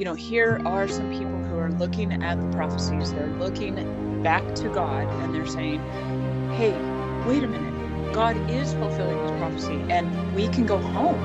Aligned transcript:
you 0.00 0.06
know, 0.06 0.14
here 0.14 0.62
are 0.64 0.88
some 0.88 1.12
people 1.12 1.36
who 1.44 1.58
are 1.58 1.70
looking 1.72 2.10
at 2.22 2.40
the 2.40 2.56
prophecies, 2.56 3.12
they're 3.12 3.26
looking 3.34 4.22
back 4.22 4.54
to 4.54 4.70
God 4.70 5.06
and 5.06 5.34
they're 5.34 5.44
saying, 5.44 5.78
hey, 6.52 6.72
wait 7.28 7.44
a 7.44 7.46
minute, 7.46 8.14
God 8.14 8.34
is 8.50 8.72
fulfilling 8.72 9.18
his 9.20 9.30
prophecy 9.32 9.78
and 9.90 10.34
we 10.34 10.48
can 10.48 10.64
go 10.64 10.78
home. 10.78 11.20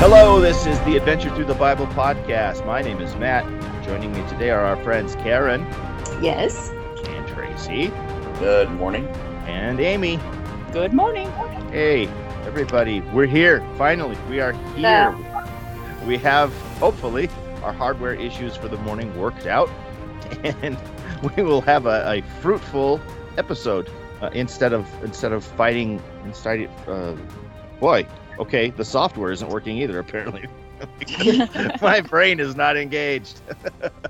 Hello, 0.00 0.40
this 0.40 0.64
is 0.64 0.80
the 0.86 0.96
Adventure 0.96 1.28
Through 1.36 1.44
the 1.44 1.54
Bible 1.54 1.86
podcast. 1.88 2.64
My 2.64 2.80
name 2.80 3.02
is 3.02 3.14
Matt. 3.16 3.44
Joining 3.84 4.10
me 4.12 4.26
today 4.30 4.48
are 4.48 4.64
our 4.64 4.82
friends 4.82 5.16
Karen 5.16 5.60
Yes. 6.22 6.70
and 7.04 7.28
Tracy 7.28 7.92
Good 8.38 8.70
morning. 8.70 9.06
And 9.58 9.80
Amy. 9.80 10.20
Good 10.72 10.92
morning. 10.92 11.28
Hey, 11.72 12.06
everybody, 12.46 13.00
we're 13.00 13.26
here. 13.26 13.60
Finally, 13.76 14.16
we 14.30 14.40
are 14.40 14.52
here. 14.76 15.16
We 16.06 16.16
have, 16.18 16.56
hopefully, 16.78 17.28
our 17.64 17.72
hardware 17.72 18.14
issues 18.14 18.54
for 18.54 18.68
the 18.68 18.76
morning 18.78 19.14
worked 19.18 19.46
out, 19.46 19.68
and 20.62 20.78
we 21.36 21.42
will 21.42 21.60
have 21.62 21.86
a, 21.86 22.08
a 22.08 22.22
fruitful 22.40 23.00
episode 23.36 23.90
uh, 24.22 24.30
instead 24.32 24.72
of 24.72 24.86
instead 25.02 25.32
of 25.32 25.44
fighting. 25.44 26.00
Instead, 26.24 26.70
uh, 26.86 27.16
boy, 27.80 28.06
okay, 28.38 28.70
the 28.70 28.84
software 28.84 29.32
isn't 29.32 29.50
working 29.50 29.76
either. 29.78 29.98
Apparently, 29.98 30.48
my 31.82 32.00
brain 32.00 32.38
is 32.38 32.54
not 32.54 32.76
engaged. 32.76 33.40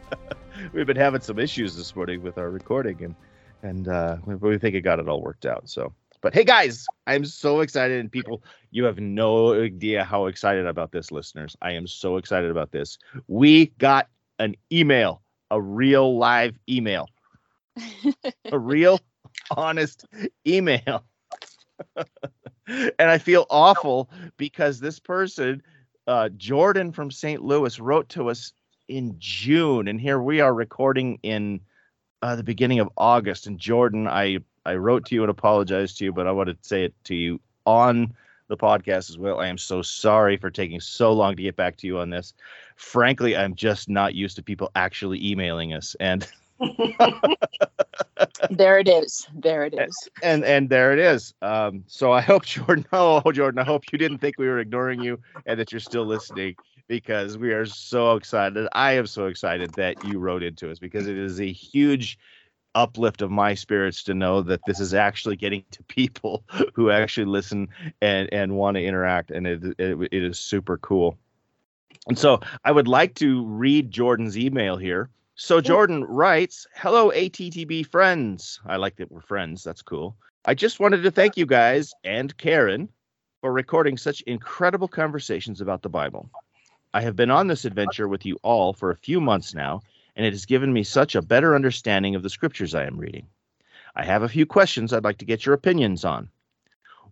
We've 0.74 0.86
been 0.86 0.96
having 0.96 1.22
some 1.22 1.38
issues 1.38 1.74
this 1.74 1.96
morning 1.96 2.22
with 2.22 2.36
our 2.36 2.50
recording, 2.50 3.02
and 3.02 3.14
and 3.62 3.88
uh, 3.88 4.16
we, 4.24 4.34
we 4.36 4.58
think 4.58 4.74
it 4.74 4.82
got 4.82 4.98
it 4.98 5.08
all 5.08 5.22
worked 5.22 5.46
out. 5.46 5.68
So, 5.68 5.92
but 6.20 6.34
hey, 6.34 6.44
guys, 6.44 6.86
I'm 7.06 7.24
so 7.24 7.60
excited, 7.60 8.00
and 8.00 8.10
people, 8.10 8.42
you 8.70 8.84
have 8.84 8.98
no 8.98 9.54
idea 9.54 10.04
how 10.04 10.26
excited 10.26 10.66
about 10.66 10.92
this, 10.92 11.10
listeners. 11.12 11.56
I 11.62 11.72
am 11.72 11.86
so 11.86 12.16
excited 12.16 12.50
about 12.50 12.72
this. 12.72 12.98
We 13.28 13.66
got 13.78 14.08
an 14.38 14.56
email, 14.72 15.22
a 15.50 15.60
real 15.60 16.18
live 16.18 16.58
email, 16.68 17.08
a 18.52 18.58
real 18.58 19.00
honest 19.50 20.06
email. 20.46 21.04
and 22.66 23.10
I 23.10 23.18
feel 23.18 23.46
awful 23.50 24.10
because 24.36 24.80
this 24.80 24.98
person, 24.98 25.62
uh, 26.06 26.28
Jordan 26.36 26.92
from 26.92 27.10
St. 27.10 27.42
Louis, 27.42 27.78
wrote 27.78 28.08
to 28.10 28.30
us 28.30 28.52
in 28.88 29.14
June, 29.18 29.86
and 29.88 30.00
here 30.00 30.20
we 30.20 30.40
are 30.40 30.52
recording 30.52 31.18
in 31.22 31.60
uh, 32.22 32.36
the 32.36 32.42
beginning 32.42 32.80
of 32.80 32.90
August. 32.96 33.46
And 33.46 33.58
Jordan, 33.58 34.06
I 34.08 34.38
I 34.64 34.74
wrote 34.74 35.06
to 35.06 35.14
you 35.14 35.22
and 35.22 35.30
apologized 35.30 35.98
to 35.98 36.04
you, 36.04 36.12
but 36.12 36.26
I 36.26 36.32
want 36.32 36.48
to 36.50 36.56
say 36.60 36.84
it 36.84 36.94
to 37.04 37.14
you 37.14 37.40
on 37.64 38.14
the 38.48 38.56
podcast 38.56 39.10
as 39.10 39.18
well. 39.18 39.40
I 39.40 39.46
am 39.46 39.58
so 39.58 39.82
sorry 39.82 40.36
for 40.36 40.50
taking 40.50 40.80
so 40.80 41.12
long 41.12 41.36
to 41.36 41.42
get 41.42 41.56
back 41.56 41.76
to 41.78 41.86
you 41.86 41.98
on 41.98 42.10
this. 42.10 42.34
Frankly, 42.76 43.36
I'm 43.36 43.54
just 43.54 43.88
not 43.88 44.14
used 44.14 44.36
to 44.36 44.42
people 44.42 44.70
actually 44.74 45.24
emailing 45.26 45.72
us, 45.72 45.96
and 46.00 46.26
there 48.50 48.78
it 48.78 48.88
is. 48.88 49.26
There 49.34 49.64
it 49.64 49.74
is. 49.74 50.08
and 50.22 50.44
and 50.44 50.68
there 50.68 50.92
it 50.92 50.98
is. 50.98 51.34
Um, 51.42 51.84
so 51.86 52.12
I 52.12 52.20
hope 52.20 52.44
Jordan, 52.46 52.86
oh 52.92 53.30
Jordan, 53.32 53.60
I 53.60 53.64
hope 53.64 53.84
you 53.92 53.98
didn't 53.98 54.18
think 54.18 54.38
we 54.38 54.48
were 54.48 54.58
ignoring 54.58 55.00
you 55.00 55.20
and 55.46 55.58
that 55.58 55.72
you're 55.72 55.80
still 55.80 56.04
listening 56.04 56.56
because 56.88 57.38
we 57.38 57.52
are 57.52 57.66
so 57.66 58.16
excited. 58.16 58.66
I 58.72 58.92
am 58.92 59.06
so 59.06 59.26
excited 59.26 59.74
that 59.74 60.04
you 60.04 60.18
wrote 60.18 60.42
into 60.42 60.70
us 60.70 60.78
because 60.78 61.06
it 61.06 61.16
is 61.16 61.40
a 61.40 61.52
huge 61.52 62.18
uplift 62.74 63.22
of 63.22 63.30
my 63.30 63.54
spirits 63.54 64.02
to 64.04 64.14
know 64.14 64.42
that 64.42 64.60
this 64.66 64.78
is 64.80 64.94
actually 64.94 65.36
getting 65.36 65.64
to 65.70 65.82
people 65.84 66.44
who 66.74 66.90
actually 66.90 67.26
listen 67.26 67.68
and 68.00 68.28
and 68.32 68.56
want 68.56 68.76
to 68.76 68.82
interact, 68.84 69.30
and 69.30 69.46
it, 69.46 69.62
it 69.78 70.08
it 70.10 70.22
is 70.22 70.38
super 70.38 70.78
cool. 70.78 71.16
And 72.08 72.18
so 72.18 72.40
I 72.64 72.72
would 72.72 72.88
like 72.88 73.14
to 73.16 73.44
read 73.44 73.90
Jordan's 73.90 74.38
email 74.38 74.76
here. 74.76 75.10
So 75.40 75.60
Jordan 75.60 76.02
writes, 76.02 76.66
"Hello 76.74 77.12
ATTB 77.12 77.84
friends. 77.84 78.58
I 78.66 78.74
like 78.74 78.96
that 78.96 79.12
we're 79.12 79.20
friends. 79.20 79.62
That's 79.62 79.82
cool. 79.82 80.16
I 80.44 80.54
just 80.54 80.80
wanted 80.80 81.04
to 81.04 81.12
thank 81.12 81.36
you 81.36 81.46
guys 81.46 81.94
and 82.02 82.36
Karen 82.38 82.88
for 83.40 83.52
recording 83.52 83.96
such 83.96 84.20
incredible 84.22 84.88
conversations 84.88 85.60
about 85.60 85.82
the 85.82 85.88
Bible. 85.88 86.28
I 86.92 87.02
have 87.02 87.14
been 87.14 87.30
on 87.30 87.46
this 87.46 87.64
adventure 87.64 88.08
with 88.08 88.26
you 88.26 88.36
all 88.42 88.72
for 88.72 88.90
a 88.90 88.96
few 88.96 89.20
months 89.20 89.54
now, 89.54 89.80
and 90.16 90.26
it 90.26 90.32
has 90.32 90.44
given 90.44 90.72
me 90.72 90.82
such 90.82 91.14
a 91.14 91.22
better 91.22 91.54
understanding 91.54 92.16
of 92.16 92.24
the 92.24 92.30
scriptures 92.30 92.74
I 92.74 92.86
am 92.86 92.98
reading. 92.98 93.28
I 93.94 94.04
have 94.04 94.24
a 94.24 94.28
few 94.28 94.44
questions 94.44 94.92
I'd 94.92 95.04
like 95.04 95.18
to 95.18 95.24
get 95.24 95.46
your 95.46 95.54
opinions 95.54 96.04
on. 96.04 96.30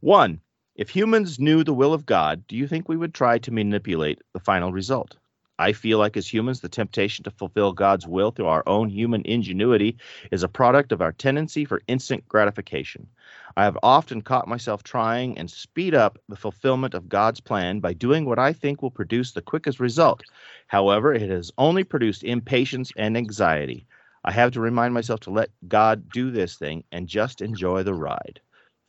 One, 0.01 0.41
if 0.75 0.91
humans 0.91 1.39
knew 1.39 1.63
the 1.63 1.73
will 1.73 1.95
of 1.95 2.07
God, 2.07 2.45
do 2.49 2.57
you 2.57 2.67
think 2.67 2.89
we 2.89 2.97
would 2.97 3.15
try 3.15 3.39
to 3.39 3.53
manipulate 3.53 4.21
the 4.33 4.41
final 4.41 4.73
result? 4.73 5.17
I 5.59 5.73
feel 5.73 5.99
like 5.99 6.17
as 6.17 6.33
humans, 6.33 6.61
the 6.61 6.69
temptation 6.69 7.25
to 7.25 7.31
fulfill 7.31 7.73
God's 7.73 8.07
will 8.07 8.31
through 8.31 8.47
our 8.47 8.63
own 8.67 8.89
human 8.91 9.23
ingenuity 9.25 9.97
is 10.31 10.43
a 10.43 10.49
product 10.49 10.93
of 10.93 11.01
our 11.01 11.13
tendency 11.13 11.65
for 11.65 11.83
instant 11.89 12.29
gratification. 12.29 13.09
I 13.57 13.65
have 13.65 13.79
often 13.83 14.21
caught 14.21 14.49
myself 14.49 14.83
trying 14.83 15.39
and 15.39 15.51
speed 15.51 15.95
up 15.95 16.19
the 16.29 16.37
fulfillment 16.37 16.93
of 16.93 17.09
God's 17.09 17.41
plan 17.41 17.81
by 17.81 17.95
doing 17.95 18.27
what 18.27 18.39
I 18.39 18.53
think 18.53 18.83
will 18.83 18.91
produce 18.91 19.33
the 19.33 19.41
quickest 19.41 19.81
result. 19.81 20.23
However, 20.67 21.15
it 21.15 21.31
has 21.31 21.51
only 21.57 21.85
produced 21.85 22.23
impatience 22.23 22.93
and 22.97 23.17
anxiety. 23.17 23.87
I 24.25 24.33
have 24.33 24.53
to 24.53 24.61
remind 24.61 24.93
myself 24.93 25.21
to 25.21 25.31
let 25.31 25.51
God 25.69 26.11
do 26.11 26.31
this 26.31 26.57
thing 26.57 26.85
and 26.93 27.09
just 27.09 27.41
enjoy 27.41 27.83
the 27.83 27.95
ride. 27.95 28.41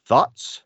Thoughts? 0.05 0.63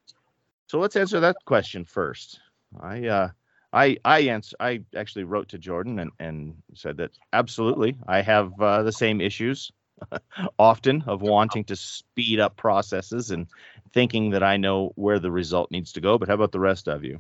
So 0.68 0.80
let's 0.80 0.96
answer 0.96 1.20
that 1.20 1.36
question 1.46 1.84
first. 1.86 2.40
I 2.80 3.06
uh 3.08 3.30
I 3.74 3.98
I 4.04 4.22
answer 4.22 4.56
I 4.60 4.82
actually 4.96 5.24
wrote 5.24 5.50
to 5.50 5.58
Jordan 5.58 6.00
and 6.00 6.12
and 6.20 6.56
said 6.76 6.98
that 6.98 7.12
absolutely 7.34 7.98
I 8.08 8.22
have 8.22 8.60
uh, 8.60 8.84
the 8.84 8.92
same 8.92 9.22
issues 9.22 9.72
often 10.60 11.04
of 11.08 11.22
wanting 11.22 11.64
to 11.66 11.76
speed 11.76 12.40
up 12.40 12.58
processes 12.58 13.32
and 13.32 13.48
thinking 13.94 14.32
that 14.32 14.44
I 14.44 14.58
know 14.58 14.92
where 14.96 15.20
the 15.20 15.32
result 15.32 15.72
needs 15.72 15.94
to 15.94 16.02
go. 16.02 16.18
But 16.18 16.28
how 16.28 16.36
about 16.36 16.52
the 16.52 16.60
rest 16.60 16.88
of 16.88 17.04
you? 17.04 17.20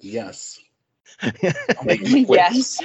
Yes. 0.00 0.58
I'll 1.22 1.32
make 1.84 2.00
it 2.02 2.26
quick. 2.26 2.38
yes. 2.38 2.80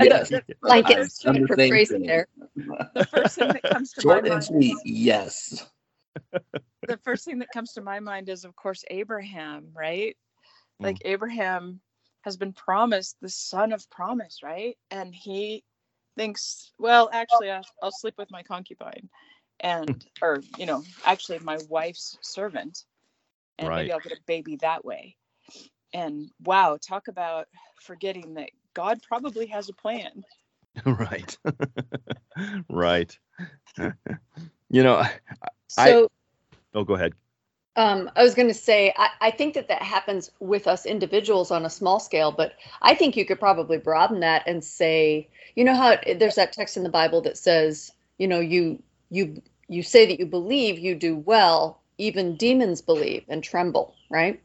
Yes. 0.00 0.32
Like 0.62 0.90
it's 0.90 1.18
done 1.18 1.42
the 1.42 1.46
for 1.46 1.56
phrasing 1.56 1.98
thing. 1.98 2.06
there. 2.06 2.28
The 2.94 3.06
first 3.10 3.34
thing 3.36 3.48
that 3.48 3.62
comes 3.62 3.92
to 3.92 4.00
Short 4.00 4.24
my 4.26 4.34
and 4.36 4.50
mind. 4.50 4.72
Yes. 4.84 5.66
the 6.86 6.96
first 7.04 7.24
thing 7.24 7.38
that 7.40 7.50
comes 7.52 7.72
to 7.74 7.82
my 7.82 8.00
mind 8.00 8.28
is 8.28 8.44
of 8.44 8.56
course 8.56 8.84
abraham 8.90 9.66
right 9.74 10.16
Mm. 10.82 10.84
like 10.84 10.98
abraham 11.04 11.80
has 12.22 12.36
been 12.36 12.52
promised 12.52 13.16
the 13.20 13.28
son 13.28 13.72
of 13.72 13.88
promise 13.90 14.42
right 14.42 14.76
and 14.90 15.14
he 15.14 15.64
thinks 16.16 16.72
well 16.78 17.08
actually 17.12 17.50
i'll, 17.50 17.66
I'll 17.82 17.90
sleep 17.90 18.14
with 18.18 18.30
my 18.30 18.42
concubine 18.42 19.08
and 19.60 20.04
hmm. 20.20 20.24
or 20.24 20.42
you 20.58 20.66
know 20.66 20.82
actually 21.04 21.38
my 21.40 21.58
wife's 21.68 22.18
servant 22.22 22.84
and 23.58 23.74
maybe 23.74 23.92
i'll 23.92 24.00
get 24.00 24.12
a 24.12 24.20
baby 24.26 24.56
that 24.56 24.84
way 24.84 25.16
and 25.92 26.30
wow 26.44 26.78
talk 26.80 27.08
about 27.08 27.46
forgetting 27.80 28.34
that 28.34 28.50
god 28.74 29.00
probably 29.02 29.46
has 29.46 29.68
a 29.68 29.74
plan 29.74 30.24
right. 30.86 31.36
right. 32.68 33.18
you 34.70 34.82
know, 34.82 34.96
I- 34.96 35.10
So 35.68 36.08
oh, 36.74 36.84
go 36.84 36.94
ahead. 36.94 37.14
Um, 37.76 38.10
I 38.16 38.22
was 38.22 38.34
going 38.34 38.48
to 38.48 38.54
say, 38.54 38.92
I, 38.96 39.10
I 39.20 39.30
think 39.30 39.54
that 39.54 39.68
that 39.68 39.82
happens 39.82 40.30
with 40.40 40.66
us 40.66 40.86
individuals 40.86 41.50
on 41.50 41.64
a 41.66 41.70
small 41.70 42.00
scale, 42.00 42.32
but 42.32 42.54
I 42.82 42.94
think 42.94 43.16
you 43.16 43.26
could 43.26 43.38
probably 43.38 43.78
broaden 43.78 44.20
that 44.20 44.44
and 44.46 44.64
say, 44.64 45.28
you 45.54 45.64
know 45.64 45.74
how 45.74 45.96
there's 46.16 46.36
that 46.36 46.52
text 46.52 46.76
in 46.76 46.82
the 46.82 46.88
Bible 46.88 47.20
that 47.22 47.36
says, 47.38 47.92
you 48.18 48.26
know, 48.28 48.40
you 48.40 48.82
you 49.10 49.42
you 49.68 49.82
say 49.82 50.06
that 50.06 50.18
you 50.18 50.26
believe, 50.26 50.78
you 50.78 50.94
do 50.94 51.16
well. 51.16 51.82
Even 51.98 52.36
demons 52.36 52.82
believe 52.82 53.24
and 53.28 53.42
tremble, 53.42 53.94
right? 54.10 54.40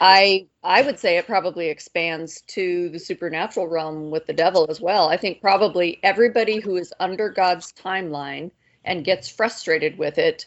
I 0.00 0.46
I 0.62 0.82
would 0.82 0.98
say 0.98 1.18
it 1.18 1.26
probably 1.26 1.68
expands 1.68 2.42
to 2.48 2.88
the 2.90 2.98
supernatural 2.98 3.68
realm 3.68 4.10
with 4.10 4.26
the 4.26 4.32
devil 4.32 4.66
as 4.70 4.80
well. 4.80 5.08
I 5.08 5.16
think 5.16 5.40
probably 5.42 5.98
everybody 6.02 6.60
who 6.60 6.76
is 6.76 6.92
under 7.00 7.28
God's 7.30 7.72
timeline 7.72 8.50
and 8.84 9.04
gets 9.04 9.28
frustrated 9.28 9.98
with 9.98 10.18
it 10.18 10.46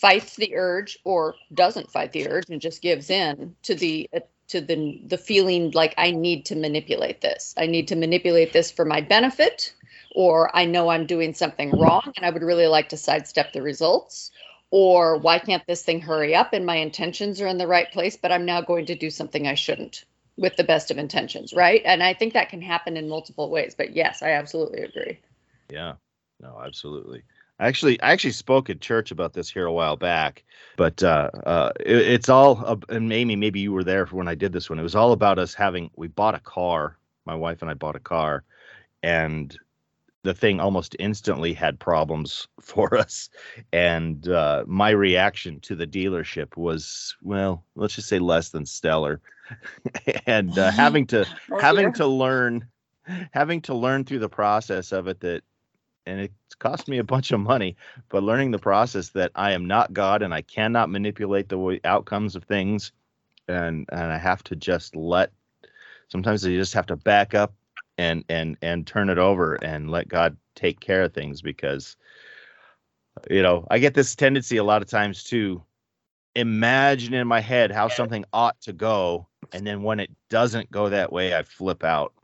fights 0.00 0.36
the 0.36 0.54
urge 0.56 0.98
or 1.04 1.36
doesn't 1.54 1.90
fight 1.90 2.12
the 2.12 2.28
urge 2.28 2.50
and 2.50 2.60
just 2.60 2.82
gives 2.82 3.10
in 3.10 3.54
to 3.62 3.74
the 3.74 4.08
to 4.48 4.60
the 4.60 5.00
the 5.06 5.18
feeling 5.18 5.70
like 5.72 5.94
I 5.96 6.10
need 6.10 6.44
to 6.46 6.56
manipulate 6.56 7.20
this. 7.20 7.54
I 7.56 7.66
need 7.66 7.88
to 7.88 7.96
manipulate 7.96 8.52
this 8.52 8.70
for 8.70 8.84
my 8.84 9.00
benefit 9.00 9.74
or 10.14 10.54
I 10.54 10.64
know 10.66 10.90
I'm 10.90 11.06
doing 11.06 11.32
something 11.34 11.70
wrong 11.78 12.12
and 12.16 12.26
I 12.26 12.30
would 12.30 12.42
really 12.42 12.66
like 12.66 12.88
to 12.90 12.96
sidestep 12.96 13.52
the 13.52 13.62
results 13.62 14.30
or 14.70 15.16
why 15.16 15.38
can't 15.38 15.66
this 15.66 15.82
thing 15.82 16.00
hurry 16.00 16.34
up 16.34 16.52
and 16.52 16.66
my 16.66 16.76
intentions 16.76 17.40
are 17.40 17.46
in 17.46 17.58
the 17.58 17.66
right 17.66 17.90
place 17.92 18.16
but 18.16 18.32
I'm 18.32 18.44
now 18.44 18.60
going 18.60 18.86
to 18.86 18.94
do 18.94 19.10
something 19.10 19.46
I 19.46 19.54
shouldn't 19.54 20.04
with 20.36 20.56
the 20.56 20.64
best 20.64 20.90
of 20.90 20.98
intentions, 20.98 21.52
right? 21.52 21.82
And 21.84 22.02
I 22.02 22.14
think 22.14 22.32
that 22.32 22.48
can 22.48 22.62
happen 22.62 22.96
in 22.96 23.08
multiple 23.08 23.50
ways, 23.50 23.74
but 23.76 23.94
yes, 23.94 24.22
I 24.22 24.30
absolutely 24.30 24.82
agree. 24.82 25.20
Yeah. 25.70 25.94
No, 26.40 26.60
absolutely. 26.64 27.22
Actually 27.62 28.00
I 28.02 28.12
actually 28.12 28.32
spoke 28.32 28.70
at 28.70 28.80
church 28.80 29.10
about 29.10 29.32
this 29.32 29.50
here 29.50 29.66
a 29.66 29.72
while 29.72 29.96
back, 29.96 30.44
but 30.76 31.02
uh, 31.02 31.30
uh, 31.46 31.72
it, 31.80 31.96
it's 31.96 32.28
all 32.28 32.62
uh, 32.66 32.76
and 32.88 33.12
Amy, 33.12 33.36
maybe 33.36 33.60
you 33.60 33.72
were 33.72 33.84
there 33.84 34.06
when 34.06 34.28
I 34.28 34.34
did 34.34 34.52
this 34.52 34.68
one. 34.68 34.78
It 34.78 34.82
was 34.82 34.96
all 34.96 35.12
about 35.12 35.38
us 35.38 35.54
having 35.54 35.90
we 35.96 36.08
bought 36.08 36.34
a 36.34 36.40
car. 36.40 36.98
My 37.24 37.34
wife 37.34 37.62
and 37.62 37.70
I 37.70 37.74
bought 37.74 37.96
a 37.96 38.00
car, 38.00 38.44
and 39.02 39.56
the 40.24 40.34
thing 40.34 40.60
almost 40.60 40.96
instantly 40.98 41.52
had 41.52 41.78
problems 41.78 42.48
for 42.60 42.96
us. 42.96 43.30
And 43.72 44.28
uh, 44.28 44.64
my 44.66 44.90
reaction 44.90 45.60
to 45.60 45.74
the 45.76 45.86
dealership 45.86 46.56
was, 46.56 47.16
well, 47.22 47.64
let's 47.76 47.94
just 47.94 48.08
say 48.08 48.18
less 48.18 48.50
than 48.50 48.66
stellar. 48.66 49.20
and 50.26 50.58
uh, 50.58 50.70
having 50.70 51.06
to 51.08 51.26
Oh, 51.50 51.60
having 51.60 51.92
dear. 51.92 51.92
to 51.92 52.06
learn 52.06 52.66
having 53.32 53.60
to 53.62 53.74
learn 53.74 54.04
through 54.04 54.20
the 54.20 54.28
process 54.28 54.92
of 54.92 55.08
it 55.08 55.20
that 55.20 55.42
and 56.06 56.20
it 56.20 56.32
cost 56.58 56.88
me 56.88 56.98
a 56.98 57.04
bunch 57.04 57.32
of 57.32 57.40
money 57.40 57.76
but 58.08 58.22
learning 58.22 58.50
the 58.50 58.58
process 58.58 59.10
that 59.10 59.30
i 59.34 59.52
am 59.52 59.66
not 59.66 59.92
god 59.92 60.22
and 60.22 60.34
i 60.34 60.42
cannot 60.42 60.90
manipulate 60.90 61.48
the 61.48 61.58
way, 61.58 61.80
outcomes 61.84 62.36
of 62.36 62.44
things 62.44 62.92
and 63.48 63.86
and 63.90 64.12
i 64.12 64.18
have 64.18 64.42
to 64.44 64.56
just 64.56 64.94
let 64.96 65.30
sometimes 66.08 66.44
you 66.44 66.58
just 66.58 66.74
have 66.74 66.86
to 66.86 66.96
back 66.96 67.34
up 67.34 67.54
and 67.98 68.24
and 68.28 68.56
and 68.62 68.86
turn 68.86 69.10
it 69.10 69.18
over 69.18 69.54
and 69.54 69.90
let 69.90 70.08
god 70.08 70.36
take 70.54 70.80
care 70.80 71.02
of 71.02 71.12
things 71.12 71.42
because 71.42 71.96
you 73.30 73.42
know 73.42 73.66
i 73.70 73.78
get 73.78 73.94
this 73.94 74.14
tendency 74.14 74.56
a 74.56 74.64
lot 74.64 74.82
of 74.82 74.88
times 74.88 75.24
to 75.24 75.62
imagine 76.34 77.12
in 77.12 77.26
my 77.26 77.40
head 77.40 77.70
how 77.70 77.88
something 77.88 78.24
ought 78.32 78.58
to 78.60 78.72
go 78.72 79.26
and 79.52 79.66
then 79.66 79.82
when 79.82 80.00
it 80.00 80.10
doesn't 80.30 80.70
go 80.70 80.88
that 80.88 81.12
way 81.12 81.36
i 81.36 81.42
flip 81.42 81.84
out 81.84 82.14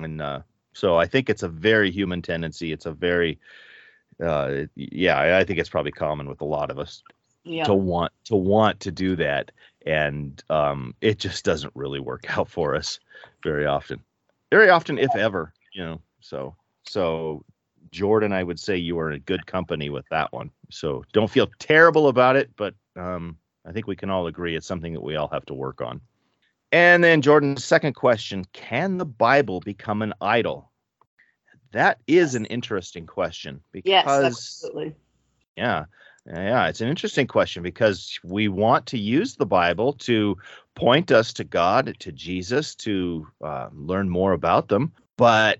and 0.00 0.20
uh 0.20 0.40
so 0.72 0.96
i 0.96 1.06
think 1.06 1.28
it's 1.30 1.42
a 1.42 1.48
very 1.48 1.90
human 1.90 2.22
tendency. 2.22 2.72
It's 2.72 2.86
a 2.86 2.92
very 2.92 3.38
uh 4.22 4.64
yeah 4.76 5.36
i 5.38 5.44
think 5.44 5.58
it's 5.58 5.70
probably 5.70 5.92
common 5.92 6.28
with 6.28 6.40
a 6.42 6.44
lot 6.46 6.70
of 6.70 6.78
us 6.78 7.02
Yeah. 7.44 7.64
to 7.64 7.74
want 7.74 8.12
to 8.24 8.36
want 8.36 8.80
to 8.80 8.90
do 8.92 9.16
that. 9.16 9.50
And 9.86 10.42
um 10.50 10.94
it 11.00 11.18
just 11.18 11.44
doesn't 11.44 11.72
really 11.74 12.00
work 12.00 12.38
out 12.38 12.48
for 12.48 12.74
us 12.76 13.00
very 13.42 13.66
often. 13.66 14.00
Very 14.50 14.68
often 14.70 14.98
if 14.98 15.14
ever 15.16 15.52
you 15.72 15.84
know 15.84 16.00
so 16.20 16.54
so 16.84 17.44
jordan 17.90 18.32
i 18.32 18.42
would 18.42 18.60
say 18.60 18.76
you 18.76 18.98
are 18.98 19.10
in 19.10 19.20
good 19.20 19.46
company 19.46 19.90
with 19.90 20.06
that 20.10 20.32
one. 20.32 20.50
So 20.70 21.04
don't 21.12 21.30
feel 21.30 21.48
terrible 21.58 22.08
about 22.08 22.36
it 22.36 22.50
but 22.56 22.74
um 22.96 23.36
i 23.66 23.72
think 23.72 23.86
we 23.86 23.96
can 23.96 24.10
all 24.10 24.26
agree 24.26 24.56
it's 24.56 24.66
something 24.66 24.92
that 24.92 25.02
we 25.02 25.16
all 25.16 25.28
have 25.28 25.46
to 25.46 25.54
work 25.54 25.80
on 25.80 26.00
and 26.72 27.04
then 27.04 27.22
jordan's 27.22 27.64
second 27.64 27.94
question 27.94 28.44
can 28.52 28.98
the 28.98 29.06
bible 29.06 29.60
become 29.60 30.02
an 30.02 30.12
idol 30.20 30.72
that 31.72 31.98
is 32.06 32.34
an 32.34 32.44
interesting 32.46 33.06
question 33.06 33.60
because 33.72 33.90
Yes, 33.90 34.06
absolutely. 34.06 34.94
yeah. 35.56 35.86
Yeah, 36.26 36.68
it's 36.68 36.80
an 36.80 36.88
interesting 36.88 37.26
question 37.26 37.64
because 37.64 38.20
we 38.22 38.46
want 38.46 38.86
to 38.86 38.98
use 38.98 39.34
the 39.34 39.46
Bible 39.46 39.94
to 39.94 40.36
point 40.76 41.10
us 41.10 41.32
to 41.32 41.44
God, 41.44 41.96
to 41.98 42.12
Jesus, 42.12 42.76
to 42.76 43.26
uh, 43.42 43.68
learn 43.72 44.08
more 44.08 44.32
about 44.32 44.68
them. 44.68 44.92
But, 45.16 45.58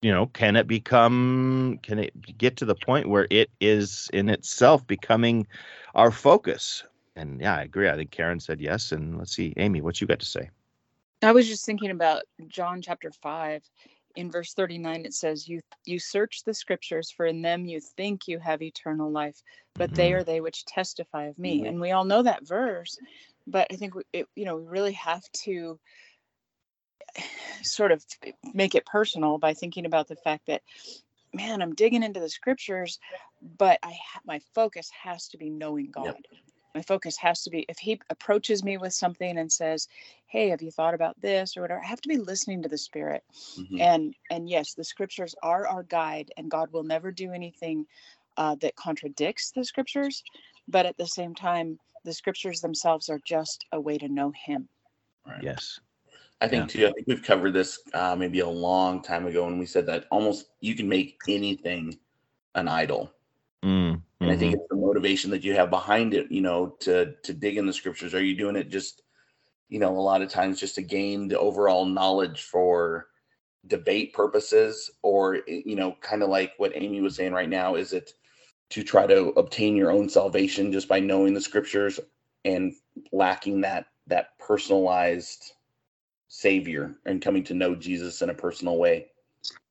you 0.00 0.10
know, 0.10 0.26
can 0.26 0.56
it 0.56 0.66
become, 0.66 1.78
can 1.82 1.98
it 1.98 2.38
get 2.38 2.56
to 2.56 2.64
the 2.64 2.74
point 2.74 3.10
where 3.10 3.26
it 3.28 3.50
is 3.60 4.08
in 4.14 4.30
itself 4.30 4.86
becoming 4.86 5.46
our 5.94 6.10
focus? 6.10 6.84
And 7.16 7.40
yeah, 7.40 7.56
I 7.56 7.62
agree. 7.62 7.88
I 7.88 7.96
think 7.96 8.10
Karen 8.10 8.40
said 8.40 8.60
yes. 8.60 8.92
And 8.92 9.18
let's 9.18 9.34
see, 9.34 9.52
Amy, 9.56 9.80
what 9.80 10.00
you 10.00 10.06
got 10.06 10.20
to 10.20 10.26
say? 10.26 10.50
I 11.22 11.32
was 11.32 11.46
just 11.46 11.64
thinking 11.64 11.90
about 11.90 12.22
John 12.48 12.82
chapter 12.82 13.10
5 13.10 13.62
in 14.16 14.30
verse 14.30 14.52
39 14.54 15.06
it 15.06 15.14
says 15.14 15.48
you 15.48 15.60
you 15.86 15.98
search 15.98 16.42
the 16.44 16.52
scriptures 16.52 17.10
for 17.10 17.26
in 17.26 17.42
them 17.42 17.64
you 17.64 17.80
think 17.80 18.28
you 18.28 18.38
have 18.38 18.60
eternal 18.60 19.10
life 19.10 19.42
but 19.78 19.94
they 19.94 20.12
Mhm. 20.12 20.16
are 20.16 20.24
they 20.24 20.40
which 20.40 20.64
testify 20.66 21.24
of 21.24 21.38
me 21.38 21.62
Mhm. 21.62 21.68
and 21.68 21.80
we 21.80 21.92
all 21.92 22.04
know 22.04 22.22
that 22.22 22.46
verse 22.46 22.98
but 23.46 23.66
I 23.70 23.76
think 23.76 23.94
we, 23.94 24.02
it, 24.12 24.28
you 24.36 24.44
know 24.44 24.56
we 24.56 24.66
really 24.66 24.92
have 24.92 25.22
to 25.44 25.78
sort 27.62 27.92
of 27.92 28.04
make 28.52 28.74
it 28.74 28.84
personal 28.86 29.38
by 29.38 29.54
thinking 29.54 29.86
about 29.86 30.08
the 30.08 30.16
fact 30.16 30.46
that 30.46 30.62
man 31.32 31.62
I'm 31.62 31.74
digging 31.74 32.02
into 32.02 32.20
the 32.20 32.28
scriptures 32.28 32.98
but 33.40 33.78
I 33.82 33.92
ha- 33.92 34.20
my 34.26 34.40
focus 34.54 34.90
has 35.02 35.28
to 35.28 35.38
be 35.38 35.48
knowing 35.48 35.90
God 35.90 36.14
my 36.74 36.82
focus 36.82 37.16
has 37.16 37.42
to 37.42 37.50
be 37.50 37.64
if 37.68 37.78
he 37.78 38.00
approaches 38.10 38.64
me 38.64 38.76
with 38.78 38.92
something 38.92 39.38
and 39.38 39.50
says 39.50 39.88
hey 40.26 40.48
have 40.48 40.62
you 40.62 40.70
thought 40.70 40.94
about 40.94 41.20
this 41.20 41.56
or 41.56 41.62
whatever 41.62 41.82
i 41.82 41.86
have 41.86 42.00
to 42.00 42.08
be 42.08 42.16
listening 42.18 42.62
to 42.62 42.68
the 42.68 42.78
spirit 42.78 43.22
Mhm. 43.58 43.80
and 43.80 44.14
and 44.30 44.48
yes 44.48 44.74
the 44.74 44.84
scriptures 44.84 45.34
are 45.42 45.66
our 45.66 45.82
guide 45.82 46.32
and 46.36 46.50
god 46.50 46.72
will 46.72 46.84
never 46.84 47.10
do 47.10 47.32
anything 47.32 47.86
uh, 48.38 48.54
that 48.56 48.74
contradicts 48.76 49.50
the 49.50 49.64
scriptures 49.64 50.22
but 50.68 50.86
at 50.86 50.96
the 50.96 51.06
same 51.06 51.34
time 51.34 51.78
the 52.04 52.12
scriptures 52.12 52.60
themselves 52.60 53.08
are 53.08 53.20
just 53.24 53.66
a 53.72 53.80
way 53.80 53.98
to 53.98 54.08
know 54.08 54.32
him 54.46 54.68
Right. 55.26 55.42
Yes. 55.42 55.78
I 56.40 56.48
think 56.48 56.68
too. 56.68 56.88
I 56.88 56.90
think 56.90 57.06
we've 57.06 57.22
covered 57.22 57.52
this 57.52 57.78
uh, 57.94 58.16
maybe 58.16 58.40
a 58.40 58.48
long 58.48 59.00
time 59.00 59.26
ago 59.28 59.44
when 59.44 59.58
we 59.58 59.66
said 59.66 59.86
that 59.86 60.06
almost 60.10 60.46
you 60.58 60.74
can 60.74 60.88
make 60.88 61.16
anything 61.28 61.96
an 62.56 62.66
idol, 62.66 63.12
Mm, 63.62 64.02
and 64.20 64.30
I 64.32 64.36
think 64.36 64.50
mhm. 64.52 64.58
it's 64.58 64.68
the 64.68 64.76
motivation 64.92 65.30
that 65.30 65.44
you 65.44 65.54
have 65.54 65.70
behind 65.70 66.14
it. 66.14 66.30
You 66.30 66.42
know, 66.42 66.76
to 66.80 67.14
to 67.22 67.32
dig 67.32 67.56
in 67.56 67.66
the 67.66 67.72
scriptures. 67.72 68.14
Are 68.14 68.22
you 68.22 68.36
doing 68.36 68.56
it 68.56 68.68
just, 68.68 69.02
you 69.68 69.78
know, 69.78 69.96
a 69.96 70.00
lot 70.00 70.22
of 70.22 70.28
times 70.28 70.60
just 70.60 70.74
to 70.74 70.82
gain 70.82 71.28
the 71.28 71.38
overall 71.38 71.86
knowledge 71.86 72.42
for 72.42 73.06
debate 73.66 74.12
purposes, 74.12 74.90
or 75.02 75.36
eh, 75.48 75.62
you 75.64 75.76
know, 75.76 75.96
kind 76.00 76.22
of 76.22 76.28
like 76.28 76.52
what 76.58 76.72
Amy 76.74 77.00
was 77.00 77.16
saying 77.16 77.32
right 77.32 77.48
now? 77.48 77.76
Is 77.76 77.92
it 77.92 78.12
to 78.70 78.82
try 78.82 79.06
to 79.06 79.28
obtain 79.36 79.76
your 79.76 79.90
own 79.90 80.08
salvation 80.08 80.72
just 80.72 80.88
by 80.88 81.00
knowing 81.00 81.34
the 81.34 81.40
scriptures 81.40 82.00
and 82.44 82.74
lacking 83.12 83.60
that 83.60 83.86
that 84.06 84.38
personalized 84.38 85.52
savior 86.28 86.94
and 87.04 87.20
coming 87.20 87.44
to 87.44 87.54
know 87.54 87.74
Jesus 87.74 88.22
in 88.22 88.30
a 88.30 88.34
personal 88.34 88.78
way. 88.78 89.06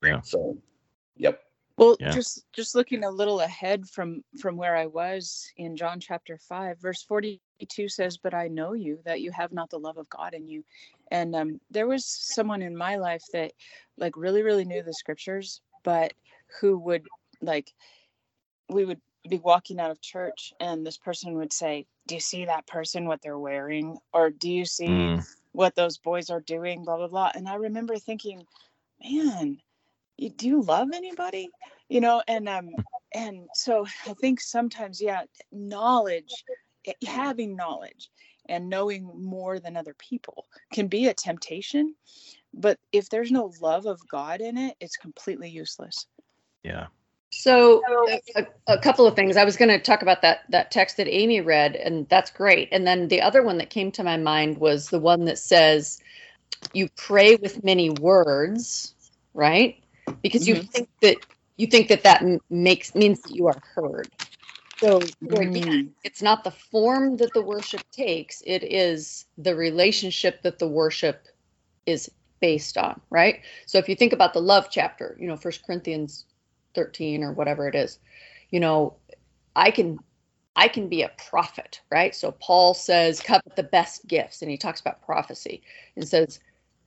Yeah. 0.04 0.22
So, 0.22 0.58
yep. 1.18 1.42
Well 1.82 1.98
Yeah. 2.00 2.10
just 2.10 2.46
just 2.54 2.76
looking 2.76 3.06
a 3.06 3.12
little 3.12 3.42
ahead 3.42 3.88
from 3.90 4.24
from 4.40 4.58
where 4.58 4.78
i 4.78 4.88
was 4.88 5.48
in 5.58 5.78
john 5.78 6.00
chapter 6.02 6.40
5 6.40 6.80
verse 6.82 7.04
42 7.04 7.90
says 7.90 8.18
but 8.20 8.36
i 8.36 8.50
know 8.50 8.74
you 8.74 9.00
that 9.06 9.22
you 9.22 9.32
have 9.34 9.54
not 9.54 9.72
the 9.72 9.80
love 9.80 10.00
of 10.00 10.10
god 10.12 10.36
in 10.36 10.48
you. 10.50 10.66
And 11.12 11.36
um 11.36 11.62
there 11.72 11.88
was 11.90 12.06
someone 12.08 12.64
in 12.64 12.78
my 12.78 12.98
life 12.98 13.26
that 13.34 13.54
like 14.00 14.18
really 14.18 14.44
really 14.44 14.66
knew 14.66 14.84
the 14.84 14.94
scriptures 14.96 15.62
but 15.86 16.14
who 16.62 16.80
would 16.80 17.08
like 17.42 17.74
we 18.70 18.86
would 18.86 19.02
be 19.30 19.40
walking 19.40 19.80
out 19.82 19.92
of 19.92 20.02
church 20.02 20.54
and 20.62 20.86
this 20.88 20.98
person 21.00 21.36
would 21.36 21.54
say 21.54 21.88
do 22.08 22.16
you 22.16 22.22
see 22.22 22.46
that 22.46 22.68
person 22.68 23.08
what 23.08 23.22
they're 23.24 23.40
wearing? 23.40 23.98
Or 24.14 24.32
do 24.32 24.52
you 24.52 24.66
see 24.66 25.12
Mm, 25.12 25.26
what 25.54 25.76
those 25.76 25.98
boys 26.00 26.30
are 26.32 26.42
doing? 26.42 26.86
Blah 26.86 26.98
blah 26.98 27.10
blah. 27.10 27.32
And 27.36 27.50
i 27.50 27.56
remember 27.56 27.98
thinking 27.98 28.46
man 29.04 29.60
do 30.38 30.48
you 30.48 30.62
love 30.64 30.90
anybody 30.94 31.52
you 31.92 32.00
know 32.00 32.24
and 32.28 32.48
um 32.48 32.70
and 33.14 33.48
so 33.54 33.86
i 34.08 34.14
think 34.14 34.40
sometimes 34.40 35.02
yeah 35.02 35.24
knowledge 35.52 36.46
eh, 36.88 36.94
having 37.06 37.56
knowledge 37.56 38.10
and 38.48 38.70
knowing 38.70 39.12
more 39.14 39.60
than 39.60 39.76
other 39.76 39.96
people 40.00 40.46
can 40.74 40.88
be 40.88 41.08
a 41.08 41.14
temptation 41.14 41.94
but 42.54 42.78
if 42.94 43.10
there's 43.10 43.32
no 43.32 43.52
love 43.62 43.86
of 43.86 44.00
god 44.08 44.40
in 44.42 44.58
it 44.58 44.76
it's 44.80 44.96
completely 44.98 45.50
useless 45.50 46.08
yeah. 46.64 46.88
So 47.34 47.82
a, 48.36 48.46
a 48.68 48.78
couple 48.78 49.08
of 49.08 49.16
things. 49.16 49.38
I 49.38 49.46
was 49.46 49.56
going 49.56 49.70
to 49.70 49.80
talk 49.80 50.02
about 50.02 50.22
that 50.22 50.42
that 50.50 50.70
text 50.72 50.98
that 50.98 51.08
Amy 51.08 51.42
read, 51.42 51.76
and 51.76 52.08
that's 52.10 52.30
great. 52.30 52.68
And 52.72 52.86
then 52.86 53.08
the 53.08 53.22
other 53.22 53.42
one 53.42 53.58
that 53.58 53.70
came 53.70 53.92
to 53.94 54.04
my 54.04 54.18
mind 54.18 54.58
was 54.58 54.90
the 54.90 55.00
one 55.00 55.26
that 55.26 55.38
says, 55.38 56.00
"You 56.74 56.90
pray 56.98 57.36
with 57.38 57.64
many 57.64 57.90
words," 57.90 58.94
right? 59.34 59.82
Because 60.22 60.48
you 60.48 60.56
Mhm. 60.56 60.70
think 60.72 60.90
that 61.02 61.18
you 61.62 61.68
think 61.68 61.90
that 61.90 62.04
that 62.04 62.26
makes 62.52 62.96
means 62.96 63.24
that 63.24 63.36
you 63.36 63.48
are 63.48 63.64
heard. 63.76 64.10
So 64.84 65.16
again, 65.32 65.64
Mm. 65.68 65.92
it's 66.04 66.24
not 66.24 66.44
the 66.46 66.52
form 66.52 67.18
that 67.18 67.34
the 67.34 67.44
worship 67.44 67.84
takes; 67.92 68.44
it 68.48 68.64
is 68.64 69.26
the 69.38 69.56
relationship 69.56 70.44
that 70.44 70.60
the 70.60 70.70
worship 70.70 71.28
is 71.88 72.12
based 72.42 72.78
on, 72.78 73.02
right? 73.12 73.42
So 73.68 73.80
if 73.80 73.90
you 73.90 73.96
think 73.96 74.14
about 74.14 74.34
the 74.34 74.42
love 74.42 74.70
chapter, 74.72 75.18
you 75.20 75.28
know, 75.28 75.38
First 75.38 75.66
Corinthians 75.66 76.26
13 76.76 77.24
or 77.24 77.34
whatever 77.34 77.68
it 77.70 77.76
is 77.76 78.00
you 78.52 78.60
know 78.62 78.98
i 79.56 79.72
can 79.72 80.00
i 80.58 80.68
can 80.70 80.90
be 80.90 81.04
a 81.04 81.12
prophet 81.30 81.82
right 81.92 82.16
so 82.16 82.32
paul 82.34 82.74
says 82.74 83.22
covet 83.22 83.56
the 83.58 83.64
best 83.64 84.08
gifts 84.08 84.42
and 84.42 84.52
he 84.52 84.58
talks 84.58 84.82
about 84.82 85.02
prophecy 85.04 85.64
and 85.98 86.08
says 86.08 86.40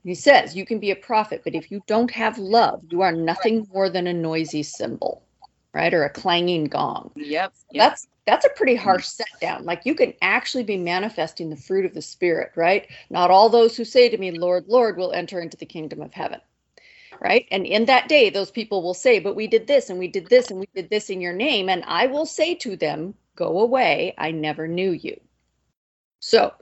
he 0.05 0.15
says 0.15 0.55
you 0.55 0.65
can 0.65 0.79
be 0.79 0.91
a 0.91 0.95
prophet 0.95 1.41
but 1.43 1.55
if 1.55 1.71
you 1.71 1.81
don't 1.87 2.11
have 2.11 2.37
love 2.37 2.81
you 2.89 3.01
are 3.01 3.11
nothing 3.11 3.67
more 3.73 3.89
than 3.89 4.07
a 4.07 4.13
noisy 4.13 4.63
cymbal 4.63 5.23
right 5.73 5.93
or 5.93 6.03
a 6.03 6.09
clanging 6.09 6.65
gong 6.65 7.11
yep, 7.15 7.53
yep. 7.71 7.89
that's 7.91 8.07
that's 8.25 8.45
a 8.45 8.49
pretty 8.49 8.75
mm-hmm. 8.75 8.83
harsh 8.83 9.05
set 9.05 9.27
down 9.41 9.65
like 9.65 9.81
you 9.85 9.93
can 9.93 10.13
actually 10.21 10.63
be 10.63 10.77
manifesting 10.77 11.49
the 11.49 11.55
fruit 11.55 11.85
of 11.85 11.93
the 11.93 12.01
spirit 12.01 12.51
right 12.55 12.87
not 13.09 13.31
all 13.31 13.49
those 13.49 13.75
who 13.75 13.83
say 13.83 14.07
to 14.09 14.17
me 14.17 14.31
lord 14.31 14.65
lord 14.67 14.97
will 14.97 15.11
enter 15.11 15.41
into 15.41 15.57
the 15.57 15.65
kingdom 15.65 16.01
of 16.01 16.13
heaven 16.13 16.39
right? 17.21 17.47
And 17.51 17.65
in 17.65 17.85
that 17.85 18.07
day, 18.07 18.29
those 18.29 18.51
people 18.51 18.81
will 18.83 18.93
say, 18.93 19.19
But 19.19 19.35
we 19.35 19.47
did 19.47 19.67
this 19.67 19.89
and 19.89 19.99
we 19.99 20.07
did 20.07 20.27
this 20.29 20.49
and 20.49 20.59
we 20.59 20.67
did 20.75 20.89
this 20.89 21.09
in 21.09 21.21
your 21.21 21.33
name. 21.33 21.69
And 21.69 21.83
I 21.85 22.07
will 22.07 22.25
say 22.25 22.55
to 22.55 22.75
them, 22.75 23.13
Go 23.35 23.59
away. 23.59 24.13
I 24.17 24.31
never 24.31 24.67
knew 24.67 24.91
you. 24.91 25.19
So 26.19 26.53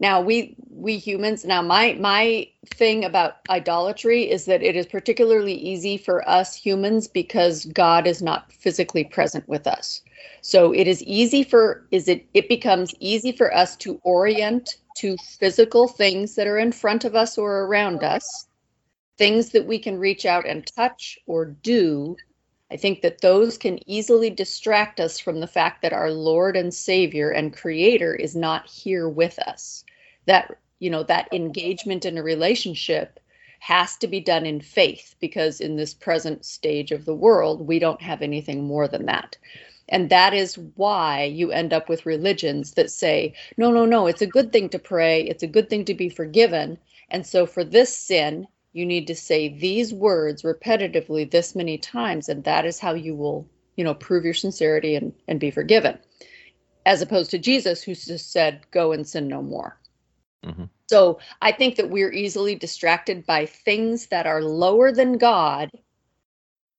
now 0.00 0.20
we 0.20 0.56
we 0.70 0.98
humans 0.98 1.44
now 1.44 1.62
my 1.62 1.96
my 2.00 2.46
thing 2.66 3.04
about 3.04 3.36
idolatry 3.48 4.30
is 4.30 4.44
that 4.44 4.62
it 4.62 4.76
is 4.76 4.86
particularly 4.86 5.54
easy 5.54 5.96
for 5.96 6.28
us 6.28 6.54
humans 6.54 7.08
because 7.08 7.66
God 7.66 8.06
is 8.06 8.22
not 8.22 8.52
physically 8.52 9.04
present 9.04 9.48
with 9.48 9.66
us. 9.66 10.02
So 10.42 10.72
it 10.72 10.86
is 10.86 11.02
easy 11.04 11.42
for 11.42 11.86
is 11.90 12.08
it 12.08 12.26
it 12.34 12.48
becomes 12.48 12.94
easy 13.00 13.32
for 13.32 13.54
us 13.54 13.76
to 13.78 14.00
orient 14.04 14.76
to 14.98 15.16
physical 15.18 15.88
things 15.88 16.34
that 16.34 16.46
are 16.46 16.58
in 16.58 16.72
front 16.72 17.04
of 17.04 17.14
us 17.14 17.38
or 17.38 17.64
around 17.64 18.02
us, 18.02 18.48
things 19.18 19.50
that 19.50 19.66
we 19.66 19.78
can 19.78 19.98
reach 19.98 20.26
out 20.26 20.46
and 20.46 20.66
touch 20.76 21.18
or 21.26 21.46
do. 21.46 22.16
I 22.70 22.76
think 22.76 23.02
that 23.02 23.20
those 23.20 23.58
can 23.58 23.78
easily 23.88 24.28
distract 24.28 24.98
us 24.98 25.20
from 25.20 25.40
the 25.40 25.46
fact 25.46 25.82
that 25.82 25.92
our 25.92 26.10
Lord 26.10 26.56
and 26.56 26.74
Savior 26.74 27.30
and 27.30 27.56
Creator 27.56 28.16
is 28.16 28.34
not 28.34 28.68
here 28.68 29.08
with 29.08 29.38
us. 29.38 29.84
That, 30.26 30.58
you 30.80 30.90
know, 30.90 31.04
that 31.04 31.32
engagement 31.32 32.04
in 32.04 32.18
a 32.18 32.22
relationship 32.24 33.20
has 33.60 33.96
to 33.96 34.08
be 34.08 34.20
done 34.20 34.44
in 34.44 34.60
faith 34.60 35.14
because 35.20 35.60
in 35.60 35.76
this 35.76 35.94
present 35.94 36.44
stage 36.44 36.90
of 36.90 37.04
the 37.04 37.14
world, 37.14 37.66
we 37.66 37.78
don't 37.78 38.02
have 38.02 38.20
anything 38.20 38.64
more 38.64 38.88
than 38.88 39.06
that. 39.06 39.36
And 39.88 40.10
that 40.10 40.34
is 40.34 40.58
why 40.74 41.22
you 41.22 41.52
end 41.52 41.72
up 41.72 41.88
with 41.88 42.06
religions 42.06 42.72
that 42.72 42.90
say, 42.90 43.34
no, 43.56 43.70
no, 43.70 43.86
no, 43.86 44.08
it's 44.08 44.22
a 44.22 44.26
good 44.26 44.52
thing 44.52 44.68
to 44.70 44.78
pray, 44.80 45.22
it's 45.22 45.44
a 45.44 45.48
good 45.48 45.70
thing 45.70 45.84
to 45.84 45.94
be 45.94 46.08
forgiven. 46.08 46.78
And 47.08 47.24
so 47.24 47.46
for 47.46 47.62
this 47.62 47.94
sin, 47.94 48.48
you 48.76 48.84
need 48.84 49.06
to 49.06 49.14
say 49.14 49.48
these 49.48 49.94
words 49.94 50.42
repetitively 50.42 51.30
this 51.30 51.54
many 51.54 51.78
times, 51.78 52.28
and 52.28 52.44
that 52.44 52.66
is 52.66 52.78
how 52.78 52.92
you 52.92 53.14
will, 53.14 53.48
you 53.76 53.82
know, 53.82 53.94
prove 53.94 54.22
your 54.22 54.34
sincerity 54.34 54.94
and, 54.94 55.14
and 55.28 55.40
be 55.40 55.50
forgiven. 55.50 55.98
As 56.84 57.00
opposed 57.00 57.30
to 57.30 57.38
Jesus, 57.38 57.82
who 57.82 57.94
just 57.94 58.30
said, 58.30 58.66
go 58.72 58.92
and 58.92 59.08
sin 59.08 59.28
no 59.28 59.40
more. 59.40 59.80
Mm-hmm. 60.44 60.64
So 60.90 61.18
I 61.40 61.52
think 61.52 61.76
that 61.76 61.88
we're 61.88 62.12
easily 62.12 62.54
distracted 62.54 63.24
by 63.24 63.46
things 63.46 64.08
that 64.08 64.26
are 64.26 64.42
lower 64.42 64.92
than 64.92 65.16
God 65.16 65.70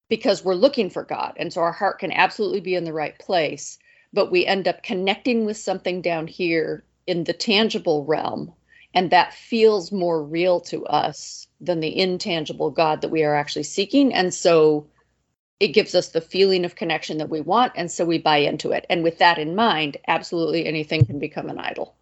because 0.08 0.46
we're 0.46 0.54
looking 0.54 0.92
for 0.92 1.04
God. 1.04 1.34
And 1.38 1.51
so 1.51 1.62
our 1.62 1.72
heart 1.72 1.98
can 1.98 2.12
absolutely 2.12 2.62
be 2.62 2.75
in 2.75 2.84
the 2.84 2.94
right 2.94 3.18
place, 3.18 3.80
but 4.13 4.32
we 4.32 4.46
end 4.46 4.68
up 4.68 4.84
connecting 4.84 5.46
with 5.46 5.58
something 5.58 6.04
down 6.04 6.27
here 6.27 6.86
in 7.08 7.24
the 7.24 7.34
tangible 7.34 8.06
realm. 8.06 8.54
And 8.98 9.12
that 9.12 9.32
feels 9.32 9.92
more 9.92 10.24
real 10.24 10.60
to 10.62 10.84
us 10.88 11.48
than 11.62 11.82
the 11.82 12.00
intangible 12.00 12.72
God 12.72 13.01
that 13.01 13.12
we 13.12 13.24
are 13.24 13.36
actually 13.36 13.62
seeking. 13.62 14.12
And 14.12 14.34
so 14.34 14.88
it 15.60 15.68
gives 15.68 15.94
us 15.94 16.10
the 16.10 16.20
feeling 16.20 16.66
of 16.66 16.75
connection 16.75 17.20
that 17.20 17.30
we 17.30 17.39
want. 17.39 17.74
And 17.75 17.92
so 17.92 18.06
we 18.06 18.18
buy 18.18 18.38
into 18.38 18.72
it. 18.72 18.88
And 18.89 19.04
with 19.04 19.20
that 19.20 19.38
in 19.38 19.56
mind, 19.56 19.98
absolutely 20.08 20.66
anything 20.66 21.06
can 21.06 21.20
become 21.20 21.48
an 21.48 21.60
idol. 21.60 21.96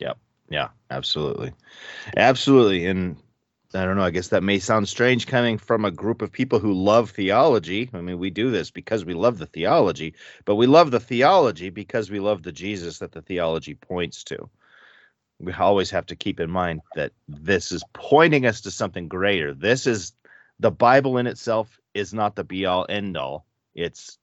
Yep. 0.00 0.18
Yeah, 0.50 0.68
absolutely. 0.90 1.54
Absolutely. 2.14 2.84
And 2.84 3.16
I 3.72 3.86
don't 3.86 3.96
know. 3.96 4.02
I 4.02 4.10
guess 4.10 4.28
that 4.28 4.42
may 4.42 4.58
sound 4.58 4.86
strange 4.86 5.26
coming 5.26 5.56
from 5.56 5.86
a 5.86 5.90
group 5.90 6.20
of 6.20 6.30
people 6.30 6.58
who 6.58 6.74
love 6.74 7.08
theology. 7.08 7.88
I 7.94 8.02
mean, 8.02 8.18
we 8.18 8.28
do 8.28 8.50
this 8.50 8.70
because 8.70 9.02
we 9.02 9.14
love 9.14 9.38
the 9.38 9.46
theology, 9.46 10.12
but 10.44 10.56
we 10.56 10.66
love 10.66 10.90
the 10.90 11.00
theology 11.00 11.70
because 11.70 12.10
we 12.10 12.20
love 12.20 12.42
the 12.42 12.52
Jesus 12.52 12.98
that 12.98 13.12
the 13.12 13.22
theology 13.22 13.74
points 13.74 14.24
to. 14.24 14.50
We 15.40 15.52
always 15.52 15.90
have 15.90 16.06
to 16.06 16.16
keep 16.16 16.40
in 16.40 16.50
mind 16.50 16.80
that 16.96 17.12
this 17.28 17.70
is 17.70 17.84
pointing 17.92 18.46
us 18.46 18.60
to 18.62 18.70
something 18.70 19.08
greater. 19.08 19.54
This 19.54 19.86
is 19.86 20.12
the 20.58 20.70
Bible 20.70 21.18
in 21.18 21.26
itself 21.26 21.78
is 21.94 22.12
not 22.12 22.34
the 22.34 22.44
be 22.44 22.66
all 22.66 22.86
end 22.88 23.16
all. 23.16 23.46
It's 23.74 24.18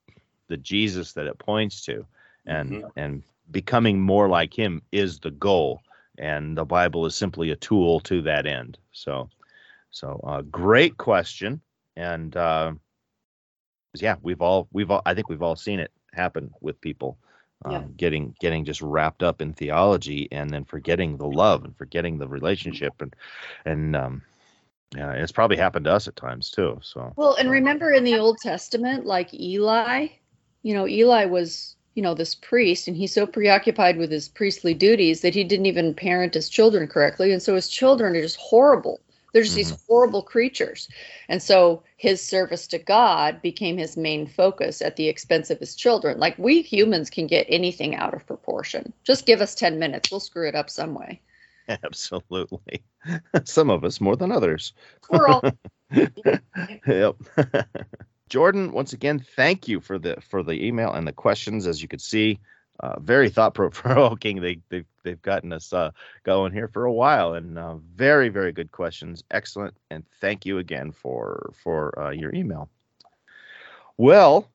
the 0.47 0.57
Jesus 0.57 1.13
that 1.13 1.27
it 1.27 1.39
points 1.39 1.85
to. 1.85 2.05
And 2.45 2.71
mm-hmm. 2.71 2.99
and 2.99 3.23
becoming 3.49 4.01
more 4.01 4.27
like 4.27 4.53
him 4.53 4.81
is 4.91 5.19
the 5.19 5.31
goal 5.31 5.81
and 6.17 6.57
the 6.57 6.65
Bible 6.65 7.05
is 7.05 7.15
simply 7.15 7.51
a 7.51 7.55
tool 7.55 7.99
to 8.01 8.21
that 8.23 8.45
end. 8.45 8.77
So, 8.91 9.29
so 9.91 10.19
uh, 10.25 10.41
great 10.41 10.97
question, 10.97 11.61
and 11.95 12.35
uh, 12.35 12.73
yeah, 13.95 14.15
we've 14.21 14.41
all 14.41 14.67
we've 14.71 14.91
all 14.91 15.01
I 15.05 15.13
think 15.13 15.29
we've 15.29 15.41
all 15.41 15.55
seen 15.55 15.79
it 15.79 15.91
happen 16.13 16.51
with 16.61 16.79
people 16.81 17.17
um, 17.63 17.71
yeah. 17.71 17.83
getting 17.95 18.35
getting 18.39 18.65
just 18.65 18.81
wrapped 18.81 19.23
up 19.23 19.41
in 19.41 19.53
theology 19.53 20.27
and 20.31 20.49
then 20.49 20.65
forgetting 20.65 21.17
the 21.17 21.27
love 21.27 21.63
and 21.63 21.75
forgetting 21.77 22.17
the 22.17 22.27
relationship 22.27 23.01
and 23.01 23.15
and 23.65 23.95
um, 23.95 24.21
yeah, 24.95 25.11
it's 25.13 25.31
probably 25.31 25.57
happened 25.57 25.85
to 25.85 25.93
us 25.93 26.07
at 26.07 26.15
times 26.15 26.49
too. 26.49 26.79
So 26.81 27.13
well, 27.15 27.35
and 27.35 27.49
remember 27.49 27.91
in 27.91 28.03
the 28.03 28.17
Old 28.17 28.37
Testament, 28.39 29.05
like 29.05 29.33
Eli, 29.33 30.07
you 30.63 30.73
know, 30.73 30.87
Eli 30.87 31.25
was 31.25 31.75
you 31.95 32.03
know 32.03 32.13
this 32.13 32.35
priest 32.35 32.87
and 32.87 32.95
he's 32.95 33.13
so 33.13 33.25
preoccupied 33.25 33.97
with 33.97 34.11
his 34.11 34.27
priestly 34.27 34.73
duties 34.73 35.21
that 35.21 35.33
he 35.33 35.43
didn't 35.43 35.65
even 35.65 35.93
parent 35.93 36.33
his 36.33 36.49
children 36.49 36.87
correctly 36.87 37.31
and 37.31 37.41
so 37.41 37.55
his 37.55 37.69
children 37.69 38.15
are 38.15 38.21
just 38.21 38.35
horrible 38.35 38.99
they're 39.35 39.43
just 39.43 39.57
mm-hmm. 39.57 39.69
these 39.69 39.83
horrible 39.89 40.23
creatures. 40.23 40.87
And 41.27 41.43
so 41.43 41.83
his 41.97 42.21
service 42.21 42.67
to 42.67 42.79
god 42.79 43.41
became 43.41 43.77
his 43.77 43.97
main 43.97 44.27
focus 44.27 44.81
at 44.81 44.95
the 44.95 45.09
expense 45.09 45.49
of 45.49 45.59
his 45.59 45.75
children. 45.75 46.17
Like 46.19 46.37
we 46.37 46.61
humans 46.61 47.09
can 47.09 47.27
get 47.27 47.45
anything 47.49 47.97
out 47.97 48.13
of 48.13 48.25
proportion. 48.25 48.93
Just 49.03 49.25
give 49.25 49.41
us 49.41 49.53
10 49.53 49.77
minutes. 49.77 50.09
We'll 50.09 50.21
screw 50.21 50.47
it 50.47 50.55
up 50.55 50.69
some 50.69 50.93
way. 50.93 51.19
Absolutely. 51.83 52.81
Some 53.43 53.69
of 53.69 53.83
us 53.83 53.99
more 53.99 54.15
than 54.15 54.31
others. 54.31 54.71
Squirrel. 55.03 55.43
yep. 56.87 57.15
Jordan, 58.29 58.71
once 58.71 58.93
again, 58.93 59.19
thank 59.35 59.67
you 59.67 59.81
for 59.81 59.99
the 59.99 60.15
for 60.21 60.43
the 60.43 60.65
email 60.65 60.93
and 60.93 61.05
the 61.05 61.11
questions. 61.11 61.67
As 61.67 61.81
you 61.81 61.87
could 61.87 62.01
see, 62.01 62.39
uh, 62.79 62.99
very 62.99 63.29
thought 63.29 63.53
provoking. 63.53 64.41
They 64.41 64.59
they've, 64.69 64.85
they've 65.03 65.21
gotten 65.21 65.53
us 65.53 65.73
uh, 65.73 65.91
going 66.23 66.51
here 66.53 66.67
for 66.67 66.85
a 66.85 66.93
while, 66.93 67.33
and 67.33 67.57
uh, 67.57 67.75
very 67.95 68.29
very 68.29 68.51
good 68.51 68.71
questions. 68.71 69.23
Excellent, 69.31 69.75
and 69.89 70.03
thank 70.21 70.45
you 70.45 70.57
again 70.57 70.91
for 70.91 71.51
for 71.63 71.97
uh, 71.99 72.11
your 72.11 72.33
email. 72.33 72.69
Well, 73.97 74.49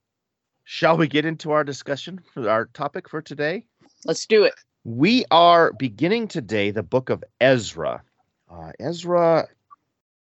shall 0.64 0.96
we 0.96 1.08
get 1.08 1.24
into 1.24 1.52
our 1.52 1.64
discussion 1.64 2.20
for 2.34 2.48
our 2.48 2.66
topic 2.66 3.08
for 3.08 3.22
today? 3.22 3.64
Let's 4.04 4.26
do 4.26 4.44
it. 4.44 4.54
We 4.84 5.24
are 5.30 5.72
beginning 5.74 6.28
today 6.28 6.70
the 6.70 6.82
book 6.82 7.10
of 7.10 7.24
Ezra. 7.40 8.02
Uh, 8.50 8.72
Ezra 8.80 9.46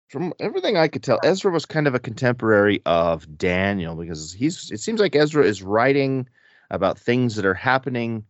from 0.08 0.32
everything 0.40 0.76
I 0.76 0.88
could 0.88 1.02
tell, 1.02 1.20
Ezra 1.22 1.52
was 1.52 1.66
kind 1.66 1.86
of 1.86 1.94
a 1.94 1.98
contemporary 1.98 2.80
of 2.86 3.36
Daniel 3.36 3.94
because 3.94 4.32
he's. 4.32 4.70
It 4.70 4.80
seems 4.80 5.00
like 5.00 5.14
Ezra 5.14 5.44
is 5.44 5.62
writing 5.62 6.28
about 6.70 6.98
things 6.98 7.36
that 7.36 7.46
are 7.46 7.54
happening 7.54 8.24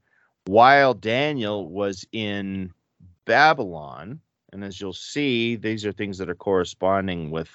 while 0.47 0.95
Daniel 0.95 1.69
was 1.69 2.07
in 2.11 2.73
Babylon, 3.27 4.21
and 4.51 4.65
as 4.65 4.81
you'll 4.81 4.95
see, 4.95 5.57
these 5.57 5.85
are 5.85 5.93
things 5.93 6.17
that 6.19 6.31
are 6.31 6.35
corresponding 6.35 7.31
with 7.31 7.51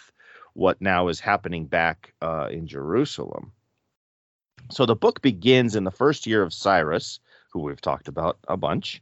what 0.54 0.80
now 0.80 1.08
is 1.08 1.20
happening 1.20 1.66
back 1.66 2.14
uh, 2.22 2.50
in 2.52 2.68
Jerusalem. 2.68 3.52
So 4.70 4.86
the 4.86 4.96
book 4.96 5.22
begins 5.22 5.76
in 5.76 5.84
the 5.84 5.92
first 5.92 6.28
year 6.28 6.44
of 6.44 6.54
Cyrus, 6.54 7.20
who 7.52 7.62
we've 7.62 7.82
talked 7.82 8.08
about 8.08 8.38
a 8.48 8.58
bunch. 8.58 9.02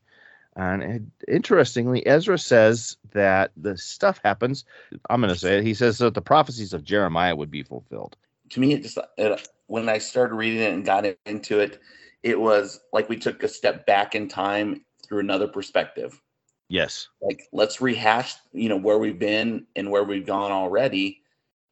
And 0.55 1.11
interestingly, 1.27 2.05
Ezra 2.05 2.37
says 2.37 2.97
that 3.13 3.51
the 3.57 3.77
stuff 3.77 4.19
happens. 4.23 4.65
I'm 5.09 5.21
going 5.21 5.33
to 5.33 5.39
say 5.39 5.57
it. 5.57 5.63
He 5.63 5.73
says 5.73 5.97
that 5.97 6.13
the 6.13 6.21
prophecies 6.21 6.73
of 6.73 6.83
Jeremiah 6.83 7.35
would 7.35 7.51
be 7.51 7.63
fulfilled. 7.63 8.15
To 8.51 8.59
me, 8.59 8.73
it 8.73 8.83
just 8.83 8.97
it, 9.17 9.49
when 9.71 9.87
I 9.87 9.99
started 9.99 10.35
reading 10.35 10.59
it 10.59 10.73
and 10.73 10.83
got 10.83 11.05
into 11.25 11.61
it, 11.61 11.79
it 12.23 12.37
was 12.37 12.81
like 12.91 13.07
we 13.07 13.15
took 13.15 13.41
a 13.41 13.47
step 13.47 13.85
back 13.85 14.15
in 14.15 14.27
time 14.27 14.83
through 15.01 15.19
another 15.19 15.47
perspective. 15.47 16.21
Yes. 16.67 17.07
Like 17.21 17.43
let's 17.53 17.79
rehash, 17.79 18.35
you 18.51 18.67
know, 18.67 18.75
where 18.75 18.97
we've 18.97 19.17
been 19.17 19.65
and 19.77 19.89
where 19.89 20.03
we've 20.03 20.25
gone 20.25 20.51
already, 20.51 21.21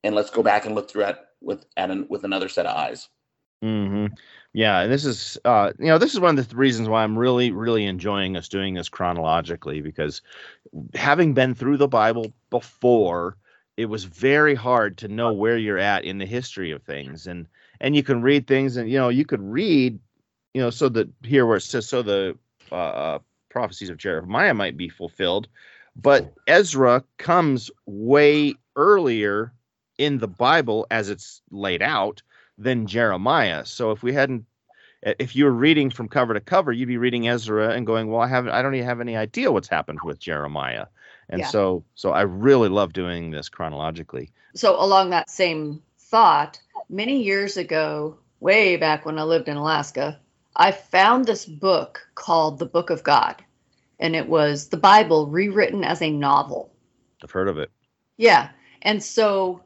and 0.06 0.16
let's 0.16 0.30
go 0.30 0.42
back 0.42 0.66
and 0.66 0.76
look 0.76 0.90
through 0.90 1.08
it 1.08 1.18
with 1.42 1.66
at 1.76 1.92
an, 1.92 2.08
with 2.10 2.24
another 2.24 2.48
set 2.48 2.66
of 2.66 2.74
eyes. 2.74 3.10
Hmm. 3.62 4.06
Yeah, 4.54 4.80
and 4.80 4.92
this 4.92 5.04
is 5.04 5.38
uh, 5.44 5.74
you 5.78 5.88
know 5.88 5.98
this 5.98 6.14
is 6.14 6.22
one 6.22 6.40
of 6.40 6.48
the 6.48 6.56
reasons 6.56 6.88
why 6.88 7.04
I'm 7.04 7.20
really 7.20 7.52
really 7.52 7.86
enjoying 7.86 8.38
us 8.38 8.48
doing 8.48 8.76
this 8.76 8.88
chronologically 8.88 9.82
because 9.82 10.22
having 10.96 11.34
been 11.34 11.54
through 11.54 11.76
the 11.76 11.90
Bible 11.90 12.32
before, 12.50 13.36
it 13.76 13.88
was 13.88 14.06
very 14.06 14.56
hard 14.56 14.98
to 15.00 15.10
know 15.10 15.34
where 15.34 15.58
you're 15.58 15.78
at 15.78 16.06
in 16.06 16.18
the 16.18 16.26
history 16.26 16.72
of 16.72 16.82
things, 16.82 17.28
and 17.28 17.46
and 17.82 17.96
you 17.96 18.04
can 18.04 18.22
read 18.22 18.48
things, 18.48 18.78
and 18.78 18.90
you 18.90 18.98
know 18.98 19.10
you 19.10 19.26
could 19.26 19.42
read, 19.42 20.00
you 20.54 20.62
know, 20.62 20.70
so 20.70 20.90
that 20.90 21.10
here 21.24 21.46
where 21.46 21.58
it 21.58 21.62
says 21.62 21.88
so 21.88 22.02
the 22.02 22.38
uh, 22.72 22.76
uh 22.76 23.20
prophecies 23.50 23.90
of 23.90 23.98
Jeremiah 23.98 24.54
might 24.54 24.78
be 24.78 24.90
fulfilled, 24.90 25.48
but 25.96 26.34
Ezra 26.48 27.04
comes 27.18 27.72
way 27.86 28.54
earlier 28.76 29.54
in 29.98 30.20
the 30.20 30.28
Bible 30.28 30.86
as 30.92 31.10
it's 31.10 31.42
laid 31.52 31.82
out 31.82 32.22
than 32.58 32.88
Jeremiah. 32.88 33.66
So 33.66 33.92
if 33.92 34.04
we 34.04 34.14
hadn't 34.14 34.46
if 35.02 35.36
you 35.36 35.46
were 35.46 35.52
reading 35.52 35.90
from 35.90 36.10
cover 36.10 36.34
to 36.34 36.40
cover, 36.40 36.72
you'd 36.72 36.88
be 36.88 36.98
reading 36.98 37.28
Ezra 37.28 37.70
and 37.70 37.86
going, 37.86 38.10
"Well, 38.10 38.22
I 38.22 38.28
haven't, 38.28 38.52
I 38.52 38.62
don't 38.62 38.76
even 38.76 38.88
have 38.88 39.02
any 39.02 39.16
idea 39.16 39.52
what's 39.52 39.68
happened 39.68 40.02
with 40.04 40.20
Jeremiah." 40.20 40.88
And 41.30 41.42
Yeah. 41.42 41.48
so, 41.48 41.84
so 41.96 42.12
I 42.12 42.22
really 42.22 42.70
love 42.70 42.94
doing 42.94 43.32
this 43.32 43.50
chronologically. 43.50 44.32
So, 44.56 44.82
along 44.82 45.12
that 45.12 45.30
same 45.30 45.82
thought, 45.98 46.60
many 46.90 47.24
years 47.24 47.58
ago, 47.58 48.18
way 48.40 48.76
back 48.76 49.06
when 49.06 49.20
I 49.20 49.24
lived 49.24 49.48
in 49.48 49.58
Alaska, 49.58 50.20
I 50.56 50.72
found 50.72 51.26
this 51.26 51.46
book 51.46 52.08
called 52.16 52.60
The 52.60 52.66
Book 52.66 52.90
of 52.90 53.04
God. 53.04 53.44
And 54.00 54.16
it 54.16 54.28
was 54.28 54.70
the 54.70 54.78
Bible 54.78 55.28
rewritten 55.28 55.84
as 55.84 56.02
a 56.02 56.10
novel. 56.10 56.72
I've 57.24 57.32
heard 57.32 57.48
of 57.48 57.58
it. 57.58 57.70
Yeah. 58.18 58.50
And 58.82 59.04
so 59.04 59.62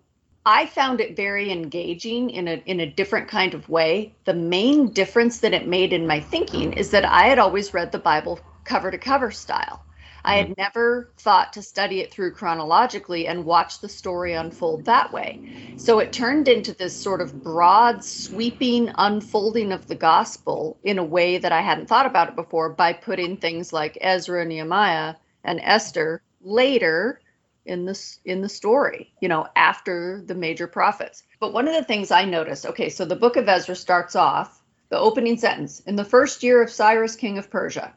I 0.46 0.65
found 0.65 1.00
it 1.00 1.15
very 1.15 1.51
engaging 1.51 2.30
in 2.32 2.48
a 2.48 2.62
in 2.65 2.80
a 2.80 2.89
different 2.89 3.27
kind 3.30 3.53
of 3.53 3.70
way. 3.70 4.13
The 4.25 4.34
main 4.34 4.89
difference 4.89 5.39
that 5.39 5.53
it 5.53 5.68
made 5.68 5.94
in 5.94 6.08
my 6.08 6.20
thinking 6.20 6.74
is 6.74 6.89
that 6.92 7.06
I 7.06 7.27
had 7.27 7.39
always 7.39 7.74
read 7.74 7.92
the 7.92 8.00
Bible 8.00 8.39
cover 8.65 8.92
to 8.92 8.98
cover 8.98 9.32
style. 9.32 9.86
I 10.25 10.38
had 10.38 10.46
mm-hmm. 10.46 10.62
never 10.62 11.12
thought 11.18 11.53
to 11.53 11.62
study 11.62 12.00
it 12.00 12.12
through 12.12 12.34
chronologically 12.34 13.27
and 13.27 13.46
watch 13.46 13.80
the 13.80 13.89
story 13.89 14.34
unfold 14.34 14.86
that 14.86 15.12
way. 15.12 15.75
So 15.77 16.00
it 16.00 16.13
turned 16.13 16.48
into 16.48 16.74
this 16.74 16.96
sort 16.96 17.22
of 17.22 17.44
broad, 17.44 18.03
sweeping 18.03 18.92
unfolding 18.98 19.72
of 19.72 19.88
the 19.88 19.96
gospel 19.96 20.77
in 20.84 20.98
a 20.98 21.03
way 21.03 21.38
that 21.38 21.51
I 21.51 21.62
hadn't 21.62 21.88
thought 21.88 22.06
about 22.06 22.30
it 22.30 22.36
before 22.36 22.70
by 22.70 22.94
putting 22.94 23.38
things 23.38 23.74
like 23.74 23.98
Ezra, 24.00 24.46
Nehemiah, 24.46 25.15
and 25.44 25.60
Esther 25.62 26.22
later 26.42 27.20
in 27.65 27.86
this 27.86 28.20
in 28.25 28.42
the 28.42 28.50
story 28.50 29.13
you 29.22 29.30
know 29.30 29.48
after 29.56 30.22
the 30.25 30.36
major 30.36 30.68
prophets 30.68 31.24
but 31.39 31.53
one 31.53 31.68
of 31.68 31.74
the 31.74 31.84
things 31.84 32.12
i 32.12 32.25
noticed 32.25 32.65
okay 32.65 32.89
so 32.89 33.06
the 33.06 33.15
book 33.15 33.38
of 33.38 33.48
ezra 33.48 33.75
starts 33.75 34.15
off 34.15 34.62
the 34.89 35.00
opening 35.00 35.38
sentence 35.38 35.80
in 35.82 35.96
the 35.96 36.03
first 36.03 36.44
year 36.44 36.62
of 36.62 36.70
cyrus 36.70 37.15
king 37.15 37.38
of 37.38 37.50
persia 37.50 37.94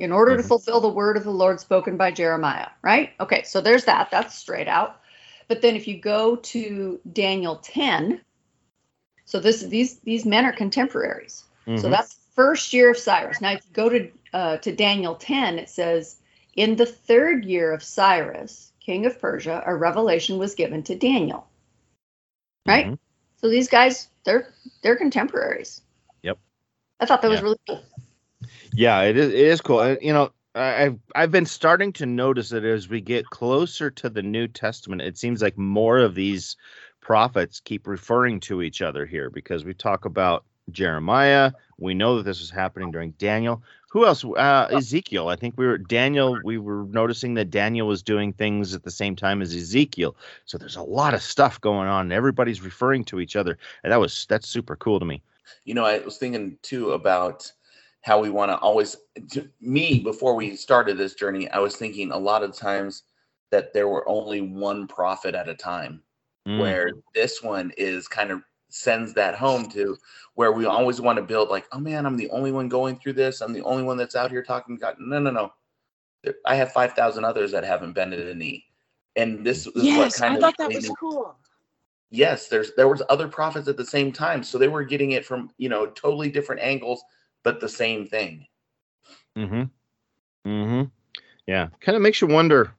in 0.00 0.12
order 0.12 0.36
to 0.36 0.42
Mhm. 0.42 0.48
fulfill 0.48 0.80
the 0.80 0.88
word 0.88 1.16
of 1.18 1.24
the 1.24 1.30
lord 1.30 1.60
spoken 1.60 1.96
by 1.98 2.10
jeremiah 2.10 2.68
right 2.82 3.12
okay 3.20 3.42
so 3.44 3.60
there's 3.62 3.86
that 3.86 4.10
that's 4.10 4.36
straight 4.36 4.68
out 4.68 5.00
but 5.48 5.62
then 5.62 5.76
if 5.76 5.88
you 5.88 5.98
go 6.00 6.36
to 6.36 7.00
daniel 7.12 7.58
10 7.58 8.20
so 9.26 9.40
this 9.40 9.62
these 9.62 10.00
these 10.00 10.26
men 10.26 10.46
are 10.46 10.52
contemporaries 10.52 11.44
so 11.76 11.88
Mhm. 11.88 11.92
that's 11.92 12.20
first 12.34 12.72
year 12.72 12.90
of 12.90 12.98
Cyrus. 12.98 13.40
Now, 13.42 13.52
if 13.52 13.64
you 13.66 13.72
go 13.74 13.88
to 13.90 14.10
uh, 14.32 14.56
to 14.58 14.74
Daniel 14.74 15.16
10, 15.16 15.58
it 15.58 15.68
says, 15.68 16.16
"In 16.56 16.76
the 16.76 16.86
third 16.86 17.44
year 17.44 17.72
of 17.72 17.82
Cyrus, 17.82 18.72
king 18.80 19.06
of 19.06 19.20
Persia, 19.20 19.62
a 19.66 19.74
revelation 19.76 20.38
was 20.38 20.54
given 20.54 20.82
to 20.84 20.96
Daniel." 20.96 21.46
Right. 22.66 22.86
Mhm. 22.86 22.98
So 23.36 23.48
these 23.50 23.68
guys, 23.68 24.08
they're 24.24 24.54
they're 24.82 24.96
contemporaries. 24.96 25.82
Yep. 26.22 26.38
I 27.00 27.06
thought 27.06 27.22
that 27.22 27.30
was 27.30 27.42
really 27.42 27.58
cool. 27.68 27.82
Yeah, 28.72 29.02
it 29.02 29.16
is. 29.16 29.28
It 29.28 29.38
is 29.38 29.60
cool. 29.60 29.96
You 30.00 30.12
know, 30.12 30.32
I've 30.54 30.98
I've 31.14 31.30
been 31.30 31.46
starting 31.46 31.92
to 31.94 32.06
notice 32.06 32.50
that 32.50 32.64
as 32.64 32.88
we 32.88 33.00
get 33.00 33.26
closer 33.26 33.90
to 33.90 34.08
the 34.08 34.22
New 34.22 34.48
Testament, 34.48 35.02
it 35.02 35.16
seems 35.16 35.42
like 35.42 35.56
more 35.56 35.98
of 35.98 36.14
these 36.14 36.56
prophets 37.00 37.60
keep 37.60 37.86
referring 37.86 38.40
to 38.40 38.62
each 38.62 38.82
other 38.82 39.06
here 39.06 39.30
because 39.30 39.64
we 39.64 39.74
talk 39.74 40.04
about 40.04 40.44
Jeremiah. 40.70 41.52
We 41.78 41.94
know 41.94 42.16
that 42.16 42.24
this 42.24 42.40
was 42.40 42.50
happening 42.50 42.90
during 42.90 43.12
Daniel. 43.12 43.62
Who 43.90 44.06
else? 44.06 44.24
Uh, 44.24 44.68
Ezekiel. 44.70 45.28
I 45.28 45.36
think 45.36 45.54
we 45.56 45.66
were 45.66 45.78
Daniel. 45.78 46.38
We 46.44 46.58
were 46.58 46.84
noticing 46.90 47.34
that 47.34 47.50
Daniel 47.50 47.88
was 47.88 48.02
doing 48.02 48.32
things 48.32 48.72
at 48.74 48.84
the 48.84 48.90
same 48.90 49.16
time 49.16 49.42
as 49.42 49.54
Ezekiel. 49.54 50.16
So 50.44 50.58
there's 50.58 50.76
a 50.76 50.82
lot 50.82 51.14
of 51.14 51.22
stuff 51.22 51.60
going 51.60 51.88
on. 51.88 52.02
and 52.02 52.12
Everybody's 52.12 52.62
referring 52.62 53.04
to 53.06 53.18
each 53.18 53.34
other, 53.34 53.58
and 53.82 53.92
that 53.92 53.98
was 53.98 54.26
that's 54.28 54.48
super 54.48 54.76
cool 54.76 55.00
to 55.00 55.06
me. 55.06 55.22
You 55.64 55.74
know, 55.74 55.84
I 55.84 55.98
was 55.98 56.18
thinking 56.18 56.56
too 56.62 56.92
about 56.92 57.50
how 58.02 58.20
we 58.20 58.30
want 58.30 58.50
to 58.50 58.56
always. 58.58 58.96
To 59.32 59.48
me, 59.60 60.00
before 60.00 60.34
we 60.34 60.56
started 60.56 60.96
this 60.96 61.14
journey, 61.14 61.50
I 61.50 61.58
was 61.58 61.76
thinking 61.76 62.12
a 62.12 62.18
lot 62.18 62.42
of 62.42 62.56
times 62.56 63.02
that 63.50 63.72
there 63.72 63.88
were 63.88 64.08
only 64.08 64.40
one 64.40 64.86
prophet 64.86 65.34
at 65.34 65.48
a 65.48 65.54
time. 65.54 66.02
Mm. 66.48 66.58
Where 66.58 66.90
this 67.14 67.42
one 67.42 67.72
is 67.76 68.08
kind 68.08 68.30
of 68.30 68.42
sends 68.70 69.12
that 69.14 69.34
home 69.34 69.68
to 69.70 69.96
where 70.34 70.52
we 70.52 70.64
always 70.64 71.00
want 71.00 71.16
to 71.16 71.22
build 71.22 71.50
like, 71.50 71.66
oh 71.72 71.78
man, 71.78 72.06
I'm 72.06 72.16
the 72.16 72.30
only 72.30 72.52
one 72.52 72.68
going 72.68 72.98
through 72.98 73.14
this. 73.14 73.40
I'm 73.40 73.52
the 73.52 73.64
only 73.64 73.82
one 73.82 73.96
that's 73.96 74.16
out 74.16 74.30
here 74.30 74.42
talking 74.42 74.76
God. 74.76 74.96
No, 74.98 75.18
no, 75.18 75.30
no. 75.30 75.52
I 76.46 76.54
have 76.54 76.72
five 76.72 76.92
thousand 76.94 77.24
others 77.24 77.52
that 77.52 77.64
haven't 77.64 77.92
bended 77.92 78.26
a 78.28 78.34
knee, 78.34 78.64
and 79.16 79.44
this 79.44 79.66
is 79.66 79.96
what 79.96 80.12
kind 80.14 80.34
I 80.34 80.36
of 80.36 80.40
thought 80.42 80.58
that 80.58 80.72
was 80.72 80.88
me- 80.88 80.94
cool. 80.98 81.34
yes 82.10 82.48
there's 82.48 82.74
there 82.74 82.88
was 82.88 83.02
other 83.08 83.26
prophets 83.26 83.68
at 83.68 83.78
the 83.78 83.86
same 83.86 84.12
time 84.12 84.42
so 84.42 84.58
they 84.58 84.68
were 84.68 84.84
getting 84.84 85.12
it 85.12 85.24
from 85.24 85.50
you 85.56 85.70
know 85.70 85.86
totally 85.86 86.30
different 86.30 86.60
angles 86.60 87.02
but 87.42 87.60
the 87.60 87.68
same 87.68 88.06
thing 88.06 88.46
Mm-hmm. 89.36 89.62
Mm-hmm. 90.48 90.88
Yeah. 91.46 91.68
Kind 91.80 91.96
of 91.96 92.02
makes 92.02 92.20
you 92.20 92.28
wonder. 92.28 92.72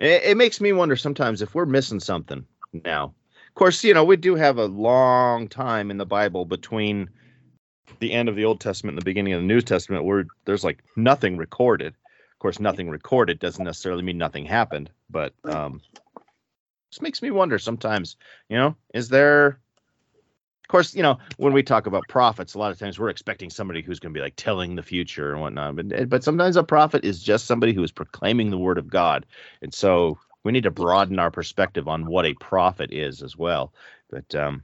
It, 0.00 0.22
it 0.24 0.36
makes 0.36 0.60
me 0.60 0.72
wonder 0.72 0.96
sometimes 0.96 1.42
if 1.42 1.54
we're 1.54 1.66
missing 1.66 2.00
something 2.00 2.44
now. 2.84 3.14
Of 3.48 3.54
course, 3.54 3.82
you 3.82 3.94
know, 3.94 4.04
we 4.04 4.16
do 4.16 4.34
have 4.36 4.58
a 4.58 4.66
long 4.66 5.48
time 5.48 5.90
in 5.90 5.98
the 5.98 6.06
Bible 6.06 6.44
between 6.44 7.08
the 7.98 8.12
end 8.12 8.28
of 8.28 8.36
the 8.36 8.44
Old 8.44 8.60
Testament 8.60 8.94
and 8.94 9.00
the 9.00 9.04
beginning 9.04 9.32
of 9.32 9.40
the 9.40 9.46
New 9.46 9.60
Testament 9.60 10.04
where 10.04 10.26
there's 10.44 10.64
like 10.64 10.84
nothing 10.96 11.36
recorded. 11.36 11.94
Of 12.32 12.38
course, 12.38 12.60
nothing 12.60 12.88
recorded 12.88 13.40
doesn't 13.40 13.64
necessarily 13.64 14.02
mean 14.02 14.18
nothing 14.18 14.44
happened, 14.44 14.90
but 15.10 15.32
um 15.44 15.80
just 16.90 17.02
makes 17.02 17.20
me 17.20 17.30
wonder 17.30 17.58
sometimes, 17.58 18.16
you 18.48 18.56
know, 18.56 18.76
is 18.94 19.08
there 19.08 19.58
of 20.68 20.70
course, 20.70 20.94
you 20.94 21.02
know, 21.02 21.16
when 21.38 21.54
we 21.54 21.62
talk 21.62 21.86
about 21.86 22.06
prophets, 22.08 22.52
a 22.52 22.58
lot 22.58 22.70
of 22.70 22.78
times 22.78 22.98
we're 22.98 23.08
expecting 23.08 23.48
somebody 23.48 23.80
who's 23.80 23.98
going 23.98 24.12
to 24.12 24.18
be 24.18 24.22
like 24.22 24.36
telling 24.36 24.74
the 24.74 24.82
future 24.82 25.32
and 25.32 25.40
whatnot. 25.40 25.76
But 25.76 26.10
but 26.10 26.22
sometimes 26.22 26.56
a 26.56 26.62
prophet 26.62 27.06
is 27.06 27.22
just 27.22 27.46
somebody 27.46 27.72
who 27.72 27.82
is 27.82 27.90
proclaiming 27.90 28.50
the 28.50 28.58
word 28.58 28.76
of 28.76 28.86
God, 28.86 29.24
and 29.62 29.72
so 29.72 30.18
we 30.44 30.52
need 30.52 30.64
to 30.64 30.70
broaden 30.70 31.18
our 31.18 31.30
perspective 31.30 31.88
on 31.88 32.04
what 32.04 32.26
a 32.26 32.34
prophet 32.34 32.92
is 32.92 33.22
as 33.22 33.34
well. 33.34 33.72
But 34.10 34.34
um, 34.34 34.62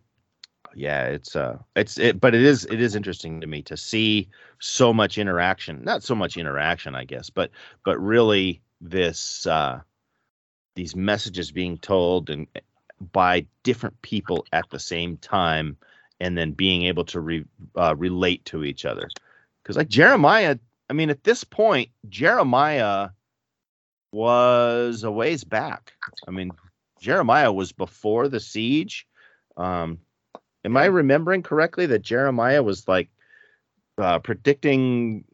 yeah, 0.75 1.05
it's 1.07 1.37
uh, 1.37 1.57
it's 1.75 1.97
it, 1.99 2.21
but 2.21 2.35
it 2.35 2.43
is 2.43 2.67
it 2.67 2.83
is 2.83 2.97
interesting 2.97 3.41
to 3.41 3.47
me 3.47 3.63
to 3.63 3.75
see 3.75 4.29
so 4.59 4.93
much 4.93 5.17
interaction. 5.17 5.83
Not 5.85 6.03
so 6.03 6.15
much 6.15 6.37
interaction, 6.37 6.95
I 6.95 7.05
guess, 7.05 7.31
but 7.31 7.51
but 7.83 7.99
really 7.99 8.61
this 8.79 9.47
uh, 9.47 9.81
these 10.75 10.95
messages 10.95 11.51
being 11.51 11.79
told 11.79 12.29
and 12.29 12.47
by 13.13 13.47
different 13.63 14.03
people 14.03 14.45
at 14.53 14.69
the 14.69 14.79
same 14.79 15.17
time 15.17 15.79
and 16.21 16.37
then 16.37 16.53
being 16.53 16.85
able 16.85 17.05
to 17.07 17.21
re, 17.21 17.45
uh, 17.77 17.95
relate 17.97 18.45
to 18.47 18.65
each 18.65 18.85
other. 18.85 19.09
Because 19.63 19.77
like 19.77 19.89
Jeremiah, 19.89 20.59
I 20.89 20.93
mean, 20.93 21.11
at 21.11 21.25
this 21.25 21.45
point, 21.45 21.91
Jeremiah 22.09 23.11
was 24.13 25.03
a 25.05 25.11
ways 25.11 25.45
back. 25.45 25.93
I 26.27 26.31
mean, 26.31 26.51
Jeremiah 27.01 27.53
was 27.53 27.73
before 27.73 28.29
the 28.29 28.41
siege. 28.41 29.07
Um, 29.57 29.99
am 30.65 30.77
I 30.77 30.87
remembering 30.87 31.43
correctly 31.43 31.87
that 31.87 32.03
Jeremiah 32.03 32.63
was 32.63 32.87
like 32.89 33.09
uh, 33.99 34.19
predicting? 34.21 35.25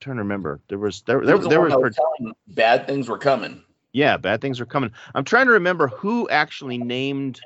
trying 0.00 0.16
to 0.16 0.22
remember. 0.22 0.60
There 0.68 0.78
was 0.78 1.02
there 1.02 1.20
He 1.20 1.26
there, 1.26 1.36
was 1.36 1.44
the 1.44 1.50
there 1.50 1.60
was 1.60 1.94
telling 1.94 2.34
bad 2.48 2.88
things 2.88 3.08
were 3.08 3.18
coming 3.18 3.62
yeah, 3.92 4.16
bad 4.16 4.40
things 4.40 4.58
were 4.58 4.66
coming. 4.66 4.90
I'm 5.14 5.24
trying 5.24 5.46
to 5.46 5.52
remember 5.52 5.88
who 5.88 6.28
actually 6.28 6.78
named 6.78 7.40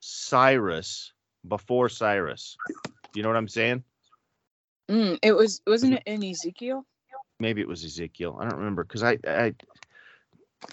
Cyrus 0.00 1.12
before 1.48 1.88
Cyrus. 1.88 2.56
You 3.14 3.22
know 3.22 3.28
what 3.28 3.36
I'm 3.36 3.48
saying? 3.48 3.82
Mm, 4.90 5.18
it 5.22 5.32
was 5.32 5.60
wasn't 5.66 5.94
it 5.94 6.02
in 6.06 6.22
Ezekiel? 6.22 6.84
Maybe 7.40 7.60
it 7.60 7.68
was 7.68 7.84
Ezekiel. 7.84 8.38
I 8.40 8.44
don't 8.44 8.58
remember 8.58 8.84
because 8.84 9.02
I, 9.02 9.18
I, 9.26 9.54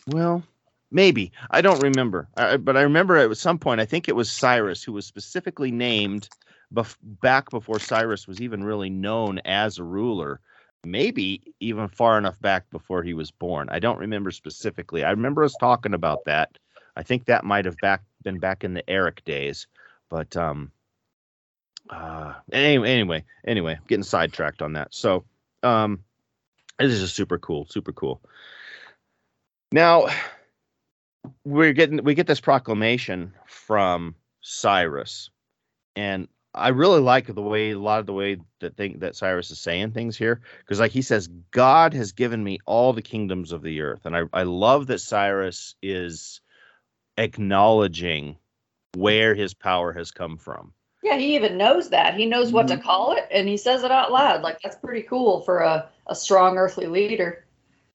well, 0.08 0.44
maybe 0.92 1.32
I 1.50 1.62
don't 1.62 1.82
remember. 1.82 2.28
I, 2.38 2.58
but 2.58 2.78
I 2.78 2.82
remember 2.82 3.18
at 3.18 3.38
some 3.38 3.58
point 3.58 3.82
I 3.82 3.86
think 3.86 4.08
it 4.08 4.16
was 4.16 4.32
Cyrus 4.32 4.84
who 4.84 4.94
was 4.94 5.06
specifically 5.06 5.72
named 5.72 6.30
bef- 6.74 6.98
back 7.02 7.50
before 7.50 7.80
Cyrus 7.80 8.28
was 8.28 8.42
even 8.42 8.64
really 8.64 8.90
known 8.90 9.40
as 9.40 9.78
a 9.78 9.84
ruler. 9.84 10.40
Maybe 10.86 11.42
even 11.62 11.88
far 11.88 12.18
enough 12.18 12.40
back 12.42 12.70
before 12.70 13.04
he 13.04 13.14
was 13.14 13.32
born. 13.32 13.70
I 13.70 13.80
don't 13.80 14.00
remember 14.00 14.32
specifically. 14.32 15.04
I 15.04 15.12
remember 15.12 15.44
us 15.44 15.56
talking 15.60 15.94
about 15.94 16.26
that. 16.26 16.58
I 16.96 17.04
think 17.04 17.26
that 17.26 17.46
might 17.46 17.66
have 17.66 17.78
back 17.78 18.02
been 18.24 18.40
back 18.40 18.64
in 18.64 18.74
the 18.74 18.88
Eric 18.90 19.24
days, 19.24 19.68
but 20.14 20.38
um, 20.38 20.72
uh, 21.90 22.34
anyway, 22.52 22.92
anyway, 22.92 23.24
anyway, 23.48 23.80
getting 23.88 24.04
sidetracked 24.04 24.62
on 24.62 24.74
that. 24.74 24.94
So, 24.94 25.26
um, 25.64 26.04
this 26.78 26.92
is 26.92 27.02
just 27.02 27.16
super 27.16 27.40
cool, 27.40 27.66
super 27.68 27.92
cool. 27.92 28.22
Now, 29.72 30.06
we're 31.44 31.74
getting 31.74 32.04
we 32.04 32.14
get 32.14 32.28
this 32.28 32.40
proclamation 32.40 33.34
from 33.48 34.14
Cyrus, 34.42 35.32
and 35.96 36.28
I 36.54 36.68
really 36.68 37.02
like 37.02 37.26
the 37.26 37.42
way 37.42 37.72
a 37.72 37.80
lot 37.80 38.00
of 38.00 38.06
the 38.06 38.14
way 38.14 38.38
that 38.60 38.78
thing 38.78 39.00
that 39.00 39.16
Cyrus 39.16 39.50
is 39.50 39.60
saying 39.60 39.94
things 39.94 40.16
here, 40.16 40.42
because 40.60 40.80
like 40.80 40.92
he 40.92 41.02
says, 41.02 41.28
God 41.50 41.96
has 41.96 42.12
given 42.12 42.44
me 42.44 42.60
all 42.68 42.94
the 42.94 43.02
kingdoms 43.02 43.52
of 43.52 43.64
the 43.64 43.82
earth, 43.82 44.06
and 44.06 44.16
I 44.16 44.26
I 44.32 44.44
love 44.44 44.86
that 44.88 45.00
Cyrus 45.00 45.74
is 45.82 46.40
acknowledging 47.18 48.38
where 48.96 49.34
his 49.36 49.54
power 49.54 49.92
has 49.94 50.12
come 50.12 50.38
from 50.38 50.74
Yeah, 51.04 51.18
he 51.18 51.36
even 51.36 51.58
knows 51.58 51.90
that. 51.90 52.16
He 52.16 52.26
knows 52.26 52.52
what 52.54 52.68
to 52.70 52.78
Mhm. 52.78 52.84
call 52.84 53.12
it 53.18 53.28
and 53.30 53.48
he 53.48 53.58
says 53.58 53.84
it 53.84 53.92
out 53.92 54.12
loud. 54.12 54.42
Like 54.42 54.62
that's 54.62 54.78
pretty 54.78 55.02
cool 55.04 55.42
for 55.42 55.60
a, 55.60 55.90
a 56.08 56.16
strong 56.16 56.58
earthly 56.58 56.88
leader. 56.88 57.46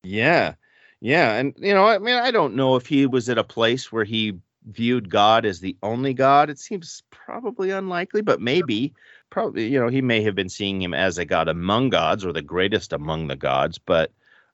Yeah. 0.03 0.55
Yeah. 1.01 1.35
And, 1.35 1.55
you 1.59 1.73
know, 1.75 1.87
I 1.87 1.99
mean, 1.99 2.17
I 2.17 2.31
don't 2.31 2.55
know 2.55 2.77
if 2.77 2.87
he 2.87 3.07
was 3.07 3.29
at 3.29 3.39
a 3.39 3.45
place 3.45 3.91
where 3.91 4.05
he 4.05 4.39
viewed 4.67 5.09
God 5.09 5.47
as 5.47 5.61
the 5.61 5.77
only 5.83 6.13
God. 6.13 6.51
It 6.51 6.59
seems 6.59 7.03
probably 7.11 7.71
unlikely, 7.71 8.21
but 8.21 8.41
maybe, 8.41 8.93
probably, 9.31 9.69
you 9.69 9.81
know, 9.81 9.89
he 9.89 10.03
may 10.03 10.23
have 10.23 10.35
been 10.35 10.49
seeing 10.49 10.83
him 10.83 10.93
as 10.93 11.17
a 11.19 11.25
God 11.25 11.49
among 11.49 11.91
gods 11.91 12.27
or 12.27 12.33
the 12.33 12.43
greatest 12.43 12.93
among 12.93 13.29
the 13.29 13.37
gods. 13.37 13.79
But 13.79 14.13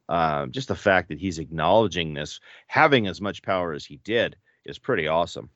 uh, 0.08 0.46
just 0.46 0.68
the 0.68 0.74
fact 0.76 1.08
that 1.08 1.18
he's 1.18 1.38
acknowledging 1.38 2.14
this, 2.14 2.38
having 2.68 3.06
as 3.06 3.20
much 3.20 3.42
power 3.42 3.72
as 3.72 3.84
he 3.84 3.96
did, 4.04 4.36
is 4.64 4.78
pretty 4.78 5.08
awesome. 5.08 5.50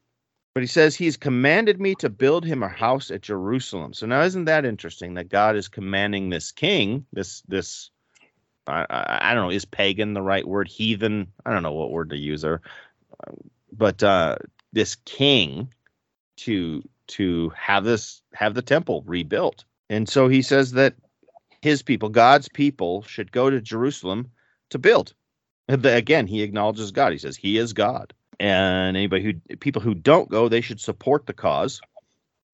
But 0.59 0.65
he 0.65 0.67
says 0.67 0.97
he's 0.97 1.17
commanded 1.17 1.81
me 1.81 1.95
to 2.01 2.11
build 2.11 2.45
him 2.45 2.65
a 2.65 2.69
house 2.69 3.13
at 3.13 3.23
Jerusalem. 3.23 3.93
So 3.93 4.07
now, 4.07 4.23
isn't 4.23 4.47
that 4.47 4.65
interesting 4.65 5.15
that 5.15 5.29
God 5.29 5.55
is 5.55 5.69
commanding 5.69 6.31
this 6.31 6.51
king, 6.51 7.07
this 7.13 7.45
this 7.47 7.93
I, 8.67 8.85
I, 8.91 9.31
I 9.31 9.35
don't 9.35 9.45
know, 9.45 9.55
is 9.55 9.65
pagan 9.65 10.15
the 10.15 10.21
right 10.21 10.45
word? 10.45 10.67
Heathen? 10.67 11.29
I 11.47 11.53
don't 11.53 11.63
know 11.63 11.75
what 11.75 11.93
word 11.93 12.11
to 12.11 12.17
use 12.17 12.43
there. 12.43 12.61
But 13.71 14.03
uh, 14.03 14.39
this 14.73 14.97
king 15.05 15.73
to 16.39 16.83
to 17.07 17.51
have 17.51 17.85
this 17.85 18.21
have 18.35 18.55
the 18.55 18.61
temple 18.61 19.05
rebuilt, 19.07 19.65
and 19.89 20.09
so 20.09 20.27
he 20.27 20.43
says 20.43 20.73
that 20.73 20.97
his 21.63 21.83
people, 21.83 22.09
God's 22.09 22.49
people, 22.49 23.03
should 23.03 23.31
go 23.31 23.49
to 23.49 23.61
Jerusalem 23.61 24.33
to 24.71 24.79
build. 24.81 25.15
Again, 25.69 26.27
he 26.27 26.43
acknowledges 26.43 26.91
God. 26.91 27.13
He 27.13 27.19
says 27.19 27.37
he 27.37 27.59
is 27.59 27.73
God, 27.73 28.13
and 28.41 28.97
anybody 28.97 29.23
who 29.25 29.57
people 29.57 29.83
who 29.83 29.95
don't 29.95 30.31
go, 30.31 30.49
they 30.49 30.61
should 30.61 30.81
support 30.81 31.27
the 31.27 31.33
cause. 31.33 31.81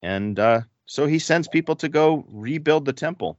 And 0.02 0.38
uh, 0.38 0.62
so 0.86 1.06
he 1.06 1.18
sends 1.18 1.48
people 1.48 1.76
to 1.76 1.88
go 1.88 2.24
rebuild 2.28 2.84
the 2.84 2.92
temple. 2.92 3.38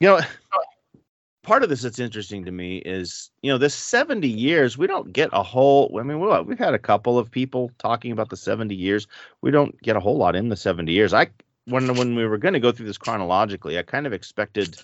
You 0.00 0.08
know, 0.08 0.20
part 1.42 1.62
of 1.62 1.68
this 1.68 1.82
that's 1.82 1.98
interesting 1.98 2.44
to 2.44 2.52
me 2.52 2.78
is 2.78 3.30
you 3.42 3.50
know 3.50 3.58
this 3.58 3.74
70 3.74 4.28
years 4.28 4.78
we 4.78 4.86
don't 4.86 5.12
get 5.12 5.28
a 5.32 5.42
whole 5.42 5.98
i 5.98 6.02
mean 6.02 6.20
we- 6.20 6.40
we've 6.42 6.58
had 6.58 6.74
a 6.74 6.78
couple 6.78 7.18
of 7.18 7.30
people 7.30 7.70
talking 7.78 8.12
about 8.12 8.30
the 8.30 8.36
70 8.36 8.74
years 8.74 9.08
we 9.40 9.50
don't 9.50 9.80
get 9.82 9.96
a 9.96 10.00
whole 10.00 10.16
lot 10.16 10.36
in 10.36 10.48
the 10.48 10.56
70 10.56 10.92
years 10.92 11.12
i 11.12 11.26
when 11.64 11.96
when 11.96 12.14
we 12.14 12.24
were 12.26 12.38
going 12.38 12.54
to 12.54 12.60
go 12.60 12.70
through 12.70 12.86
this 12.86 12.98
chronologically 12.98 13.76
i 13.76 13.82
kind 13.82 14.06
of 14.06 14.12
expected 14.12 14.76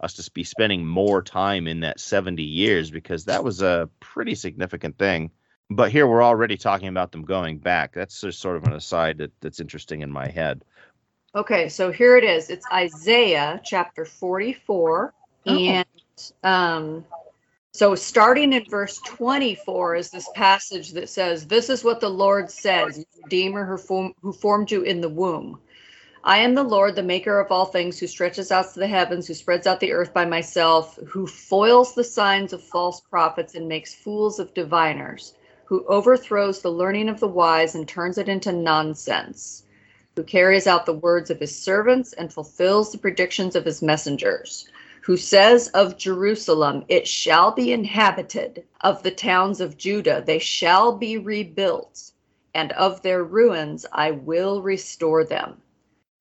us 0.00 0.14
to 0.14 0.30
be 0.32 0.44
spending 0.44 0.86
more 0.86 1.22
time 1.22 1.66
in 1.66 1.80
that 1.80 2.00
70 2.00 2.42
years 2.42 2.90
because 2.90 3.26
that 3.26 3.44
was 3.44 3.60
a 3.60 3.88
pretty 4.00 4.34
significant 4.34 4.96
thing 4.98 5.30
but 5.70 5.90
here 5.90 6.06
we're 6.06 6.22
already 6.22 6.56
talking 6.56 6.88
about 6.88 7.12
them 7.12 7.22
going 7.22 7.58
back 7.58 7.92
that's 7.92 8.20
just 8.20 8.40
sort 8.40 8.56
of 8.56 8.64
an 8.64 8.72
aside 8.72 9.18
that, 9.18 9.32
that's 9.40 9.60
interesting 9.60 10.02
in 10.02 10.10
my 10.10 10.28
head 10.28 10.62
Okay, 11.36 11.68
so 11.68 11.92
here 11.92 12.16
it 12.16 12.24
is. 12.24 12.48
It's 12.48 12.64
Isaiah 12.72 13.60
chapter 13.62 14.06
44. 14.06 15.12
Oh. 15.44 15.58
And 15.58 15.86
um, 16.42 17.04
so 17.72 17.94
starting 17.94 18.54
in 18.54 18.64
verse 18.70 18.98
24 19.04 19.96
is 19.96 20.10
this 20.10 20.30
passage 20.34 20.92
that 20.92 21.10
says, 21.10 21.46
This 21.46 21.68
is 21.68 21.84
what 21.84 22.00
the 22.00 22.08
Lord 22.08 22.50
says, 22.50 22.96
your 22.96 23.06
Redeemer 23.22 23.66
who, 23.66 23.76
form, 23.76 24.14
who 24.22 24.32
formed 24.32 24.70
you 24.70 24.80
in 24.80 25.02
the 25.02 25.10
womb. 25.10 25.58
I 26.24 26.38
am 26.38 26.54
the 26.54 26.64
Lord, 26.64 26.96
the 26.96 27.02
maker 27.02 27.38
of 27.38 27.52
all 27.52 27.66
things, 27.66 27.98
who 27.98 28.06
stretches 28.06 28.50
out 28.50 28.72
to 28.72 28.80
the 28.80 28.88
heavens, 28.88 29.26
who 29.28 29.34
spreads 29.34 29.66
out 29.66 29.78
the 29.78 29.92
earth 29.92 30.14
by 30.14 30.24
myself, 30.24 30.98
who 31.06 31.26
foils 31.26 31.94
the 31.94 32.02
signs 32.02 32.54
of 32.54 32.64
false 32.64 33.02
prophets 33.02 33.54
and 33.54 33.68
makes 33.68 33.94
fools 33.94 34.38
of 34.38 34.54
diviners, 34.54 35.34
who 35.66 35.84
overthrows 35.86 36.62
the 36.62 36.70
learning 36.70 37.08
of 37.08 37.20
the 37.20 37.28
wise 37.28 37.74
and 37.74 37.86
turns 37.86 38.18
it 38.18 38.28
into 38.28 38.52
nonsense 38.52 39.64
who 40.16 40.22
carries 40.24 40.66
out 40.66 40.86
the 40.86 40.94
words 40.94 41.28
of 41.28 41.38
his 41.38 41.54
servants 41.54 42.14
and 42.14 42.32
fulfills 42.32 42.90
the 42.90 42.96
predictions 42.96 43.54
of 43.54 43.66
his 43.66 43.82
messengers, 43.82 44.66
who 45.02 45.14
says 45.14 45.68
of 45.68 45.98
Jerusalem, 45.98 46.86
It 46.88 47.06
shall 47.06 47.50
be 47.50 47.70
inhabited, 47.70 48.64
of 48.80 49.02
the 49.02 49.10
towns 49.10 49.60
of 49.60 49.76
Judah, 49.76 50.24
they 50.26 50.38
shall 50.38 50.96
be 50.96 51.18
rebuilt, 51.18 52.12
and 52.54 52.72
of 52.72 53.02
their 53.02 53.22
ruins 53.22 53.84
I 53.92 54.12
will 54.12 54.62
restore 54.62 55.22
them, 55.22 55.60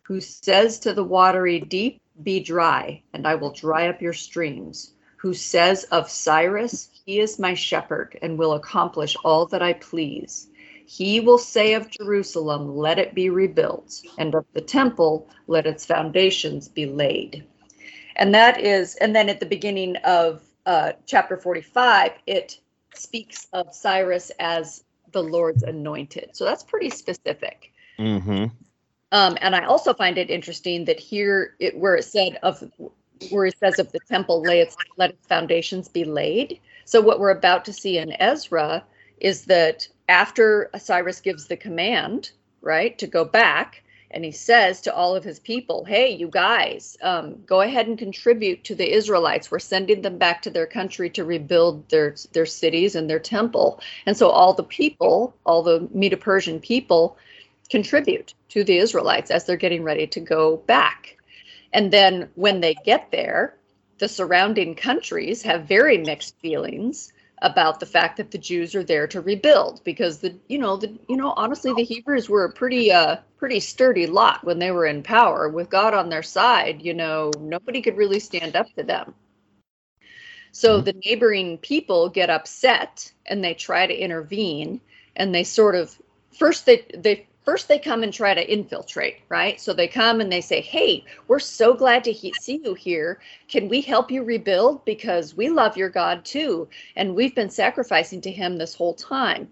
who 0.01 0.19
says 0.19 0.77
to 0.79 0.93
the 0.93 1.05
watery 1.05 1.61
deep, 1.61 2.01
Be 2.21 2.41
dry, 2.41 3.01
and 3.13 3.25
I 3.25 3.35
will 3.35 3.51
dry 3.51 3.87
up 3.87 4.01
your 4.01 4.11
streams, 4.11 4.91
who 5.25 5.33
says 5.33 5.85
of 5.85 6.07
Cyrus, 6.07 6.91
He 7.03 7.19
is 7.19 7.39
my 7.39 7.55
shepherd 7.55 8.15
and 8.21 8.37
will 8.37 8.53
accomplish 8.53 9.17
all 9.25 9.47
that 9.47 9.63
I 9.63 9.73
please. 9.73 10.49
He 10.85 11.19
will 11.19 11.39
say 11.39 11.73
of 11.73 11.89
Jerusalem, 11.89 12.75
Let 12.77 12.99
it 12.99 13.15
be 13.15 13.31
rebuilt, 13.31 14.03
and 14.19 14.35
of 14.35 14.45
the 14.53 14.61
temple, 14.61 15.27
let 15.47 15.65
its 15.65 15.83
foundations 15.83 16.67
be 16.67 16.85
laid. 16.85 17.43
And 18.17 18.35
that 18.35 18.61
is, 18.61 18.97
and 18.97 19.15
then 19.15 19.27
at 19.27 19.39
the 19.39 19.47
beginning 19.47 19.95
of 20.05 20.43
uh, 20.67 20.91
chapter 21.07 21.37
45, 21.37 22.11
it 22.27 22.59
speaks 22.93 23.47
of 23.51 23.73
Cyrus 23.73 24.31
as 24.39 24.83
the 25.11 25.23
Lord's 25.23 25.63
anointed. 25.63 26.35
So 26.35 26.45
that's 26.45 26.63
pretty 26.63 26.91
specific. 26.91 27.71
mm-hmm 27.97 28.45
Um, 29.11 29.39
and 29.41 29.55
I 29.55 29.65
also 29.65 29.91
find 29.95 30.19
it 30.19 30.29
interesting 30.29 30.85
that 30.85 30.99
here, 30.99 31.55
it, 31.59 31.75
where 31.75 31.95
it 31.95 32.03
said 32.03 32.37
of, 32.43 32.63
where 33.29 33.45
it 33.45 33.57
says 33.59 33.79
of 33.79 33.91
the 33.91 33.99
temple, 33.99 34.41
lay 34.41 34.59
its, 34.59 34.75
let 34.97 35.11
its 35.11 35.27
foundations 35.27 35.87
be 35.87 36.03
laid. 36.03 36.59
So 36.85 37.01
what 37.01 37.19
we're 37.19 37.31
about 37.31 37.65
to 37.65 37.73
see 37.73 37.97
in 37.97 38.11
Ezra 38.21 38.83
is 39.19 39.45
that 39.45 39.87
after 40.07 40.69
Cyrus 40.77 41.21
gives 41.21 41.47
the 41.47 41.57
command, 41.57 42.31
right, 42.61 42.97
to 42.99 43.07
go 43.07 43.25
back, 43.25 43.81
and 44.11 44.23
he 44.23 44.31
says 44.31 44.81
to 44.81 44.93
all 44.93 45.15
of 45.15 45.23
his 45.23 45.39
people, 45.39 45.83
"Hey, 45.83 46.09
you 46.09 46.27
guys, 46.27 46.95
um, 47.01 47.41
go 47.45 47.61
ahead 47.61 47.87
and 47.87 47.97
contribute 47.97 48.63
to 48.63 48.75
the 48.75 48.93
Israelites. 48.93 49.49
We're 49.49 49.59
sending 49.59 50.03
them 50.03 50.17
back 50.17 50.41
to 50.43 50.49
their 50.49 50.67
country 50.67 51.09
to 51.11 51.25
rebuild 51.25 51.89
their 51.89 52.15
their 52.31 52.45
cities 52.45 52.95
and 52.95 53.09
their 53.09 53.19
temple." 53.19 53.81
And 54.05 54.15
so 54.15 54.29
all 54.29 54.53
the 54.53 54.63
people, 54.63 55.33
all 55.45 55.63
the 55.63 55.87
Medo-Persian 55.91 56.59
people, 56.59 57.17
contribute 57.69 58.33
to 58.49 58.63
the 58.63 58.77
Israelites 58.77 59.31
as 59.31 59.45
they're 59.45 59.57
getting 59.57 59.83
ready 59.83 60.07
to 60.07 60.19
go 60.19 60.57
back. 60.57 61.17
And 61.75 61.91
then 61.91 62.29
when 62.35 62.61
they 62.61 62.73
get 62.73 63.11
there, 63.11 63.57
the 63.99 64.07
surrounding 64.07 64.75
countries 64.75 65.41
have 65.43 65.67
very 65.67 65.97
mixed 65.97 66.39
feelings 66.39 67.11
about 67.41 67.81
the 67.81 67.85
fact 67.85 68.15
that 68.17 68.31
the 68.31 68.37
Jews 68.37 68.75
are 68.75 68.83
there 68.83 69.07
to 69.07 69.19
rebuild 69.19 69.83
because 69.83 70.19
the 70.19 70.35
you 70.47 70.57
know 70.57 70.77
the 70.77 70.97
you 71.09 71.17
know 71.17 71.33
honestly 71.35 71.73
the 71.73 71.83
Hebrews 71.83 72.29
were 72.29 72.45
a 72.45 72.51
pretty 72.51 72.93
uh 72.93 73.17
pretty 73.37 73.59
sturdy 73.59 74.07
lot 74.07 74.43
when 74.45 74.57
they 74.59 74.71
were 74.71 74.85
in 74.85 75.03
power 75.03 75.49
with 75.49 75.69
God 75.69 75.93
on 75.93 76.09
their 76.09 76.23
side 76.23 76.81
you 76.81 76.93
know 76.93 77.31
nobody 77.41 77.81
could 77.81 77.97
really 77.97 78.19
stand 78.21 78.55
up 78.55 78.73
to 78.75 78.83
them 78.83 79.13
so 80.53 80.81
Mhm. 80.81 80.85
the 80.85 80.93
neighboring 81.05 81.57
people 81.57 82.09
get 82.09 82.29
upset 82.29 83.11
and 83.25 83.43
they 83.43 83.53
try 83.53 83.85
to 83.85 83.93
intervene 83.93 84.79
and 85.17 85.35
they 85.35 85.43
sort 85.43 85.75
of 85.75 85.95
first 86.31 86.65
they 86.65 86.85
they 86.97 87.27
first 87.45 87.67
they 87.67 87.77
come 87.79 88.03
and 88.03 88.11
try 88.13 88.33
to 88.33 88.51
infiltrate 88.51 89.17
right? 89.29 89.61
So 89.61 89.73
they 89.73 89.87
come 89.87 90.19
and 90.19 90.31
they 90.31 90.41
say 90.41 90.61
hey 90.61 91.05
we're 91.27 91.39
so 91.39 91.73
glad 91.73 92.03
to 92.05 92.11
he- 92.11 92.33
see 92.33 92.59
you 92.63 92.73
here. 92.73 93.19
Can 93.47 93.69
we 93.69 93.81
help 93.81 94.11
you 94.11 94.23
rebuild? 94.23 94.83
Because 94.83 95.37
we 95.37 95.49
love 95.49 95.77
your 95.77 95.89
god 95.89 96.25
too 96.25 96.67
and 96.95 97.15
we've 97.15 97.35
been 97.35 97.49
sacrificing 97.49 98.21
to 98.21 98.31
him 98.31 98.57
this 98.57 98.75
whole 98.75 98.95
time. 98.95 99.47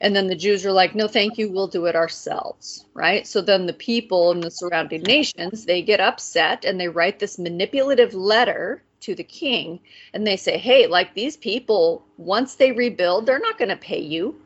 And 0.00 0.14
then 0.14 0.28
the 0.28 0.36
jews 0.36 0.64
are 0.64 0.72
like 0.72 0.94
no 0.94 1.08
thank 1.08 1.38
you. 1.38 1.50
We'll 1.50 1.66
do 1.68 1.86
it 1.86 1.96
ourselves 1.96 2.84
right? 2.94 3.26
So 3.26 3.40
then 3.40 3.66
the 3.66 3.72
people 3.72 4.30
in 4.32 4.40
the 4.40 4.50
surrounding 4.50 5.02
nations 5.02 5.64
they 5.64 5.82
get 5.82 6.00
upset 6.00 6.64
and 6.64 6.78
they 6.78 6.88
write 6.88 7.18
this 7.18 7.38
manipulative 7.38 8.14
letter 8.14 8.82
to 9.00 9.14
the 9.14 9.24
king 9.24 9.80
and 10.12 10.26
they 10.26 10.36
say 10.36 10.58
hey 10.58 10.86
like 10.86 11.14
these 11.14 11.36
people 11.36 12.04
once 12.16 12.56
they 12.56 12.72
rebuild 12.72 13.24
they're 13.26 13.38
not 13.38 13.58
going 13.58 13.70
to 13.70 13.76
pay 13.76 14.00
you. 14.00 14.40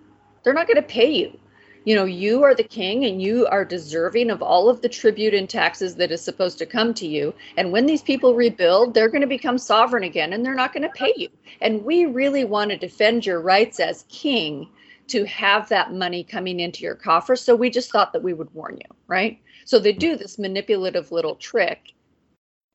They're 0.45 0.55
not 0.55 0.67
going 0.67 0.77
to 0.77 0.83
pay 0.83 1.11
you 1.11 1.39
you 1.85 1.95
know 1.95 2.05
you 2.05 2.43
are 2.43 2.55
the 2.55 2.63
king 2.63 3.05
and 3.05 3.21
you 3.21 3.47
are 3.47 3.65
deserving 3.65 4.31
of 4.31 4.43
all 4.43 4.69
of 4.69 4.81
the 4.81 4.89
tribute 4.89 5.35
and 5.35 5.49
taxes 5.49 5.95
that 5.97 6.13
is 6.13 6.21
supposed 6.21 6.59
to 6.59 6.67
come 6.67 6.95
to 6.95 7.07
you. 7.07 7.35
And 7.57 7.73
when 7.73 7.87
these 7.87 8.03
people 8.03 8.35
rebuild 8.35 8.95
they're 8.95 9.09
going 9.09 9.23
to 9.23 9.27
become 9.27 9.59
sovereign 9.59 10.05
again 10.05 10.33
and 10.33 10.45
they're 10.45 10.55
not 10.55 10.73
going 10.73 10.83
to 10.83 10.89
pay 10.91 11.13
you. 11.17 11.29
And 11.61 11.85
we 11.85 12.07
really 12.07 12.45
want 12.45 12.71
to 12.71 12.77
defend 12.77 13.27
your 13.27 13.41
rights 13.41 13.81
as 13.81 14.05
king 14.09 14.69
to 15.09 15.25
have 15.25 15.69
that 15.69 15.93
money 15.93 16.23
coming 16.25 16.61
into 16.61 16.83
your 16.85 16.95
coffer 16.95 17.37
so 17.37 17.55
we 17.55 17.69
just 17.69 17.91
thought 17.91 18.13
that 18.13 18.23
we 18.23 18.33
would 18.33 18.53
warn 18.55 18.77
you 18.77 18.97
right? 19.09 19.39
So 19.65 19.79
they 19.79 19.93
do 19.93 20.17
this 20.17 20.39
manipulative 20.39 21.13
little 21.13 21.37
trick 21.37 21.93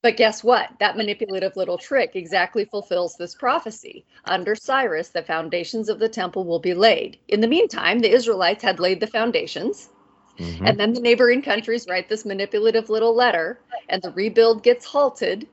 but 0.08 0.16
guess 0.16 0.42
what? 0.42 0.70
That 0.80 0.96
manipulative 0.96 1.58
little 1.58 1.78
trick 1.78 2.16
exactly 2.16 2.64
fulfills 2.64 3.18
this 3.18 3.36
prophecy. 3.36 4.06
Under 4.24 4.56
Cyrus, 4.56 5.10
the 5.10 5.22
foundations 5.22 5.90
of 5.90 6.00
the 6.00 6.08
temple 6.08 6.46
will 6.46 6.60
be 6.60 6.74
laid. 6.74 7.20
In 7.28 7.42
the 7.42 7.48
meantime, 7.50 8.00
the 8.00 8.10
Israelites 8.10 8.64
had 8.64 8.80
laid 8.80 9.02
the 9.02 9.08
foundations, 9.08 9.90
Mhm. 10.38 10.66
and 10.66 10.80
then 10.80 10.94
the 10.94 11.02
neighboring 11.02 11.42
countries 11.42 11.88
write 11.90 12.08
this 12.08 12.24
manipulative 12.24 12.90
little 12.90 13.14
letter, 13.14 13.60
and 13.90 14.02
the 14.02 14.12
rebuild 14.12 14.64
gets 14.64 14.86
halted, 14.86 15.46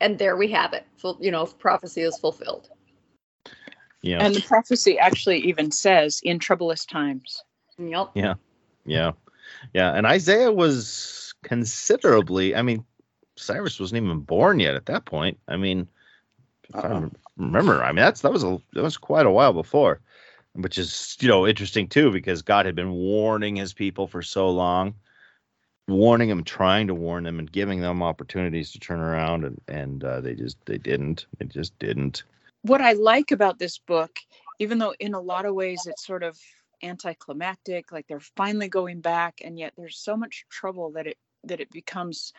and 0.00 0.16
there 0.20 0.36
we 0.36 0.52
have 0.52 0.72
it. 0.72 0.86
You 1.18 1.32
know, 1.32 1.44
prophecy 1.44 2.02
is 2.02 2.16
fulfilled. 2.16 2.70
Yeah. 4.02 4.24
And 4.24 4.36
the 4.36 4.40
prophecy 4.42 5.00
actually 5.00 5.40
even 5.40 5.72
says 5.72 6.20
in 6.22 6.38
troublous 6.38 6.86
times. 6.86 7.42
Yep. 7.76 8.10
Yeah. 8.14 8.34
Yeah. 8.84 9.10
Yeah. 9.74 9.92
And 9.96 10.06
Isaiah 10.06 10.52
was 10.52 11.34
considerably. 11.42 12.54
I 12.54 12.62
mean, 12.62 12.84
Cyrus 13.36 13.80
wasn't 13.80 14.04
even 14.04 14.20
born 14.20 14.60
yet 14.60 14.74
at 14.76 14.86
that 14.86 15.04
point. 15.04 15.38
I 15.48 15.56
mean, 15.56 15.88
if 16.68 16.84
I 16.84 16.88
Uh-uh. 16.88 17.08
remember, 17.36 17.82
I 17.82 17.88
mean 17.88 17.96
that's 18.04 18.22
that 18.22 18.32
was 18.32 18.44
a 18.44 18.58
that 18.74 18.82
was 18.82 18.96
quite 18.96 19.26
a 19.26 19.30
while 19.30 19.52
before, 19.52 20.00
which 20.54 20.78
is 20.78 21.16
you 21.20 21.28
know 21.28 21.46
interesting 21.46 21.88
too 21.88 22.10
because 22.12 22.42
God 22.42 22.66
had 22.66 22.74
been 22.76 22.92
warning 22.92 23.56
His 23.56 23.72
people 23.74 24.06
for 24.06 24.22
so 24.22 24.50
long, 24.50 24.94
warning 25.88 26.28
them, 26.28 26.44
trying 26.44 26.86
to 26.88 26.94
warn 26.94 27.24
them, 27.24 27.38
and 27.38 27.50
giving 27.52 27.80
them 27.80 28.02
opportunities 28.02 28.72
to 28.72 28.80
turn 28.80 29.00
around, 29.00 29.44
and 29.44 29.60
and 29.68 30.04
uh, 30.04 30.20
they 30.20 30.34
just 30.34 30.58
they 30.66 30.78
didn't. 30.78 31.26
They 31.38 31.46
just 31.46 31.78
didn't. 31.78 32.24
what 32.62 32.80
I 32.80 32.92
like 32.92 33.30
about 33.30 33.58
this 33.58 33.78
book, 33.78 34.18
even 34.58 34.78
though 34.78 34.94
in 34.98 35.14
a 35.14 35.20
lot 35.20 35.46
of 35.46 35.54
ways 35.54 35.86
it's 35.86 36.04
sort 36.04 36.22
of 36.22 36.38
anticlimactic, 36.82 37.92
like 37.92 38.06
they're 38.08 38.20
finally 38.20 38.68
going 38.68 39.00
back, 39.00 39.40
and 39.44 39.58
yet 39.58 39.72
there's 39.76 39.98
so 39.98 40.16
much 40.16 40.46
trouble 40.50 40.92
that 40.92 41.06
it 41.06 41.18
that 41.44 41.60
it 41.60 41.70
becomes 41.70 42.32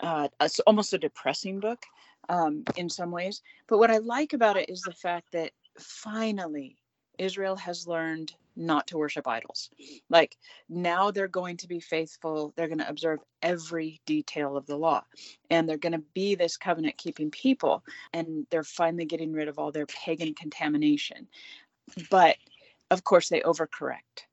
uh, 0.00 0.28
a 0.40 0.44
s 0.44 0.60
almost 0.60 0.92
a 0.92 0.98
depressing 0.98 1.60
book 1.60 1.84
um, 2.28 2.64
in 2.76 2.88
some 2.88 3.10
ways. 3.10 3.42
But 3.68 3.78
what 3.78 3.90
I 3.90 3.98
like 3.98 4.32
about 4.32 4.56
it 4.56 4.68
is 4.68 4.82
the 4.82 4.92
fact 4.92 5.32
that 5.32 5.52
finally 5.78 6.76
Israel 7.18 7.56
has 7.56 7.86
learned 7.86 8.34
not 8.56 8.86
to 8.86 8.98
worship 8.98 9.26
idols. 9.26 9.70
Like 10.10 10.36
now 10.68 11.10
they're 11.10 11.28
going 11.28 11.56
to 11.58 11.68
be 11.68 11.80
faithful. 11.80 12.52
They're 12.54 12.68
going 12.68 12.78
to 12.78 12.88
observe 12.88 13.20
every 13.42 14.00
detail 14.06 14.56
of 14.56 14.66
the 14.66 14.76
law, 14.76 15.04
and 15.50 15.68
they're 15.68 15.76
going 15.76 15.92
to 15.92 16.04
be 16.14 16.34
this 16.34 16.56
covenant 16.56 16.96
keeping 16.96 17.30
people 17.30 17.82
and 18.12 18.46
they're 18.50 18.62
finally 18.62 19.04
getting 19.06 19.32
rid 19.32 19.48
of 19.48 19.58
all 19.58 19.72
their 19.72 19.86
pagan 19.86 20.34
contamination. 20.34 21.26
But 22.10 22.36
of 22.90 23.04
course, 23.04 23.28
they 23.28 23.40
overcorrect, 23.40 24.26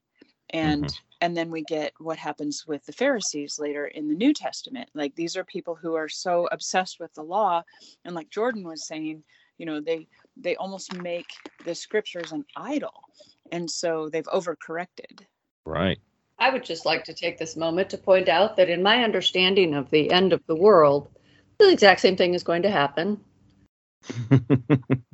and 0.52 1.00
and 1.22 1.38
then 1.38 1.52
we 1.52 1.64
get 1.64 1.94
what 2.00 2.18
happens 2.18 2.66
with 2.68 2.84
the 2.86 2.92
Pharisees 2.92 3.60
later 3.60 3.86
in 3.86 4.08
the 4.08 4.16
New 4.16 4.34
Testament. 4.34 4.90
Like 4.94 5.16
these 5.16 5.38
are 5.38 5.44
people 5.44 5.76
who 5.76 5.94
are 5.96 6.10
so 6.10 6.48
obsessed 6.52 7.00
with 7.00 7.14
the 7.14 7.24
law, 7.24 7.64
and 8.04 8.16
like 8.16 8.30
Jordan 8.30 8.64
was 8.64 8.88
saying, 8.88 9.24
you 9.58 9.66
know, 9.66 9.80
they 9.80 10.08
they 10.36 10.56
almost 10.56 10.94
make 10.96 11.28
the 11.64 11.76
scriptures 11.76 12.32
an 12.32 12.44
idol, 12.56 13.04
and 13.52 13.70
so 13.70 14.10
they've 14.10 14.26
overcorrected. 14.26 15.22
Right. 15.66 16.00
I 16.40 16.50
would 16.50 16.66
just 16.66 16.88
like 16.88 17.04
to 17.04 17.14
take 17.14 17.38
this 17.38 17.56
moment 17.56 17.92
to 17.92 18.00
point 18.00 18.28
out 18.28 18.58
that 18.58 18.70
in 18.70 18.82
my 18.82 19.04
understanding 19.04 19.76
of 19.76 19.92
the 19.92 20.12
end 20.12 20.34
of 20.34 20.42
the 20.48 20.56
world, 20.56 21.08
the 21.60 21.72
exact 21.72 22.02
same 22.02 22.16
thing 22.16 22.34
is 22.34 22.42
going 22.42 22.64
to 22.64 22.72
happen. 22.72 23.22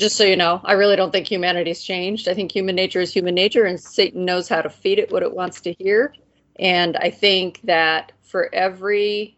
Just 0.00 0.16
so 0.16 0.24
you 0.24 0.34
know, 0.34 0.62
I 0.64 0.72
really 0.72 0.96
don't 0.96 1.12
think 1.12 1.30
humanity's 1.30 1.82
changed. 1.82 2.26
I 2.26 2.32
think 2.32 2.50
human 2.50 2.74
nature 2.74 3.02
is 3.02 3.12
human 3.12 3.34
nature, 3.34 3.66
and 3.66 3.78
Satan 3.78 4.24
knows 4.24 4.48
how 4.48 4.62
to 4.62 4.70
feed 4.70 4.98
it 4.98 5.12
what 5.12 5.22
it 5.22 5.30
wants 5.30 5.60
to 5.60 5.74
hear. 5.74 6.14
And 6.58 6.96
I 6.96 7.10
think 7.10 7.60
that 7.64 8.12
for 8.22 8.48
every 8.54 9.36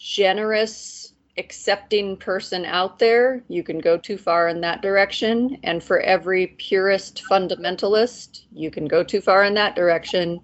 generous, 0.00 1.14
accepting 1.38 2.16
person 2.16 2.64
out 2.64 2.98
there, 2.98 3.44
you 3.46 3.62
can 3.62 3.78
go 3.78 3.96
too 3.96 4.18
far 4.18 4.48
in 4.48 4.60
that 4.62 4.82
direction. 4.82 5.56
And 5.62 5.84
for 5.84 6.00
every 6.00 6.48
purist 6.58 7.22
fundamentalist, 7.30 8.46
you 8.52 8.72
can 8.72 8.86
go 8.86 9.04
too 9.04 9.20
far 9.20 9.44
in 9.44 9.54
that 9.54 9.76
direction. 9.76 10.40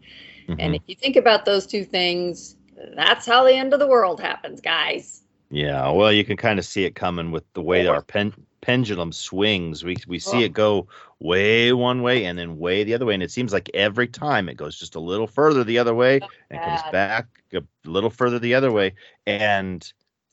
And 0.60 0.74
Mhm. 0.74 0.76
if 0.76 0.82
you 0.86 0.94
think 0.94 1.16
about 1.16 1.44
those 1.44 1.66
two 1.66 1.82
things, 1.82 2.54
that's 2.94 3.26
how 3.26 3.42
the 3.42 3.54
end 3.54 3.72
of 3.72 3.80
the 3.80 3.88
world 3.88 4.20
happens, 4.20 4.60
guys. 4.60 5.24
Yeah, 5.50 5.90
well, 5.90 6.12
you 6.12 6.24
can 6.24 6.36
kind 6.36 6.60
of 6.60 6.64
see 6.64 6.84
it 6.84 6.94
coming 6.94 7.32
with 7.32 7.42
the 7.54 7.62
way 7.62 7.88
our 7.88 8.02
pen, 8.02 8.32
pendulum 8.62 9.12
swings. 9.12 9.84
We 9.84 9.96
we 10.06 10.18
see 10.18 10.42
it 10.44 10.52
go 10.52 10.88
way 11.20 11.72
one 11.72 12.02
way 12.02 12.24
and 12.24 12.38
then 12.38 12.58
way 12.58 12.84
the 12.84 12.94
other 12.94 13.06
way, 13.06 13.14
and 13.14 13.22
it 13.22 13.30
seems 13.30 13.52
like 13.52 13.70
every 13.74 14.08
time 14.08 14.48
it 14.48 14.56
goes 14.56 14.78
just 14.78 14.94
a 14.96 15.00
little 15.00 15.26
further 15.26 15.64
the 15.64 15.78
other 15.78 15.94
way 15.94 16.20
and 16.50 16.62
comes 16.62 16.82
back 16.92 17.26
a 17.54 17.62
little 17.84 18.10
further 18.10 18.38
the 18.38 18.54
other 18.54 18.70
way, 18.72 18.94
and 19.26 19.92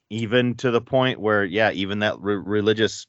even 0.09 0.55
to 0.55 0.71
the 0.71 0.81
point 0.81 1.19
where, 1.19 1.43
yeah, 1.43 1.71
even 1.71 1.99
that 1.99 2.19
re- 2.19 2.35
religious 2.35 3.07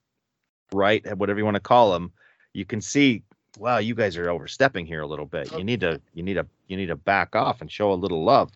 right, 0.72 1.04
whatever 1.16 1.38
you 1.38 1.44
want 1.44 1.54
to 1.56 1.60
call 1.60 1.92
them, 1.92 2.12
you 2.52 2.64
can 2.64 2.80
see, 2.80 3.22
wow, 3.58 3.78
you 3.78 3.94
guys 3.94 4.16
are 4.16 4.30
overstepping 4.30 4.86
here 4.86 5.00
a 5.02 5.06
little 5.06 5.26
bit. 5.26 5.52
You 5.56 5.64
need 5.64 5.80
to 5.80 6.00
you 6.14 6.22
need 6.22 6.34
to 6.34 6.46
you 6.68 6.76
need 6.76 6.86
to 6.86 6.96
back 6.96 7.34
off 7.36 7.60
and 7.60 7.70
show 7.70 7.92
a 7.92 7.94
little 7.94 8.24
love. 8.24 8.52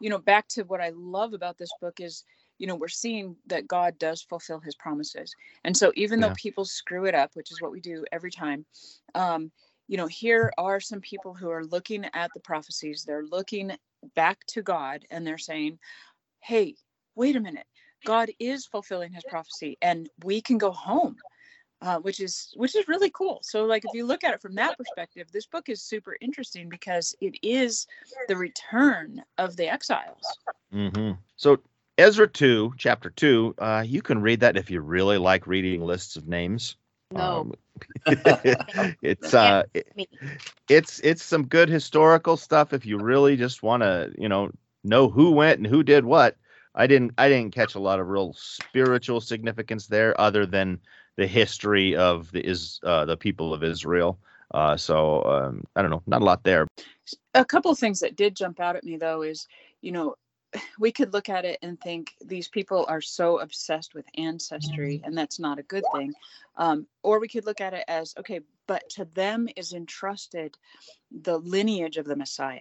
you 0.00 0.10
know 0.10 0.18
back 0.18 0.46
to 0.48 0.62
what 0.64 0.80
i 0.80 0.90
love 0.94 1.32
about 1.32 1.58
this 1.58 1.72
book 1.80 2.00
is 2.00 2.24
you 2.58 2.66
know 2.66 2.74
we're 2.74 2.88
seeing 2.88 3.36
that 3.46 3.66
god 3.68 3.98
does 3.98 4.22
fulfill 4.22 4.60
his 4.60 4.74
promises. 4.74 5.34
And 5.64 5.76
so 5.76 5.92
even 5.96 6.20
Yeah. 6.20 6.28
though 6.28 6.34
people 6.34 6.64
screw 6.64 7.04
it 7.06 7.14
up 7.14 7.30
which 7.34 7.50
is 7.50 7.60
what 7.60 7.72
we 7.72 7.80
do 7.80 8.04
every 8.12 8.30
time 8.30 8.64
um 9.14 9.50
you 9.88 9.96
know 9.96 10.06
here 10.06 10.52
are 10.58 10.80
some 10.80 11.00
people 11.00 11.34
who 11.34 11.50
are 11.50 11.64
looking 11.64 12.04
at 12.14 12.32
the 12.34 12.40
prophecies. 12.40 13.04
They're 13.04 13.24
looking 13.24 13.72
back 14.14 14.44
to 14.48 14.62
god 14.62 15.04
and 15.10 15.26
they're 15.26 15.38
saying 15.38 15.78
hey 16.40 16.76
wait 17.14 17.36
a 17.36 17.40
minute. 17.40 17.66
God 18.04 18.30
is 18.38 18.66
fulfilling 18.66 19.12
his 19.12 19.24
prophecy 19.24 19.78
and 19.82 20.08
we 20.24 20.40
can 20.40 20.58
go 20.58 20.70
home 20.70 21.16
uh, 21.82 21.98
which 21.98 22.20
is 22.20 22.52
which 22.56 22.74
is 22.74 22.88
really 22.88 23.10
cool. 23.10 23.40
So 23.42 23.64
like 23.64 23.84
if 23.84 23.92
you 23.92 24.06
look 24.06 24.24
at 24.24 24.34
it 24.34 24.40
from 24.40 24.54
that 24.54 24.78
perspective 24.78 25.28
this 25.32 25.46
book 25.46 25.68
is 25.68 25.82
super 25.82 26.16
interesting 26.20 26.68
because 26.68 27.14
it 27.20 27.36
is 27.42 27.86
the 28.28 28.36
return 28.36 29.22
of 29.38 29.56
the 29.56 29.68
exiles. 29.68 30.38
Hmm 30.72 31.12
So 31.36 31.58
Ezra 31.98 32.28
two, 32.28 32.74
chapter 32.76 33.10
two, 33.10 33.54
uh, 33.58 33.82
you 33.86 34.02
can 34.02 34.20
read 34.20 34.40
that 34.40 34.56
if 34.56 34.70
you 34.70 34.80
really 34.80 35.18
like 35.18 35.46
reading 35.46 35.80
lists 35.80 36.16
of 36.16 36.28
names. 36.28 36.76
No. 37.12 37.40
Um, 37.40 37.54
it's 39.02 39.32
uh, 39.34 39.62
it- 39.74 39.92
it's 40.68 40.98
it's 41.00 41.22
some 41.22 41.46
good 41.46 41.68
historical 41.68 42.36
stuff 42.36 42.72
if 42.72 42.84
you 42.84 42.98
really 42.98 43.36
just 43.36 43.62
want 43.62 43.82
to, 43.82 44.12
you 44.18 44.28
know, 44.28 44.50
know 44.84 45.08
who 45.08 45.30
went 45.30 45.58
and 45.58 45.66
who 45.66 45.82
did 45.82 46.04
what. 46.04 46.36
I 46.74 46.86
didn't 46.86 47.12
I 47.18 47.28
didn't 47.28 47.54
catch 47.54 47.74
a 47.76 47.80
lot 47.80 48.00
of 48.00 48.08
real 48.08 48.32
spiritual 48.34 49.20
significance 49.20 49.86
there, 49.86 50.18
other 50.20 50.44
than 50.44 50.80
the 51.16 51.26
history 51.26 51.96
of 51.96 52.30
the 52.32 52.44
is 52.46 52.80
uh, 52.82 53.04
the 53.04 53.16
people 53.16 53.54
of 53.54 53.62
Israel. 53.62 54.18
Uh, 54.52 54.76
so 54.76 55.22
um, 55.24 55.64
I 55.76 55.82
don't 55.82 55.90
know, 55.90 56.02
not 56.06 56.20
a 56.20 56.24
lot 56.24 56.42
there. 56.44 56.66
a 57.34 57.44
couple 57.44 57.70
of 57.70 57.78
things 57.78 58.00
that 58.00 58.16
did 58.16 58.36
jump 58.36 58.60
out 58.60 58.76
at 58.76 58.84
me 58.84 58.96
though 58.96 59.22
is 59.22 59.46
you 59.82 59.92
know 59.92 60.16
we 60.78 60.92
could 60.92 61.12
look 61.12 61.28
at 61.28 61.44
it 61.44 61.58
and 61.62 61.80
think 61.80 62.14
these 62.24 62.48
people 62.48 62.84
are 62.88 63.00
so 63.00 63.38
obsessed 63.40 63.94
with 63.94 64.06
ancestry 64.16 65.00
and 65.04 65.16
that's 65.16 65.38
not 65.38 65.58
a 65.58 65.62
good 65.62 65.84
thing. 65.94 66.12
Um, 66.56 66.86
or 67.02 67.20
we 67.20 67.28
could 67.28 67.46
look 67.46 67.60
at 67.60 67.74
it 67.74 67.84
as 67.88 68.14
okay 68.18 68.40
but 68.66 68.88
to 68.90 69.04
them 69.04 69.48
is 69.56 69.72
entrusted 69.72 70.56
the 71.10 71.38
lineage 71.38 71.98
of 71.98 72.06
the 72.06 72.16
messiah 72.16 72.60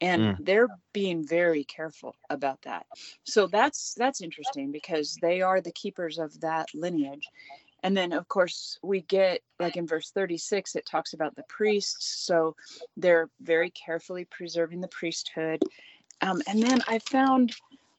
and 0.00 0.36
they're 0.40 0.68
being 0.92 1.26
very 1.26 1.64
careful 1.64 2.16
about 2.30 2.62
that. 2.62 2.86
So 3.24 3.46
that's 3.46 3.94
that's 3.94 4.22
interesting 4.22 4.72
because 4.72 5.16
they 5.20 5.42
are 5.42 5.60
the 5.60 5.72
keepers 5.72 6.18
of 6.18 6.40
that 6.40 6.68
lineage. 6.74 7.28
And 7.82 7.96
then 7.96 8.12
of 8.12 8.28
course 8.28 8.78
we 8.82 9.02
get 9.02 9.42
like 9.58 9.76
in 9.76 9.86
verse 9.86 10.10
36 10.10 10.76
it 10.76 10.86
talks 10.86 11.12
about 11.12 11.36
the 11.36 11.44
priests. 11.48 12.24
So 12.24 12.56
they're 12.96 13.28
very 13.40 13.70
carefully 13.70 14.24
preserving 14.24 14.80
the 14.80 14.88
priesthood 14.88 15.62
um, 16.22 16.42
and 16.46 16.62
then 16.62 16.80
i 16.88 16.98
found 16.98 17.54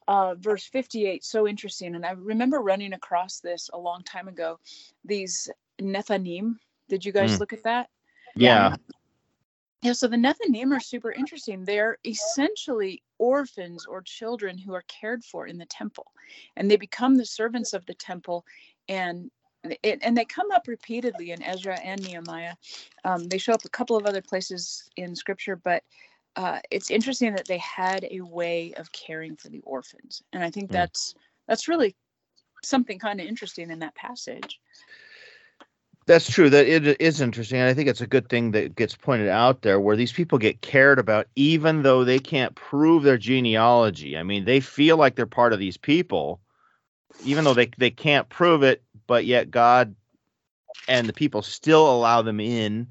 uh, 0.08 0.36
verse 0.36 0.66
58 0.66 1.24
so 1.24 1.48
interesting 1.48 1.96
and 1.96 2.06
i 2.06 2.12
remember 2.12 2.60
running 2.60 2.94
across 2.94 3.40
this 3.40 3.70
a 3.74 3.78
long 3.78 4.04
time 4.04 4.28
ago 4.28 4.60
these 5.06 5.50
Nethinim 5.82 6.56
did 6.90 7.06
you 7.06 7.12
guys 7.12 7.36
Mm. 7.36 7.40
look 7.40 7.54
at 7.54 7.64
that 7.64 7.90
Yeah, 8.36 8.76
yeah, 9.82 9.94
so 9.94 10.08
the 10.08 10.18
Nethinim 10.18 10.76
are 10.76 10.80
super 10.80 11.12
interesting. 11.12 11.66
They're 11.66 11.98
essentially 12.06 13.02
orphans 13.18 13.86
or 13.88 14.04
children 14.04 14.58
who 14.58 14.74
are 14.74 14.84
cared 14.88 15.24
for 15.24 15.48
in 15.48 15.58
the 15.58 15.66
temple, 15.66 16.12
and 16.56 16.70
they 16.70 16.78
become 16.78 17.16
the 17.16 17.26
servants 17.26 17.74
of 17.74 17.86
the 17.88 17.96
temple, 17.96 18.46
and 18.90 19.32
it, 19.84 20.00
and 20.04 20.16
they 20.16 20.26
come 20.26 20.52
up 20.52 20.68
repeatedly 20.68 21.32
in 21.32 21.42
Ezra 21.42 21.80
and 21.80 22.02
Nehemiah. 22.04 22.56
Um, 23.06 23.28
they 23.28 23.40
show 23.40 23.54
up 23.54 23.66
a 23.66 23.70
couple 23.70 23.98
of 23.98 24.06
other 24.06 24.22
places 24.22 24.88
in 24.98 25.16
Scripture, 25.16 25.56
but 25.56 25.84
uh, 26.36 26.60
it's 26.70 26.92
interesting 26.92 27.36
that 27.36 27.48
they 27.48 27.58
had 27.58 28.08
a 28.10 28.22
way 28.22 28.74
of 28.78 28.92
caring 28.92 29.36
for 29.36 29.50
the 29.50 29.62
orphans, 29.62 30.24
and 30.34 30.44
I 30.44 30.50
think 30.50 30.70
Mm. 30.70 30.74
that's 30.74 31.14
that's 31.48 31.68
really 31.68 31.96
something 32.64 33.00
kind 33.00 33.20
of 33.20 33.28
interesting 33.28 33.72
in 33.72 33.80
that 33.80 33.96
passage. 33.96 34.60
That's 36.08 36.32
true. 36.32 36.50
That 36.50 36.68
it 36.68 37.00
is 37.00 37.22
interesting. 37.22 37.60
And 37.60 37.70
I 37.70 37.74
think 37.74 37.88
it's 37.88 38.02
a 38.02 38.08
good 38.08 38.28
thing 38.28 38.52
that 38.52 38.76
gets 38.76 38.96
pointed 38.96 39.30
out 39.30 39.62
there 39.62 39.80
where 39.80 39.96
these 39.96 40.12
people 40.12 40.38
get 40.38 40.62
cared 40.62 41.00
about, 41.00 41.28
even 41.36 41.84
though 41.84 42.04
they 42.04 42.20
can't 42.20 42.56
prove 42.56 43.04
their 43.04 43.18
genealogy. 43.18 44.18
I 44.18 44.24
mean, 44.24 44.46
they 44.46 44.60
feel 44.60 44.98
like 44.98 45.16
they're 45.16 45.28
part 45.28 45.54
of 45.54 45.60
these 45.60 45.78
people, 45.78 46.42
even 47.24 47.44
though 47.44 47.54
they, 47.54 47.70
they 47.78 47.92
can't 47.92 48.28
prove 48.30 48.64
it, 48.64 48.84
but 49.06 49.26
yet 49.26 49.52
God 49.52 49.96
and 50.88 51.08
the 51.08 51.14
people 51.14 51.42
still 51.42 51.90
allow 51.90 52.22
them 52.22 52.40
in. 52.40 52.88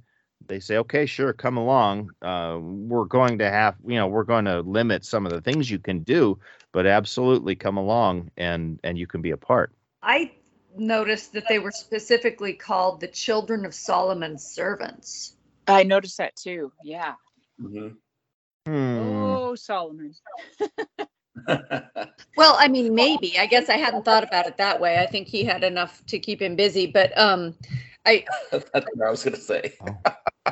They 0.50 0.58
say, 0.58 0.78
okay, 0.78 1.06
sure, 1.06 1.32
come 1.32 1.56
along. 1.56 2.10
Uh, 2.20 2.58
we're 2.60 3.04
going 3.04 3.38
to 3.38 3.48
have, 3.48 3.76
you 3.86 3.94
know, 3.94 4.08
we're 4.08 4.24
going 4.24 4.46
to 4.46 4.62
limit 4.62 5.04
some 5.04 5.24
of 5.24 5.30
the 5.30 5.40
things 5.40 5.70
you 5.70 5.78
can 5.78 6.00
do, 6.00 6.40
but 6.72 6.86
absolutely 6.86 7.54
come 7.54 7.76
along 7.76 8.32
and 8.36 8.80
and 8.82 8.98
you 8.98 9.06
can 9.06 9.22
be 9.22 9.30
a 9.30 9.36
part. 9.36 9.72
I 10.02 10.32
noticed 10.76 11.34
that 11.34 11.44
they 11.48 11.60
were 11.60 11.70
specifically 11.70 12.52
called 12.52 12.98
the 12.98 13.06
children 13.06 13.64
of 13.64 13.72
Solomon's 13.72 14.44
servants. 14.44 15.36
I 15.68 15.84
noticed 15.84 16.18
that 16.18 16.34
too. 16.34 16.72
Yeah. 16.82 17.14
Mhm. 17.62 17.94
Hmm. 18.66 18.98
Oh, 18.98 19.50
Oh, 19.50 19.54
Solomon. 19.54 20.14
Well, 22.36 22.56
I 22.58 22.68
mean, 22.68 22.94
maybe. 22.94 23.38
I 23.38 23.46
guess 23.46 23.68
I 23.68 23.76
hadn't 23.76 24.04
thought 24.04 24.24
about 24.24 24.46
it 24.46 24.56
that 24.56 24.80
way. 24.80 24.98
I 24.98 25.06
think 25.06 25.28
he 25.28 25.44
had 25.44 25.62
enough 25.62 26.04
to 26.06 26.18
keep 26.18 26.40
him 26.40 26.56
busy, 26.56 26.86
but 26.86 27.16
um, 27.18 27.54
I 28.06 28.24
That's 28.50 28.70
what 28.72 29.06
I 29.06 29.10
was 29.10 29.24
gonna 29.24 29.36
say. 29.36 29.74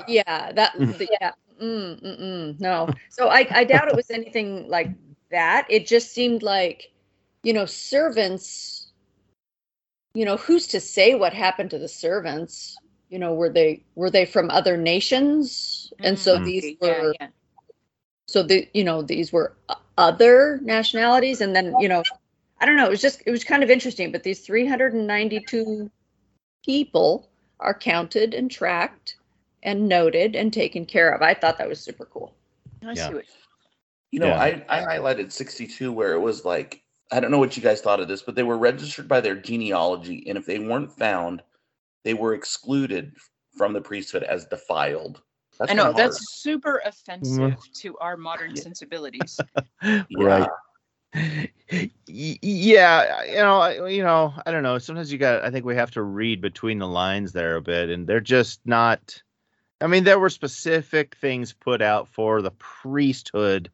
yeah, 0.07 0.53
that 0.53 0.75
yeah, 1.21 1.33
mm, 1.61 2.01
mm, 2.03 2.21
mm, 2.21 2.61
no. 2.61 2.91
So 3.09 3.29
I 3.29 3.47
I 3.51 3.65
doubt 3.65 3.89
it 3.89 3.97
was 3.97 4.11
anything 4.11 4.69
like 4.69 4.93
that. 5.31 5.67
It 5.71 5.87
just 5.87 6.13
seemed 6.13 6.43
like, 6.43 6.93
you 7.43 7.53
know, 7.53 7.67
servants. 7.67 8.93
You 10.15 10.25
know, 10.25 10.37
who's 10.37 10.67
to 10.69 10.81
say 10.81 11.15
what 11.15 11.33
happened 11.33 11.71
to 11.71 11.79
the 11.79 11.89
servants? 11.89 12.81
You 13.11 13.19
know, 13.19 13.35
were 13.35 13.51
they 13.51 13.85
were 13.95 14.11
they 14.11 14.25
from 14.25 14.51
other 14.51 14.77
nations? 14.77 15.93
And 16.03 16.19
so 16.19 16.39
Mm, 16.39 16.45
these 16.45 16.75
were 16.81 17.15
yeah, 17.21 17.27
yeah. 17.27 17.29
so 18.27 18.43
the 18.43 18.69
you 18.75 18.85
know 18.85 19.03
these 19.03 19.33
were 19.33 19.55
other 19.97 20.61
nationalities 20.63 21.41
and 21.41 21.55
then 21.55 21.79
you 21.79 21.89
know 21.89 22.03
i 22.61 22.67
don't 22.67 22.77
know 22.77 22.87
it 22.87 22.91
was 22.91 23.01
just 23.01 23.23
it 23.27 23.31
was 23.31 23.45
kind 23.45 23.63
of 23.63 23.71
interesting 23.71 24.13
but 24.13 24.23
these 24.23 24.41
392 24.41 25.91
people 26.65 27.29
are 27.61 27.75
counted 27.75 28.35
and 28.35 28.51
tracked 28.51 29.17
and 29.63 29.89
noted 29.89 30.37
and 30.37 30.53
taken 30.53 30.87
care 30.87 31.11
of 31.11 31.23
i 31.23 31.35
thought 31.35 31.59
that 31.59 31.69
was 31.69 31.81
super 31.81 32.05
cool 32.07 32.35
I 32.85 32.95
Yeah. 32.95 33.09
see 33.09 33.15
what 33.15 33.25
You 34.11 34.21
know, 34.21 34.29
Yeah. 34.29 34.41
I, 34.41 34.65
I 34.69 34.81
highlighted 34.99 35.33
62 35.33 35.93
where 35.93 36.13
it 36.15 36.21
was 36.21 36.45
like, 36.45 36.83
I 37.11 37.21
don't 37.21 37.31
know 37.31 37.39
what 37.39 37.57
you 37.57 37.63
guys 37.63 37.81
thought 37.81 38.01
of 38.01 38.09
this, 38.09 38.23
but 38.23 38.35
they 38.35 38.43
were 38.43 38.57
registered 38.59 39.09
by 39.09 39.21
their 39.21 39.35
genealogy. 39.35 40.25
And 40.29 40.39
if 40.39 40.47
they 40.47 40.59
weren't 40.59 40.93
found, 40.93 41.43
they 42.05 42.15
were 42.15 42.35
excluded 42.35 43.13
from 43.57 43.73
the 43.73 43.81
priesthood 43.81 44.23
as 44.23 44.47
defiled. 44.47 45.23
That's 45.59 45.73
I 45.73 45.75
know 45.75 45.93
that's 45.93 46.41
super 46.41 46.81
offensive 46.85 47.53
Mm. 47.53 47.73
to 47.81 47.99
our 47.99 48.17
modern 48.17 48.57
sensibilities. 48.57 49.41
hard. 49.83 50.07
Right. 50.17 50.49
Yeah. 52.07 53.25
You 53.25 53.37
know 53.37 53.87
you 53.87 54.03
know 54.03 54.35
i 54.45 54.51
don't 54.51 54.63
know 54.63 54.79
sometimes 54.79 55.13
you 55.13 55.19
got 55.19 55.45
i 55.45 55.51
think 55.51 55.65
we 55.65 55.75
have 55.75 55.91
to 55.93 56.03
read 56.03 56.41
between 56.41 56.79
the 56.79 56.87
lines 56.87 57.33
there 57.33 57.57
a 57.57 57.63
bit 57.63 57.89
and 57.89 58.07
they're 58.07 58.21
just 58.21 58.61
not 58.65 59.23
i 59.81 59.87
mean 59.87 60.05
there 60.05 60.19
were 60.19 60.31
specific 60.31 61.17
things 61.17 61.53
put 61.53 61.81
out 61.83 62.09
for 62.09 62.43
the 62.43 62.51
priesthood 62.53 63.71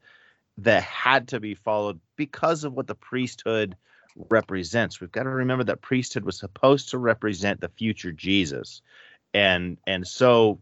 that 0.58 0.82
had 0.84 1.28
to 1.28 1.40
be 1.40 1.54
followed 1.54 1.98
because 2.16 2.62
of 2.62 2.74
what 2.74 2.86
the 2.86 2.94
priesthood 2.94 3.76
represents 4.16 5.00
we've 5.00 5.10
got 5.10 5.24
to 5.24 5.30
remember 5.30 5.64
that 5.64 5.82
priesthood 5.82 6.24
was 6.24 6.38
supposed 6.38 6.90
to 6.90 6.98
represent 6.98 7.60
the 7.60 7.68
future 7.68 8.12
jesus 8.12 8.80
and 9.32 9.76
and 9.86 10.06
so 10.06 10.60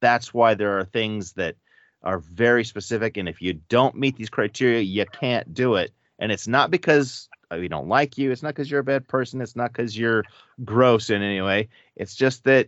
that's 0.00 0.32
why 0.32 0.54
there 0.54 0.78
are 0.78 0.84
things 0.84 1.34
that 1.34 1.56
are 2.02 2.18
very 2.18 2.64
specific 2.64 3.16
and 3.16 3.28
if 3.28 3.40
you 3.40 3.54
don't 3.68 3.94
meet 3.94 4.16
these 4.16 4.30
criteria 4.30 4.80
you 4.80 5.04
can't 5.06 5.54
do 5.54 5.76
it. 5.76 5.92
And 6.18 6.30
it's 6.30 6.46
not 6.46 6.70
because 6.70 7.28
uh, 7.50 7.56
we 7.58 7.68
don't 7.68 7.88
like 7.88 8.18
you 8.18 8.30
it's 8.30 8.42
not 8.42 8.54
because 8.54 8.70
you're 8.70 8.80
a 8.80 8.84
bad 8.84 9.06
person 9.08 9.40
it's 9.40 9.56
not 9.56 9.72
because 9.72 9.96
you're 9.96 10.24
gross 10.64 11.10
in 11.10 11.22
any 11.22 11.40
way 11.40 11.68
it's 11.96 12.14
just 12.14 12.44
that 12.44 12.66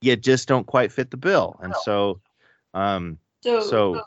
you 0.00 0.16
just 0.16 0.48
don't 0.48 0.66
quite 0.66 0.92
fit 0.92 1.10
the 1.10 1.16
bill. 1.16 1.58
And 1.62 1.74
so 1.84 2.20
um 2.74 3.18
so, 3.42 3.60
so 3.60 4.02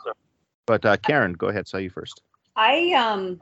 but 0.65 0.85
uh 0.85 0.97
karen 0.97 1.33
go 1.33 1.47
ahead 1.47 1.67
saw 1.67 1.77
you 1.77 1.89
first. 1.89 2.21
I 2.55 2.91
um 2.93 3.39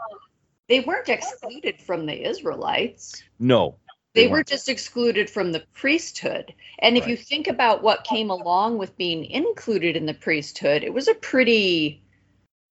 they 0.68 0.82
weren't 0.82 1.10
excluded 1.10 1.80
from 1.82 2.06
the 2.06 2.28
israelites. 2.28 3.24
No 3.40 3.78
they 4.14 4.24
They 4.24 4.28
were 4.28 4.44
just 4.44 4.70
excluded 4.70 5.30
from 5.30 5.52
the 5.52 5.64
priesthood. 5.74 6.54
And 6.80 6.98
if 6.98 7.08
you 7.08 7.16
think 7.16 7.48
about 7.48 7.84
what 7.84 8.04
came 8.04 8.30
along 8.30 8.78
with 8.78 8.98
being 8.98 9.26
included 9.26 9.96
in 9.96 10.06
the 10.06 10.14
priesthood 10.14 10.84
it 10.84 10.94
was 10.94 11.08
a 11.08 11.16
pretty 11.16 12.02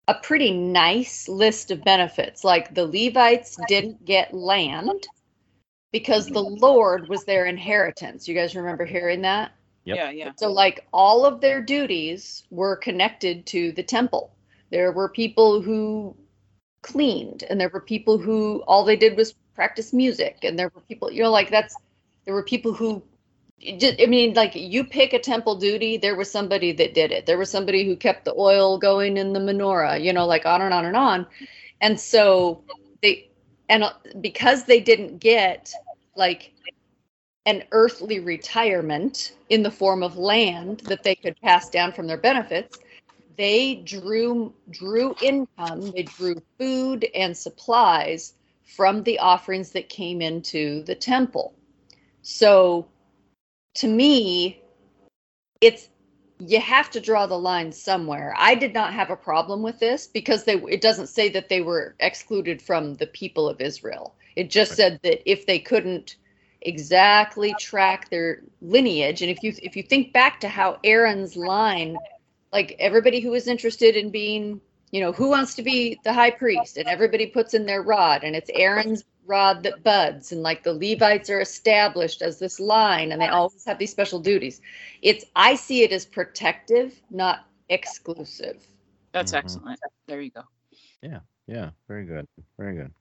a 0.08 0.14
pretty 0.16 0.52
nice 0.52 1.28
list 1.28 1.70
of 1.70 1.84
benefits. 1.84 2.44
Like 2.44 2.74
the 2.74 2.86
levites 2.88 3.58
didn't 3.68 4.06
get 4.06 4.34
land 4.34 5.08
because 5.92 6.26
mm-hmm. 6.26 6.34
the 6.36 6.44
lord 6.44 7.10
was 7.10 7.26
their 7.26 7.46
inheritance. 7.46 8.28
You 8.28 8.34
guys 8.34 8.56
remember 8.56 8.86
hearing 8.86 9.22
that? 9.22 9.52
Yep. 9.86 9.98
Yeah, 9.98 10.10
yeah. 10.10 10.32
so 10.38 10.52
like 10.52 10.86
all 10.92 11.26
of 11.26 11.40
their 11.40 11.62
duties 11.62 12.44
were 12.50 12.76
connected 12.76 13.46
to 13.48 13.72
the 13.74 13.84
temple. 13.84 14.34
There 14.70 14.92
were 14.92 15.08
people 15.08 15.62
who 15.62 16.16
cleaned 16.82 17.44
and 17.50 17.60
there 17.60 17.70
were 17.70 17.82
people 17.82 18.18
who 18.18 18.64
all 18.68 18.84
they 18.84 18.96
did 18.96 19.16
was 19.16 19.34
practice 19.58 19.92
music 19.92 20.38
and 20.44 20.58
there 20.58 20.72
were 20.74 20.82
people 20.82 21.12
you 21.12 21.24
know 21.24 21.32
like 21.32 21.50
that's 21.50 21.76
there 22.26 22.36
were 22.36 22.44
people 22.44 22.74
who 22.74 23.02
just, 23.78 24.00
I 24.02 24.06
mean, 24.06 24.34
like 24.34 24.56
you 24.56 24.84
pick 24.84 25.14
a 25.14 25.20
temple 25.20 25.56
duty, 25.56 25.98
there 25.98 26.16
was 26.16 26.30
somebody 26.30 26.72
that 26.74 26.94
did 26.94 27.12
it. 27.12 27.26
There 27.26 27.38
was 27.38 27.50
somebody 27.50 27.86
who 27.86 27.96
kept 27.96 28.26
the 28.26 28.36
oil 28.38 28.78
going 28.78 29.18
in 29.18 29.34
the 29.34 29.40
menorah, 29.40 30.04
you 30.04 30.14
know, 30.14 30.26
like 30.26 30.46
on 30.46 30.62
and 30.62 30.74
on 30.74 30.86
and 30.86 30.96
on. 30.96 31.26
And 31.82 32.00
so 32.00 32.62
they, 33.02 33.30
and 33.70 33.84
uh, 33.84 33.94
because 34.22 34.66
they 34.66 34.80
didn't 34.80 35.20
get 35.20 35.74
like 36.16 36.54
an 37.46 37.64
earthly 37.72 38.20
retirement 38.20 39.34
in 39.50 39.64
the 39.64 39.72
form 39.72 40.04
of 40.04 40.18
land 40.18 40.82
that 40.82 41.04
they 41.04 41.16
could 41.16 41.40
pass 41.42 41.70
down 41.70 41.92
from 41.94 42.06
their 42.08 42.18
benefits, 42.18 42.78
they 43.38 43.76
drew 43.86 44.54
drew 44.70 45.16
income, 45.22 45.92
they 45.92 46.04
drew 46.04 46.42
food 46.60 47.08
and 47.16 47.36
supplies 47.36 48.34
from 48.68 49.04
the 49.04 49.20
offerings 49.20 49.72
that 49.72 49.90
came 49.90 50.22
into 50.22 50.84
the 50.84 50.96
temple. 50.96 51.56
So 52.22 52.88
to 53.76 53.88
me, 53.88 54.62
it's 55.62 55.90
you 56.40 56.60
have 56.62 56.92
to 56.92 57.00
draw 57.02 57.26
the 57.26 57.40
line 57.40 57.72
somewhere. 57.72 58.34
I 58.38 58.56
did 58.56 58.74
not 58.74 58.94
have 58.94 59.10
a 59.10 59.16
problem 59.16 59.64
with 59.64 59.80
this 59.80 60.08
because 60.08 60.44
they 60.44 60.56
it 60.56 60.82
doesn't 60.82 61.08
say 61.08 61.30
that 61.30 61.50
they 61.50 61.62
were 61.62 61.96
excluded 62.00 62.62
from 62.62 62.96
the 62.96 63.08
people 63.08 63.50
of 63.50 63.62
Israel. 63.62 64.16
It 64.36 64.52
just 64.52 64.72
Right. 64.72 64.78
said 64.78 65.00
that 65.04 65.30
if 65.30 65.46
they 65.48 65.60
couldn't 65.60 66.18
exactly 66.62 67.56
track 67.56 68.10
their 68.10 68.42
lineage 68.62 69.22
and 69.22 69.32
if 69.32 69.44
you 69.44 69.54
if 69.62 69.76
you 69.76 69.84
think 69.84 70.14
back 70.14 70.40
to 70.42 70.50
how 70.50 70.80
Aaron's 70.84 71.38
line 71.38 72.02
like 72.52 72.76
everybody 72.80 73.20
who 73.22 73.32
was 73.32 73.48
interested 73.48 73.96
in 73.96 74.10
being 74.12 74.60
you 74.92 75.02
know 75.02 75.12
who 75.12 75.30
wants 75.30 75.56
to 75.56 75.64
be 75.64 76.00
the 76.04 76.14
high 76.14 76.32
priest 76.32 76.78
and 76.78 76.88
everybody 76.88 77.28
puts 77.28 77.54
in 77.54 77.66
their 77.66 77.82
rod 77.82 78.24
and 78.24 78.36
it's 78.36 78.50
Aaron's 78.54 79.04
rod 79.26 79.64
that 79.64 79.84
buds 79.84 80.32
and 80.32 80.42
like 80.42 80.64
the 80.64 80.74
Levites 80.74 81.30
are 81.30 81.42
established 81.42 82.22
as 82.22 82.40
this 82.40 82.60
line 82.60 83.12
and 83.12 83.22
they 83.22 83.28
always 83.28 83.66
have 83.66 83.78
these 83.78 83.92
special 83.92 84.20
duties. 84.20 84.62
It's 85.02 85.26
I 85.36 85.56
see 85.56 85.84
it 85.84 85.92
as 85.92 86.06
protective, 86.06 87.02
not 87.10 87.46
exclusive. 87.70 88.66
That's 89.12 89.34
Mhm. 89.34 89.38
excellent. 89.38 89.80
There 90.08 90.22
you 90.22 90.32
go. 90.32 90.44
Yeah, 91.02 91.20
yeah, 91.48 91.72
very 91.88 92.06
good. 92.06 92.28
Very 92.58 92.76
good. 92.76 92.94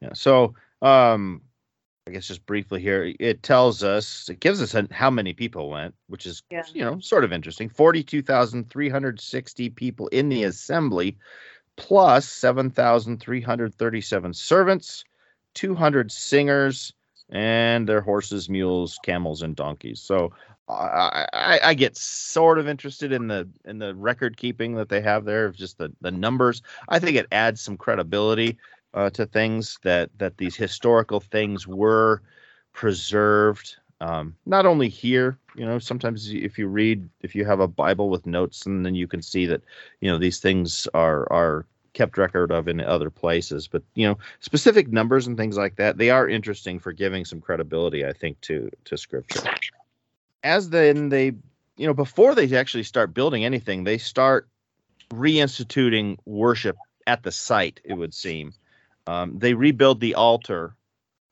Yeah. 0.00 0.12
So, 0.12 0.54
um, 0.82 1.42
I 2.08 2.10
guess 2.10 2.26
just 2.26 2.44
briefly 2.46 2.80
here, 2.80 3.12
it 3.20 3.42
tells 3.42 3.84
us, 3.84 4.30
it 4.30 4.40
gives 4.40 4.62
us 4.62 4.74
how 4.90 5.10
many 5.10 5.34
people 5.34 5.68
went, 5.68 5.94
which 6.06 6.24
is, 6.24 6.42
Yeah. 6.50 6.62
you 6.72 6.82
know, 6.82 6.98
sort 7.00 7.22
of 7.22 7.34
interesting. 7.34 7.68
42,360 7.68 9.68
people 9.70 10.08
in 10.08 10.30
the 10.30 10.44
assembly, 10.44 11.18
plus 11.76 12.26
7,337 12.26 14.32
servants, 14.32 15.04
200 15.54 16.10
singers, 16.10 16.94
and 17.28 17.86
their 17.86 18.00
horses, 18.00 18.48
mules, 18.48 18.98
camels, 19.04 19.42
and 19.42 19.54
donkeys. 19.54 20.00
So, 20.00 20.32
I, 20.66 21.26
I, 21.32 21.60
I 21.64 21.74
get 21.74 21.96
sort 21.96 22.58
of 22.58 22.66
interested 22.68 23.12
in 23.12 23.28
the 23.28 23.48
in 23.64 23.78
the 23.78 23.94
record 23.94 24.36
keeping 24.36 24.74
that 24.74 24.90
they 24.90 25.00
have 25.00 25.24
there 25.24 25.46
of 25.46 25.56
just 25.56 25.78
the 25.78 25.90
the 26.02 26.10
numbers. 26.10 26.60
I 26.88 26.98
think 26.98 27.16
it 27.16 27.26
adds 27.32 27.62
some 27.62 27.78
credibility 27.78 28.58
uh, 28.94 29.10
to 29.10 29.26
things 29.26 29.78
that 29.82 30.10
that 30.18 30.36
these 30.38 30.56
historical 30.56 31.20
things 31.20 31.66
were 31.66 32.22
preserved. 32.72 33.76
Um, 34.00 34.36
not 34.46 34.64
only 34.64 34.88
here, 34.88 35.38
you 35.56 35.66
know, 35.66 35.80
sometimes 35.80 36.30
if 36.30 36.56
you 36.56 36.68
read, 36.68 37.08
if 37.20 37.34
you 37.34 37.44
have 37.44 37.58
a 37.58 37.66
Bible 37.66 38.10
with 38.10 38.26
notes, 38.26 38.64
and 38.64 38.86
then 38.86 38.94
you 38.94 39.08
can 39.08 39.22
see 39.22 39.46
that, 39.46 39.62
you 40.00 40.10
know, 40.10 40.18
these 40.18 40.38
things 40.38 40.86
are 40.94 41.30
are 41.32 41.66
kept 41.94 42.16
record 42.16 42.52
of 42.52 42.68
in 42.68 42.80
other 42.80 43.10
places. 43.10 43.66
But 43.66 43.82
you 43.94 44.06
know, 44.06 44.18
specific 44.40 44.92
numbers 44.92 45.26
and 45.26 45.36
things 45.36 45.56
like 45.56 45.76
that, 45.76 45.98
they 45.98 46.10
are 46.10 46.28
interesting 46.28 46.78
for 46.78 46.92
giving 46.92 47.24
some 47.24 47.40
credibility, 47.40 48.06
I 48.06 48.12
think, 48.12 48.40
to 48.42 48.70
to 48.84 48.96
Scripture. 48.96 49.42
As 50.44 50.70
then 50.70 51.08
they, 51.08 51.32
you 51.76 51.86
know, 51.86 51.94
before 51.94 52.36
they 52.36 52.56
actually 52.56 52.84
start 52.84 53.12
building 53.12 53.44
anything, 53.44 53.82
they 53.82 53.98
start 53.98 54.48
reinstituting 55.10 56.18
worship 56.24 56.76
at 57.08 57.24
the 57.24 57.32
site. 57.32 57.80
It 57.82 57.94
would 57.94 58.14
seem 58.14 58.52
um, 59.08 59.38
they 59.38 59.54
rebuild 59.54 60.00
the 60.00 60.14
altar, 60.14 60.76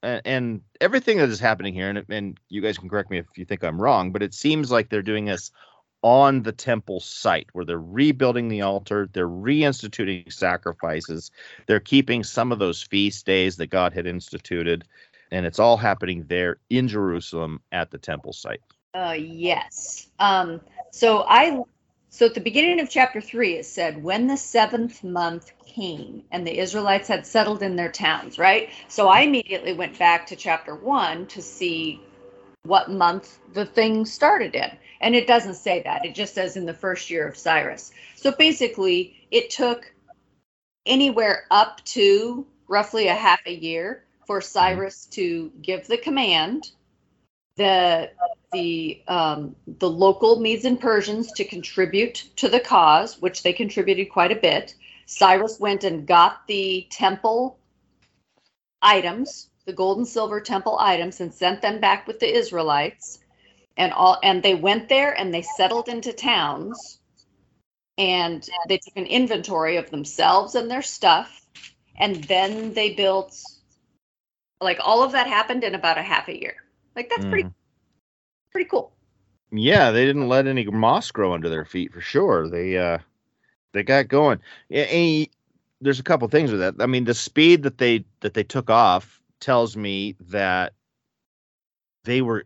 and, 0.03 0.23
and 0.25 0.61
everything 0.81 1.19
that 1.19 1.29
is 1.29 1.39
happening 1.39 1.75
here. 1.75 1.91
And, 1.91 2.05
and 2.09 2.41
you 2.49 2.63
guys 2.63 2.79
can 2.79 2.89
correct 2.89 3.11
me 3.11 3.19
if 3.19 3.27
you 3.37 3.45
think 3.45 3.63
I'm 3.63 3.81
wrong, 3.81 4.13
but 4.13 4.23
it 4.23 4.33
seems 4.33 4.71
like 4.71 4.89
they're 4.89 5.03
doing 5.03 5.27
this 5.27 5.51
on 6.01 6.43
the 6.43 6.53
temple 6.53 7.01
site 7.01 7.49
where 7.53 7.67
they're 7.67 7.79
rebuilding 7.79 8.49
the 8.49 8.63
altar, 8.63 9.11
they're 9.13 9.29
reinstituting 9.29 10.33
sacrifices, 10.33 11.31
they're 11.67 11.79
keeping 11.79 12.25
some 12.25 12.51
of 12.51 12.59
those 12.59 12.83
feast 12.83 13.27
days 13.27 13.57
that 13.57 13.67
God 13.67 13.93
had 13.93 14.07
instituted, 14.07 14.85
and 15.31 15.45
it's 15.45 15.59
all 15.59 15.77
happening 15.77 16.25
there 16.29 16.57
in 16.71 16.89
Jerusalem 16.89 17.61
at 17.73 17.91
the 17.91 17.99
temple 17.99 18.33
site. 18.33 18.61
Uh, 18.95 19.17
yes. 19.19 20.09
Um, 20.19 20.63
so 20.93 21.27
I, 21.29 21.63
So 22.17 22.25
at 22.25 22.33
the 22.33 22.41
beginning 22.41 22.81
of 22.81 22.89
chapter 22.89 23.21
three, 23.21 23.59
it 23.59 23.67
said, 23.67 24.03
when 24.03 24.27
the 24.27 24.39
seventh 24.39 25.05
month 25.05 25.53
came 25.67 26.23
and 26.31 26.47
the 26.47 26.59
Israelites 26.59 27.09
had 27.09 27.27
settled 27.27 27.63
in 27.63 27.77
their 27.77 27.93
towns, 27.93 28.39
right? 28.39 28.71
So 28.89 29.09
I 29.09 29.21
immediately 29.21 29.75
went 29.75 29.99
back 29.99 30.27
to 30.29 30.35
chapter 30.35 30.75
one 30.75 31.27
to 31.27 31.43
see 31.43 32.01
what 32.63 32.91
month 32.91 33.39
the 33.53 33.67
thing 33.67 34.07
started 34.07 34.55
in. 34.55 34.71
And 35.03 35.15
it 35.15 35.27
doesn't 35.27 35.57
say 35.57 35.83
that. 35.83 36.07
It 36.07 36.15
just 36.15 36.33
says 36.33 36.57
in 36.57 36.65
the 36.65 36.73
first 36.73 37.11
year 37.11 37.29
of 37.29 37.37
Cyrus. 37.37 37.93
So 38.15 38.33
basically, 38.33 39.27
it 39.31 39.51
took 39.51 39.93
anywhere 40.87 41.45
up 41.51 41.85
to 41.97 42.47
roughly 42.67 43.09
a 43.09 43.15
half 43.15 43.41
a 43.45 43.55
year 43.55 44.05
for 44.27 44.39
mm-hmm. 44.39 44.47
Cyrus 44.47 45.05
to 45.11 45.53
give 45.61 45.87
the 45.87 45.99
command, 45.99 46.71
the 47.57 48.11
the 48.53 49.03
um, 49.09 49.57
the 49.67 49.91
local 49.91 50.41
Medes 50.41 50.65
and 50.65 50.81
Persians 50.81 51.33
to 51.33 51.45
contribute 51.45 52.25
to 52.37 52.49
the 52.49 52.61
cause, 52.61 53.21
which 53.21 53.43
they 53.43 53.53
contributed 53.53 54.11
quite 54.11 54.33
a 54.33 54.37
bit. 54.41 54.75
Cyrus 55.07 55.59
went 55.61 55.85
and 55.85 56.07
got 56.07 56.47
the 56.47 56.87
temple 56.91 57.59
items, 58.83 59.51
the 59.65 59.73
gold 59.73 59.99
and 59.99 60.09
silver 60.09 60.41
temple 60.41 60.79
items, 60.79 61.21
and 61.21 61.33
sent 61.33 61.63
them 61.63 61.81
back 61.81 62.07
with 62.07 62.21
the 62.21 62.35
Israelites. 62.35 63.19
And 63.77 63.93
all 63.93 64.19
and 64.23 64.43
they 64.43 64.55
went 64.55 64.89
there 64.89 65.13
and 65.13 65.33
they 65.33 65.43
settled 65.43 65.89
into 65.89 66.13
towns 66.13 66.99
and 67.99 68.47
they 68.69 68.79
took 68.79 68.97
an 68.97 69.07
inventory 69.07 69.77
of 69.77 69.91
themselves 69.91 70.55
and 70.55 70.71
their 70.71 70.83
stuff 70.83 71.47
and 71.99 72.25
then 72.25 72.75
they 72.75 72.95
built 72.95 73.39
like 74.61 74.79
all 74.83 75.03
of 75.03 75.13
that 75.13 75.27
happened 75.27 75.65
in 75.65 75.75
about 75.75 75.99
a 75.99 76.03
half 76.03 76.29
a 76.29 76.39
year 76.39 76.57
like 76.97 77.09
that's 77.11 77.27
pretty 77.27 77.45
Mhm. 77.45 77.55
pretty 78.53 78.69
cool 78.69 78.93
Yeah, 79.53 79.91
they 79.91 80.05
didn't 80.07 80.29
let 80.29 80.47
any 80.47 80.65
moss 80.67 81.11
grow 81.11 81.33
under 81.35 81.49
their 81.49 81.65
feet 81.65 81.93
for 81.93 82.01
sure. 82.01 82.49
They 82.49 82.79
uh 82.79 82.99
they 83.73 83.83
got 83.83 84.09
going. 84.09 84.41
And 84.71 85.29
there's 85.81 86.01
a 86.01 86.05
couple 86.05 86.29
things 86.29 86.51
with 86.51 86.61
that. 86.61 86.75
I 86.81 86.87
mean, 86.87 87.05
the 87.05 87.15
speed 87.15 87.63
that 87.65 87.79
they 87.79 88.05
that 88.21 88.35
they 88.35 88.45
took 88.45 88.71
off 88.71 89.21
tells 89.41 89.77
me 89.77 90.17
that 90.21 90.75
they 92.05 92.23
were 92.23 92.45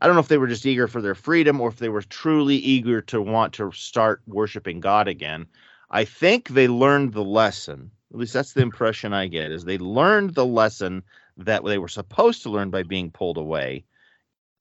I 0.00 0.06
don't 0.06 0.14
know 0.16 0.20
if 0.20 0.28
they 0.28 0.38
were 0.38 0.46
just 0.46 0.66
eager 0.66 0.88
for 0.88 1.00
their 1.02 1.14
freedom 1.14 1.60
or 1.60 1.68
if 1.68 1.78
they 1.78 1.88
were 1.88 2.02
truly 2.02 2.56
eager 2.56 3.00
to 3.02 3.20
want 3.20 3.52
to 3.54 3.70
start 3.72 4.22
worshiping 4.26 4.80
God 4.80 5.08
again. 5.08 5.46
I 5.90 6.04
think 6.04 6.48
they 6.48 6.68
learned 6.68 7.12
the 7.12 7.24
lesson. 7.24 7.90
At 8.12 8.18
least 8.18 8.32
that's 8.34 8.52
the 8.52 8.62
impression 8.62 9.12
I 9.12 9.26
get 9.28 9.50
is 9.52 9.64
they 9.64 9.78
learned 9.78 10.34
the 10.34 10.46
lesson 10.46 11.02
that 11.38 11.64
they 11.64 11.78
were 11.78 11.88
supposed 11.88 12.42
to 12.44 12.50
learn 12.50 12.70
by 12.70 12.82
being 12.82 13.10
pulled 13.10 13.38
away. 13.38 13.84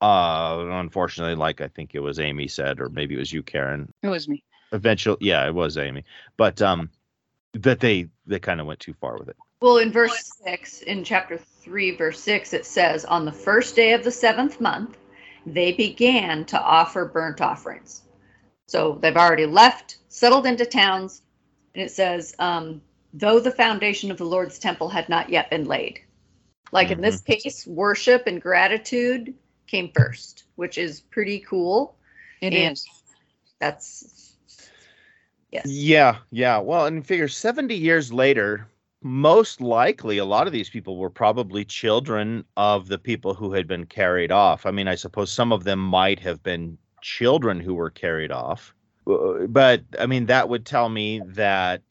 Uh 0.01 0.65
unfortunately, 0.71 1.36
like 1.36 1.61
I 1.61 1.67
think 1.69 1.91
it 1.95 1.99
was 2.01 2.19
Amy 2.19 2.47
said, 2.47 2.80
or 2.80 2.89
maybe 2.89 3.15
it 3.15 3.19
was 3.19 3.32
you, 3.34 3.43
Karen. 3.43 3.91
It 4.03 4.09
was 4.09 4.28
me. 4.28 4.43
Eventually 4.71 5.17
yeah, 5.21 5.47
it 5.47 5.53
was 5.55 5.78
Amy. 5.78 6.03
But 6.38 6.61
um 6.61 6.89
that 7.53 7.80
they 7.80 8.07
they 8.28 8.39
kind 8.39 8.59
of 8.59 8.67
went 8.67 8.80
too 8.82 8.93
far 8.99 9.17
with 9.17 9.30
it. 9.30 9.38
well 9.61 9.78
in 9.78 9.91
verse 9.91 10.30
6 10.43 10.82
in 10.82 11.03
chapter 11.05 11.38
3 11.38 11.95
verse 11.95 12.19
6 12.19 12.53
it 12.53 12.65
says 12.65 13.05
on 13.05 13.23
the 13.23 13.32
first 13.32 13.76
day 13.78 13.93
of 13.93 14.03
the 14.03 14.11
seventh 14.11 14.59
month 14.59 14.97
they 15.45 15.71
began 15.71 16.43
to 16.45 16.59
offer 16.61 17.05
burnt 17.05 17.39
offerings 17.39 18.01
so 18.67 18.99
they've 19.01 19.15
already 19.15 19.45
left 19.45 19.97
settled 20.09 20.45
into 20.45 20.65
towns 20.65 21.21
and 21.73 21.84
it 21.84 21.91
says 21.91 22.36
um, 22.39 22.82
though 23.13 23.39
the 23.39 23.51
foundation 23.51 24.11
of 24.11 24.17
the 24.17 24.26
lord's 24.26 24.59
temple 24.59 24.89
had 24.89 25.07
not 25.07 25.30
yet 25.30 25.49
been 25.49 25.63
laid 25.65 26.01
like 26.76 26.91
in 26.91 27.01
this 27.01 27.21
mm-hmm. 27.21 27.34
case 27.34 27.65
worship 27.65 28.28
and 28.28 28.41
gratitude 28.41 29.34
came 29.65 29.89
first 29.95 30.43
which 30.55 30.78
is 30.78 31.01
pretty 31.01 31.39
cool 31.39 31.95
It 32.41 32.53
And- 32.53 32.73
is. 32.73 32.86
that's 33.59 34.36
yes 35.51 35.65
Yeah, 35.65 36.17
yeah. 36.32 36.57
Well, 36.57 36.86
and 36.86 37.05
figure 37.05 37.28
70 37.30 37.73
years 37.76 38.11
later, 38.11 38.67
most 39.01 39.61
likely 39.61 40.17
a 40.17 40.26
lot 40.26 40.47
of 40.47 40.53
these 40.53 40.69
people 40.69 40.97
were 40.97 41.09
probably 41.09 41.63
children 41.63 42.43
of 42.57 42.88
the 42.88 42.97
people 42.97 43.34
who 43.34 43.53
had 43.53 43.67
been 43.67 43.86
carried 43.86 44.32
off. 44.32 44.65
I 44.65 44.71
mean, 44.71 44.88
I 44.88 44.95
suppose 44.95 45.32
some 45.32 45.53
of 45.53 45.63
them 45.63 45.80
might 45.80 46.19
have 46.19 46.41
been 46.43 46.78
children 47.01 47.59
who 47.59 47.76
were 47.76 47.91
carried 47.91 48.32
off. 48.32 48.73
But 49.05 49.84
I 49.99 50.07
mean, 50.07 50.26
that 50.26 50.49
would 50.49 50.65
tell 50.65 50.89
me 50.89 51.21
that 51.28 51.84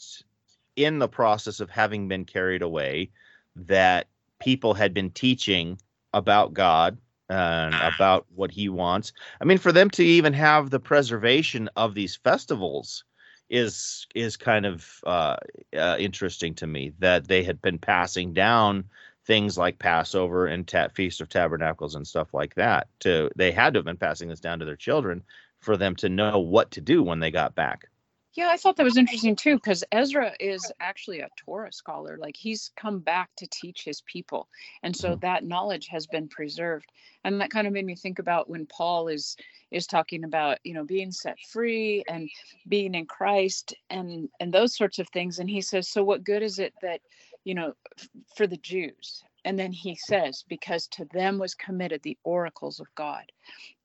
in 0.77 0.99
the 0.99 1.09
process 1.09 1.61
of 1.61 1.71
having 1.71 2.09
been 2.09 2.25
carried 2.25 2.63
away, 2.63 3.11
that 3.55 4.09
people 4.45 4.75
had 4.75 4.93
been 4.93 5.11
teaching 5.11 5.79
about 6.13 6.55
God 6.55 6.99
and 7.31 7.75
about 7.75 8.27
what 8.35 8.51
he 8.51 8.69
wants. 8.69 9.13
I 9.41 9.45
mean, 9.45 9.59
for 9.59 9.73
them 9.73 9.91
to 9.91 10.05
even 10.05 10.35
have 10.35 10.71
the 10.71 10.81
preservation 10.81 11.71
of 11.77 11.95
these 11.95 12.17
festivals 12.17 13.05
is 13.51 14.07
is 14.15 14.37
kind 14.37 14.67
of 14.67 15.01
uh, 15.07 15.37
uh, 15.77 15.97
interesting 15.99 16.55
to 16.55 16.67
me 16.67 16.93
that 16.99 17.29
they 17.29 17.43
had 17.43 17.61
been 17.61 17.79
passing 17.79 18.33
down 18.33 18.85
things 19.27 19.57
like 19.57 19.79
Passover 19.79 20.47
and 20.47 20.69
ta- 20.69 20.89
Feast 20.89 21.21
of 21.21 21.29
Tabernacles 21.29 21.95
and 21.95 22.07
stuff 22.07 22.35
like 22.35 22.55
that. 22.55 22.89
To 23.01 23.31
they 23.37 23.53
had 23.53 23.75
to 23.75 23.79
have 23.79 23.85
been 23.87 23.97
passing 23.97 24.29
this 24.29 24.41
down 24.41 24.59
to 24.59 24.65
their 24.65 24.77
children 24.77 25.23
for 25.61 25.77
them 25.77 25.97
to 25.97 26.09
know 26.09 26.39
what 26.39 26.71
to 26.73 26.81
do 26.81 27.03
when 27.03 27.21
they 27.21 27.31
got 27.31 27.55
back. 27.55 27.89
Yeah, 28.37 28.49
I 28.49 28.57
thought 28.57 28.77
that 28.77 28.85
was 28.85 28.97
interesting 28.97 29.37
too, 29.37 29.57
because 29.57 29.85
Ezra 29.93 30.35
is 30.41 30.73
actually 30.81 31.21
a 31.21 31.31
Torah 31.37 31.73
scholar. 31.73 32.17
Like 32.19 32.37
he's 32.37 32.71
come 32.77 33.01
back 33.01 33.31
to 33.37 33.47
teach 33.47 33.85
his 33.85 34.01
people. 34.03 34.49
And 34.83 34.97
so 34.97 35.17
Mhm. 35.17 35.21
that 35.21 35.45
knowledge 35.45 35.87
has 35.89 36.07
been 36.09 36.29
preserved. 36.29 36.91
And 37.25 37.41
that 37.41 37.51
kind 37.51 37.67
of 37.67 37.73
made 37.73 37.87
me 37.87 37.95
think 37.97 38.19
about 38.19 38.49
when 38.51 38.67
Paul 38.67 39.09
is 39.09 39.37
is 39.71 39.87
talking 39.87 40.25
about, 40.25 40.59
you 40.65 40.75
know, 40.75 40.85
being 40.85 41.13
set 41.13 41.41
free 41.41 42.05
and 42.09 42.31
being 42.69 42.95
in 42.95 43.07
Christ 43.07 43.75
and 43.91 44.29
and 44.41 44.53
those 44.53 44.77
sorts 44.77 44.99
of 44.99 45.09
things. 45.11 45.39
And 45.39 45.49
he 45.51 45.61
says, 45.61 45.89
So 45.89 46.03
what 46.05 46.25
good 46.25 46.43
is 46.43 46.59
it 46.59 46.75
that, 46.83 47.01
you 47.45 47.55
know, 47.55 47.75
f- 47.99 48.09
for 48.37 48.47
the 48.49 48.57
Jews? 48.59 49.25
And 49.45 49.59
then 49.59 49.73
he 49.73 49.95
says, 49.95 50.45
because 50.49 50.87
to 50.89 51.05
them 51.07 51.39
was 51.39 51.55
committed 51.55 52.03
the 52.03 52.19
oracles 52.25 52.81
of 52.81 52.87
God. 52.95 53.31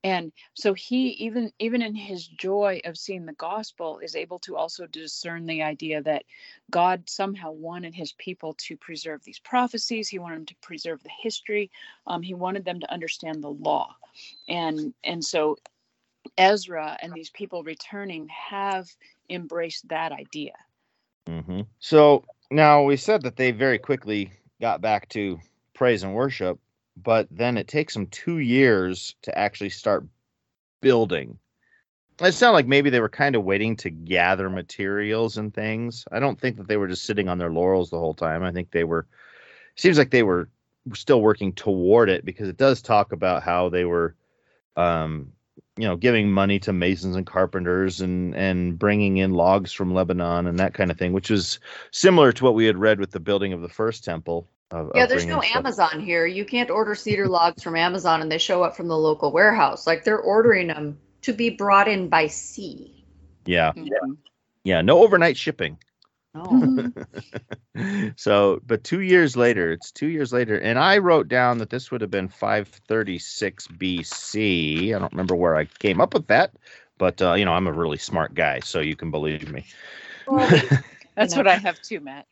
And 0.04 0.32
so 0.54 0.74
he 0.74 1.10
even 1.10 1.52
even 1.60 1.82
in 1.82 1.94
his 1.94 2.26
joy 2.26 2.80
of 2.86 2.98
seeing 2.98 3.26
the 3.26 3.34
gospel 3.34 4.00
is 4.00 4.16
able 4.16 4.40
to 4.40 4.56
also 4.56 4.88
discern 4.88 5.46
the 5.46 5.62
idea 5.62 6.02
that 6.02 6.24
god 6.72 7.10
somehow 7.10 7.52
wanted 7.52 7.94
his 7.94 8.14
people 8.14 8.54
to 8.60 8.78
preserve 8.78 9.22
these 9.24 9.40
prophecies. 9.40 10.08
He 10.08 10.20
wanted 10.20 10.38
them 10.38 10.46
to 10.46 10.56
preserve 10.62 11.04
the 11.04 11.12
history. 11.22 11.70
Um, 12.08 12.22
he 12.22 12.34
wanted 12.34 12.64
them 12.64 12.80
to 12.80 12.92
understand 12.92 13.44
the 13.44 13.50
law. 13.50 13.94
And 14.48 14.94
and 15.04 15.24
so 15.24 15.58
ezra 16.38 16.98
and 17.02 17.14
these 17.14 17.30
people 17.32 17.64
returning 17.64 18.30
have 18.30 18.88
embraced 19.30 19.88
that 19.90 20.14
idea. 20.14 20.54
Mm-hmm. 21.28 21.62
So 21.80 22.24
now 22.50 22.84
we 22.84 22.96
said 22.96 23.22
that 23.24 23.36
they 23.36 23.52
very 23.52 23.80
quickly 23.80 24.32
got 24.62 24.82
back 24.82 25.10
to 25.10 25.40
praise 25.74 26.04
and 26.04 26.14
worship, 26.14 26.60
but 27.02 27.28
then 27.32 27.58
it 27.58 27.68
takes 27.68 27.94
them 27.94 28.08
two 28.08 28.40
years 28.40 29.16
to 29.22 29.38
actually 29.38 29.70
start 29.70 30.06
building. 30.82 31.38
It 32.22 32.34
sounded 32.34 32.54
like 32.54 32.68
maybe 32.68 32.90
they 32.90 33.00
were 33.00 33.10
kind 33.10 33.36
of 33.36 33.46
waiting 33.46 33.78
to 33.78 33.90
gather 33.90 34.50
materials 34.50 35.38
and 35.38 35.54
things. 35.54 36.06
I 36.12 36.20
don't 36.20 36.40
think 36.40 36.58
that 36.58 36.68
they 36.68 36.76
were 36.76 36.88
just 36.88 37.06
sitting 37.06 37.30
on 37.30 37.38
their 37.38 37.52
laurels 37.52 37.90
the 37.90 38.00
whole 38.00 38.14
time. 38.14 38.44
I 38.44 38.52
think 38.52 38.72
they 38.72 38.84
were. 38.84 39.08
Seems 39.76 39.98
like 39.98 40.12
they 40.12 40.24
were 40.24 40.50
still 40.94 41.22
working 41.22 41.54
toward 41.54 42.10
it 42.10 42.26
because 42.26 42.50
it 42.50 42.58
does 42.58 42.82
talk 42.82 43.14
about 43.14 43.44
how 43.44 43.70
they 43.70 43.86
were, 43.86 44.16
um, 44.76 45.32
you 45.80 45.88
know, 45.88 45.96
giving 45.96 46.30
money 46.30 46.60
to 46.60 46.74
masons 46.74 47.16
and 47.16 47.26
carpenters 47.26 48.02
and 48.02 48.36
and 48.36 48.78
bringing 48.78 49.18
in 49.18 49.34
logs 49.34 49.72
from 49.72 49.94
Lebanon 49.94 50.46
and 50.48 50.60
that 50.60 50.74
kind 50.74 50.92
of 50.92 50.98
thing, 50.98 51.14
which 51.14 51.30
was 51.30 51.60
similar 51.92 52.34
to 52.34 52.44
what 52.44 52.54
we 52.54 52.66
had 52.66 52.78
read 52.78 53.00
with 53.00 53.12
the 53.12 53.20
building 53.20 53.54
of 53.54 53.62
the 53.62 53.70
first 53.70 54.04
temple. 54.04 54.50
Of, 54.72 54.92
Yeah, 54.94 55.04
of 55.04 55.10
there's 55.10 55.26
no 55.26 55.40
stuff- 55.40 55.56
Amazon 55.56 56.00
here. 56.02 56.26
You 56.26 56.44
can't 56.44 56.70
order 56.70 56.94
cedar 56.96 57.28
logs 57.28 57.64
from 57.64 57.76
Amazon 57.78 58.22
and 58.22 58.30
they 58.30 58.38
show 58.38 58.62
up 58.62 58.76
from 58.76 58.88
the 58.90 58.98
local 58.98 59.32
warehouse. 59.32 59.88
Like 59.88 60.04
they're 60.04 60.20
ordering 60.20 60.68
them 60.68 61.00
to 61.22 61.32
be 61.34 61.50
brought 61.50 61.88
in 61.88 62.10
by 62.10 62.28
sea. 62.28 63.06
Yeah, 63.46 63.72
Mhm. 63.72 64.18
yeah, 64.66 64.82
no 64.82 65.00
overnight 65.00 65.38
shipping. 65.38 65.78
Oh. 66.36 66.92
so, 68.16 68.60
but 68.66 68.84
two 68.84 69.02
years 69.02 69.36
later, 69.38 69.72
it's 69.72 69.92
two 69.92 70.08
years 70.08 70.34
later, 70.34 70.60
and 70.60 70.78
I 70.78 70.98
wrote 70.98 71.28
down 71.28 71.58
that 71.60 71.70
this 71.70 71.92
would 71.92 72.02
have 72.02 72.12
been 72.12 72.28
536 72.28 73.68
BC. 73.68 74.96
I 74.96 75.00
don't 75.00 75.14
remember 75.14 75.36
where 75.36 75.56
I 75.56 75.66
came 75.66 76.02
up 76.02 76.14
with 76.14 76.28
that, 76.28 76.54
but 76.98 77.22
uh, 77.22 77.34
you 77.34 77.46
know, 77.46 77.54
I'm 77.54 77.68
a 77.68 77.74
really 77.74 77.98
smart 77.98 78.34
guy, 78.34 78.60
so 78.60 78.80
you 78.80 78.96
can 78.96 79.12
believe 79.12 79.52
me. 79.52 79.66
that's 81.16 81.36
what 81.36 81.48
i 81.48 81.56
have 81.56 81.82
too 81.82 82.00
matt 82.00 82.28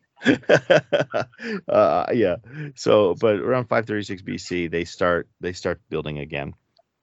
uh, 1.68 2.06
yeah. 2.14 2.38
So, 2.76 3.16
but 3.16 3.36
around 3.36 3.66
536 3.66 4.22
BC, 4.22 4.72
they 4.72 4.86
start 4.86 5.28
they 5.40 5.54
start 5.54 5.82
building 5.90 6.20
again, 6.20 6.54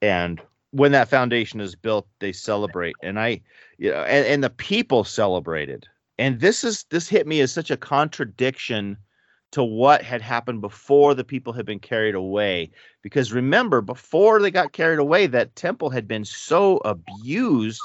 and 0.03 0.41
when 0.73 0.93
that 0.93 1.09
foundation 1.09 1.61
is 1.61 1.77
built, 1.77 2.09
they 2.19 2.33
celebrate, 2.33 2.97
and 3.03 3.19
I, 3.19 3.43
you 3.79 3.93
know, 3.93 4.03
and, 4.03 4.27
and 4.27 4.45
the 4.45 4.51
people 4.51 5.05
celebrated, 5.05 5.87
and 6.19 6.41
this 6.41 6.65
is 6.65 6.85
this 6.91 7.09
hit 7.09 7.27
me 7.27 7.41
as 7.41 7.53
such 7.53 7.71
a 7.71 7.77
contradiction 7.77 8.97
to 9.53 9.63
what 9.63 10.03
had 10.03 10.21
happened 10.21 10.61
before 10.61 11.15
the 11.15 11.25
people 11.25 11.53
had 11.53 11.65
been 11.65 11.79
carried 11.79 12.15
away 12.15 12.71
because 13.03 13.33
remember 13.33 13.81
before 13.81 14.41
they 14.41 14.51
got 14.51 14.73
carried 14.73 14.99
away 14.99 15.27
that 15.27 15.55
temple 15.55 15.91
had 15.91 16.09
been 16.09 16.25
so 16.25 16.79
abused 16.79 17.83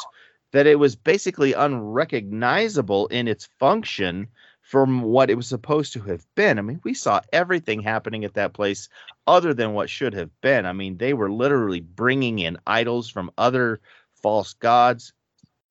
that 0.51 0.67
it 0.67 0.79
was 0.79 0.95
basically 0.95 1.53
unrecognizable 1.53 3.07
in 3.07 3.27
its 3.27 3.47
function 3.59 4.27
from 4.61 5.01
what 5.01 5.29
it 5.29 5.35
was 5.35 5.47
supposed 5.47 5.93
to 5.93 5.99
have 6.01 6.25
been. 6.35 6.59
I 6.59 6.61
mean, 6.61 6.79
we 6.83 6.93
saw 6.93 7.21
everything 7.33 7.81
happening 7.81 8.23
at 8.23 8.35
that 8.35 8.53
place 8.53 8.87
other 9.25 9.53
than 9.53 9.73
what 9.73 9.89
should 9.89 10.13
have 10.13 10.29
been. 10.41 10.65
I 10.65 10.73
mean, 10.73 10.97
they 10.97 11.13
were 11.13 11.31
literally 11.31 11.81
bringing 11.81 12.39
in 12.39 12.57
idols 12.67 13.09
from 13.09 13.31
other 13.37 13.79
false 14.21 14.53
gods. 14.53 15.13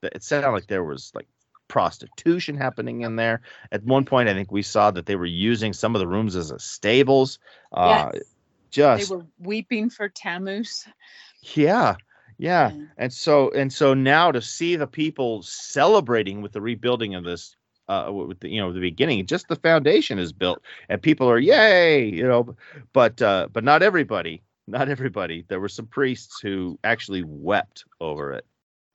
It 0.03 0.23
sounded 0.23 0.51
like 0.51 0.67
there 0.67 0.85
was 0.85 1.13
like 1.15 1.29
prostitution 1.69 2.57
happening 2.57 3.03
in 3.03 3.17
there. 3.17 3.43
At 3.73 3.85
one 3.85 4.05
point, 4.05 4.29
I 4.29 4.35
think 4.35 4.51
we 4.51 4.63
saw 4.63 4.91
that 4.91 5.07
they 5.07 5.17
were 5.17 5.27
using 5.27 5.73
some 5.73 5.95
of 5.95 6.01
the 6.01 6.09
rooms 6.09 6.37
as 6.37 6.51
a 6.51 6.59
stables. 6.59 7.39
Uh, 7.73 8.11
Yes. 8.15 8.23
just 8.71 9.09
They 9.09 9.17
were 9.17 9.25
weeping 9.39 9.91
for 9.91 10.09
Tammuz. 10.09 10.87
yeah, 11.55 11.97
yeah. 12.39 12.73
Yeah. 12.73 12.85
And 12.97 13.13
so 13.13 13.51
and 13.53 13.73
so 13.73 13.95
now 13.95 14.33
to 14.33 14.41
see 14.43 14.77
the 14.77 14.87
people 14.87 15.43
celebrating 15.43 16.43
with 16.43 16.53
the 16.53 16.61
rebuilding 16.61 17.15
of 17.15 17.25
this 17.25 17.57
uh 17.89 18.11
with 18.13 18.41
the 18.41 18.49
you 18.51 18.61
know 18.61 18.73
the 18.73 18.81
beginning 18.81 19.25
just 19.27 19.49
the 19.49 19.57
foundation 19.57 20.19
is 20.19 20.33
built 20.33 20.61
and 20.89 21.01
people 21.03 21.29
are 21.31 21.39
yay 21.39 22.05
you 22.05 22.27
know 22.27 22.55
but 22.93 23.21
uh 23.23 23.49
but 23.53 23.65
not 23.65 23.83
everybody 23.83 24.43
not 24.67 24.89
everybody 24.91 25.45
there 25.49 25.59
were 25.61 25.69
some 25.69 25.87
priests 25.87 26.39
who 26.41 26.79
actually 26.85 27.23
wept 27.25 27.85
over 28.01 28.33
it 28.33 28.45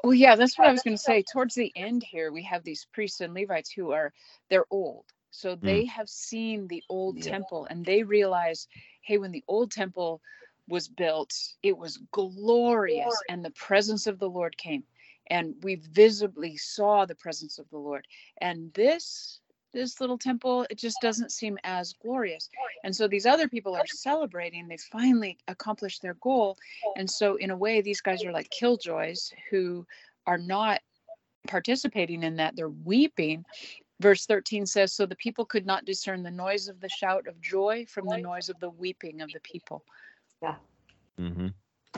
Well, 0.04 0.16
yeah, 0.16 0.36
that's 0.38 0.58
what 0.58 0.68
I 0.68 0.74
was 0.74 0.84
going 0.84 0.98
to 0.98 1.04
say. 1.04 1.24
Towards 1.24 1.56
the 1.56 1.74
end 1.78 2.04
here, 2.04 2.34
we 2.34 2.44
have 2.46 2.66
these 2.66 2.88
priests 2.94 3.22
and 3.22 3.36
Levites 3.36 3.72
who 3.72 3.92
are 3.94 4.14
they're 4.50 4.66
old, 4.72 5.06
so 5.32 5.56
they 5.56 5.86
have 5.88 6.10
seen 6.10 6.68
the 6.70 6.84
old 6.90 7.20
Yeah. 7.20 7.22
temple, 7.22 7.68
and 7.70 7.86
they 7.86 8.04
realize, 8.04 8.68
hey, 9.04 9.20
when 9.20 9.32
the 9.32 9.46
old 9.48 9.72
temple 9.72 10.22
was 10.70 10.90
built, 10.90 11.34
it 11.64 11.78
was 11.78 12.00
glorious, 12.14 13.24
and 13.30 13.46
the 13.46 13.52
presence 13.52 14.08
of 14.08 14.20
the 14.20 14.30
Lord 14.30 14.58
came, 14.58 14.86
and 15.30 15.56
we 15.64 15.76
visibly 15.76 16.58
saw 16.58 17.06
the 17.06 17.16
presence 17.16 17.60
of 17.60 17.70
the 17.70 17.80
Lord. 17.80 18.08
And 18.42 18.74
this 18.74 19.42
this 19.74 20.00
little 20.00 20.18
temple, 20.18 20.66
it 20.70 20.78
just 20.78 20.98
doesn't 21.02 21.32
seem 21.32 21.58
as 21.64 21.94
glorious. 21.94 22.50
And 22.84 22.96
so 22.96 23.08
these 23.08 23.26
other 23.26 23.48
people 23.48 23.76
are 23.76 23.88
celebrating; 23.88 24.68
they 24.68 24.78
finally 24.78 25.38
accomplished 25.48 26.02
their 26.02 26.16
goal. 26.16 26.58
And 26.96 27.10
so, 27.10 27.36
in 27.36 27.52
a 27.52 27.58
way, 27.58 27.82
these 27.82 28.02
guys 28.02 28.24
are 28.24 28.32
like 28.32 28.50
killjoys 28.50 29.32
who 29.50 29.86
are 30.26 30.38
not 30.38 30.82
participating 31.48 32.24
in 32.24 32.36
that. 32.38 32.56
They're 32.56 32.70
weeping. 32.70 33.46
Verse 34.00 34.26
13 34.26 34.66
says, 34.66 34.94
So 34.94 35.06
the 35.06 35.16
people 35.16 35.46
could 35.46 35.66
not 35.66 35.86
discern 35.86 36.24
the 36.24 36.32
noise 36.32 36.68
of 36.68 36.80
the 36.80 36.90
shout 36.90 37.28
of 37.28 37.40
joy 37.42 37.86
from 37.88 38.08
the 38.08 38.18
noise 38.18 38.50
of 38.50 38.60
the 38.60 38.70
weeping 38.70 39.22
of 39.22 39.32
the 39.32 39.40
people. 39.42 39.84
Yeah. 40.42 40.56
Mm-hmm. 41.20 41.48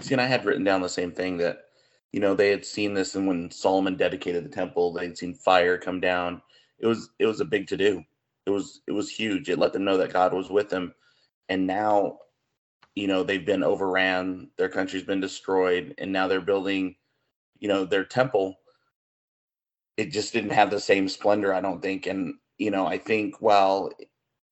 See, 0.01 0.13
and 0.13 0.21
I 0.21 0.27
had 0.27 0.45
written 0.45 0.63
down 0.63 0.81
the 0.81 0.89
same 0.89 1.11
thing 1.11 1.37
that, 1.37 1.65
you 2.11 2.19
know, 2.19 2.35
they 2.35 2.49
had 2.49 2.65
seen 2.65 2.93
this, 2.93 3.15
and 3.15 3.27
when 3.27 3.49
Solomon 3.49 3.95
dedicated 3.95 4.43
the 4.45 4.49
temple, 4.49 4.93
they'd 4.93 5.17
seen 5.17 5.33
fire 5.33 5.77
come 5.77 5.99
down. 5.99 6.41
It 6.79 6.87
was 6.87 7.09
it 7.19 7.25
was 7.25 7.41
a 7.41 7.45
big 7.45 7.67
to 7.67 7.77
do. 7.77 8.03
It 8.45 8.51
was 8.51 8.81
it 8.87 8.91
was 8.91 9.09
huge. 9.09 9.49
It 9.49 9.59
let 9.59 9.73
them 9.73 9.85
know 9.85 9.97
that 9.97 10.13
God 10.13 10.33
was 10.33 10.49
with 10.49 10.69
them, 10.69 10.93
and 11.49 11.67
now, 11.67 12.19
you 12.95 13.07
know, 13.07 13.23
they've 13.23 13.45
been 13.45 13.63
overran. 13.63 14.49
Their 14.57 14.69
country's 14.69 15.03
been 15.03 15.21
destroyed, 15.21 15.95
and 15.99 16.11
now 16.11 16.27
they're 16.27 16.41
building, 16.41 16.95
you 17.59 17.67
know, 17.69 17.85
their 17.85 18.05
temple. 18.05 18.57
It 19.97 20.11
just 20.11 20.33
didn't 20.33 20.51
have 20.51 20.71
the 20.71 20.79
same 20.81 21.09
splendor, 21.09 21.53
I 21.53 21.61
don't 21.61 21.81
think, 21.81 22.07
and 22.07 22.35
you 22.59 22.71
know, 22.71 22.87
I 22.87 22.97
think 22.99 23.41
while 23.41 23.91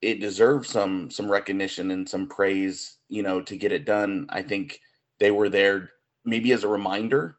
it 0.01 0.19
deserves 0.21 0.69
some 0.69 1.11
some 1.11 1.32
recognition 1.32 1.91
and 1.91 2.09
some 2.09 2.30
praise, 2.30 2.97
you 3.09 3.24
know, 3.24 3.41
to 3.43 3.57
get 3.57 3.74
it 3.74 3.86
done, 3.86 4.28
I 4.30 4.43
think 4.43 4.80
they 5.19 5.32
were 5.32 5.49
there 5.49 5.91
maybe 6.26 6.53
as 6.53 6.63
a 6.65 6.69
reminder 6.69 7.38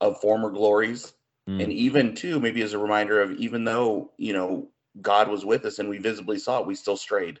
of 0.00 0.20
former 0.20 0.50
glories 0.50 1.14
Mm. 1.48 1.62
and 1.62 1.72
even 1.72 2.14
too 2.14 2.38
maybe 2.38 2.62
as 2.62 2.72
a 2.72 2.78
reminder 2.78 3.20
of 3.20 3.32
even 3.32 3.64
though 3.64 4.12
you 4.16 4.32
know 4.32 4.68
god 5.00 5.28
was 5.28 5.44
with 5.44 5.64
us 5.64 5.80
and 5.80 5.88
we 5.88 5.98
visibly 5.98 6.38
saw 6.38 6.60
it 6.60 6.66
we 6.66 6.76
still 6.76 6.96
strayed 6.96 7.40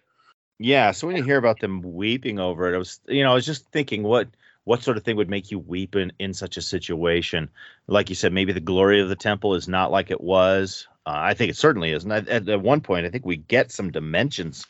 Yeah, 0.58 0.92
so 0.92 1.06
when 1.06 1.16
you 1.16 1.24
hear 1.24 1.38
about 1.38 1.58
them 1.60 1.82
weeping 1.82 2.38
over 2.38 2.70
it, 2.70 2.74
I 2.74 2.78
was, 2.78 3.00
you 3.08 3.24
know, 3.24 3.32
I 3.32 3.34
was 3.34 3.46
just 3.46 3.66
thinking, 3.72 4.04
what, 4.04 4.28
what 4.64 4.82
sort 4.82 4.96
of 4.96 5.02
thing 5.02 5.16
would 5.16 5.28
make 5.28 5.50
you 5.50 5.58
weep 5.58 5.96
in 5.96 6.12
in 6.20 6.34
such 6.34 6.56
a 6.56 6.62
situation? 6.62 7.50
Like 7.88 8.08
you 8.08 8.14
said, 8.14 8.32
maybe 8.32 8.52
the 8.52 8.60
glory 8.60 9.00
of 9.00 9.08
the 9.08 9.16
temple 9.16 9.54
is 9.56 9.66
not 9.66 9.90
like 9.90 10.10
it 10.10 10.20
was. 10.20 10.86
Uh, 11.04 11.14
I 11.14 11.34
think 11.34 11.50
it 11.50 11.56
certainly 11.56 11.90
is. 11.90 12.04
And 12.04 12.12
at, 12.12 12.28
at, 12.28 12.48
at 12.48 12.62
one 12.62 12.80
point, 12.80 13.06
I 13.06 13.10
think 13.10 13.26
we 13.26 13.36
get 13.36 13.72
some 13.72 13.90
dimensions 13.90 14.64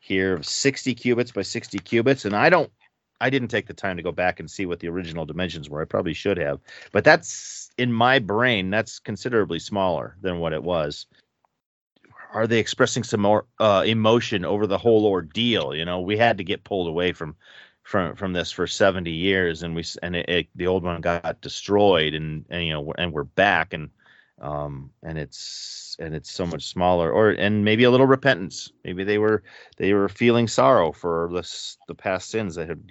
here 0.00 0.32
of 0.34 0.46
60 0.46 0.94
cubits 0.94 1.32
by 1.32 1.42
60 1.42 1.78
cubits, 1.80 2.24
and 2.24 2.34
I 2.34 2.48
don't, 2.48 2.70
I 3.20 3.30
didn't 3.30 3.48
take 3.48 3.66
the 3.66 3.74
time 3.74 3.96
to 3.96 4.02
go 4.02 4.12
back 4.12 4.40
and 4.40 4.50
see 4.50 4.66
what 4.66 4.80
the 4.80 4.88
original 4.88 5.24
dimensions 5.24 5.70
were. 5.70 5.80
I 5.80 5.86
probably 5.86 6.14
should 6.14 6.38
have, 6.38 6.60
but 6.92 7.04
that's 7.04 7.70
in 7.78 7.92
my 7.92 8.18
brain. 8.18 8.70
That's 8.70 8.98
considerably 8.98 9.58
smaller 9.58 10.16
than 10.20 10.38
what 10.38 10.52
it 10.52 10.62
was 10.62 11.06
are 12.34 12.48
they 12.48 12.58
expressing 12.58 13.04
some 13.04 13.20
more 13.20 13.46
uh, 13.60 13.84
emotion 13.86 14.44
over 14.44 14.66
the 14.66 14.76
whole 14.76 15.06
ordeal? 15.06 15.74
You 15.74 15.84
know, 15.84 16.00
we 16.00 16.16
had 16.16 16.38
to 16.38 16.44
get 16.44 16.64
pulled 16.64 16.88
away 16.88 17.12
from 17.12 17.36
from 17.84 18.16
from 18.16 18.32
this 18.32 18.50
for 18.50 18.66
70 18.66 19.10
years, 19.10 19.62
and 19.62 19.74
we 19.74 19.84
and 20.02 20.16
it, 20.16 20.28
it, 20.28 20.46
the 20.56 20.66
old 20.66 20.82
one 20.82 21.00
got 21.00 21.40
destroyed, 21.40 22.12
and 22.12 22.44
and 22.50 22.66
you 22.66 22.72
know, 22.72 22.92
and 22.98 23.12
we're 23.12 23.24
back, 23.24 23.72
and 23.72 23.90
um 24.40 24.90
and 25.02 25.18
it's 25.18 25.96
and 25.98 26.14
it's 26.14 26.30
so 26.30 26.46
much 26.46 26.66
smaller, 26.66 27.12
or 27.12 27.30
and 27.30 27.64
maybe 27.64 27.84
a 27.84 27.90
little 27.90 28.06
repentance. 28.06 28.72
Maybe 28.84 29.04
they 29.04 29.18
were 29.18 29.42
they 29.76 29.92
were 29.92 30.08
feeling 30.08 30.48
sorrow 30.48 30.92
for 30.92 31.28
the 31.32 31.42
the 31.88 31.94
past 31.94 32.30
sins 32.30 32.54
that 32.56 32.68
had 32.68 32.90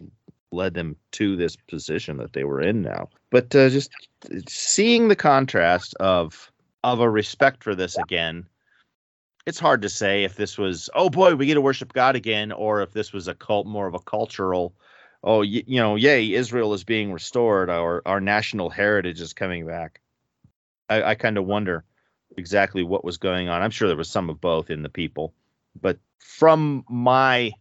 led 0.51 0.73
them 0.73 0.95
to 1.11 1.35
this 1.35 1.55
position 1.55 2.17
that 2.17 2.33
they 2.33 2.43
were 2.43 2.61
in 2.61 2.81
now. 2.81 3.09
But 3.31 3.55
uh, 3.55 3.69
just 3.69 3.91
seeing 4.47 5.07
the 5.07 5.15
contrast 5.15 5.95
of 5.99 6.51
of 6.83 6.99
a 6.99 7.09
respect 7.09 7.63
for 7.63 7.75
this 7.75 7.97
again 7.97 8.45
it's 9.45 9.59
hard 9.59 9.81
to 9.81 9.89
say 9.89 10.23
if 10.23 10.35
this 10.35 10.57
was 10.57 10.89
oh 10.95 11.09
boy 11.09 11.35
we 11.35 11.45
get 11.45 11.55
to 11.55 11.61
worship 11.61 11.93
god 11.93 12.15
again 12.15 12.51
or 12.51 12.81
if 12.81 12.93
this 12.93 13.13
was 13.13 13.27
a 13.27 13.35
cult 13.35 13.67
more 13.67 13.87
of 13.87 13.93
a 13.93 13.99
cultural 13.99 14.73
oh 15.23 15.41
you 15.41 15.63
know 15.67 15.95
yay 15.95 16.33
israel 16.33 16.73
is 16.73 16.83
being 16.83 17.11
restored 17.11 17.69
our 17.69 18.01
our 18.05 18.21
national 18.21 18.69
heritage 18.69 19.21
is 19.21 19.33
coming 19.33 19.65
back 19.65 19.99
i, 20.93 21.11
I 21.11 21.15
kind 21.15 21.37
of 21.37 21.45
wonder 21.45 21.83
exactly 22.37 22.83
what 22.83 23.05
was 23.05 23.17
going 23.17 23.49
on 23.49 23.61
i'm 23.61 23.71
sure 23.71 23.87
there 23.87 23.97
was 23.97 24.09
some 24.09 24.29
of 24.29 24.41
both 24.41 24.69
in 24.69 24.83
the 24.83 24.89
people 24.89 25.33
but 25.79 25.97
from 26.19 26.83
my 26.89 27.51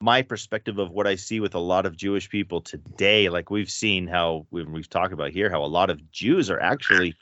my 0.00 0.22
perspective 0.22 0.78
of 0.78 0.90
what 0.90 1.06
i 1.06 1.14
see 1.14 1.40
with 1.40 1.54
a 1.54 1.58
lot 1.58 1.86
of 1.86 1.96
jewish 1.96 2.28
people 2.28 2.60
today 2.60 3.28
like 3.28 3.50
we've 3.50 3.70
seen 3.70 4.06
how 4.06 4.46
we've, 4.50 4.68
we've 4.68 4.88
talked 4.88 5.12
about 5.12 5.30
here 5.30 5.50
how 5.50 5.62
a 5.62 5.66
lot 5.66 5.90
of 5.90 6.10
jews 6.10 6.50
are 6.50 6.60
actually 6.60 7.14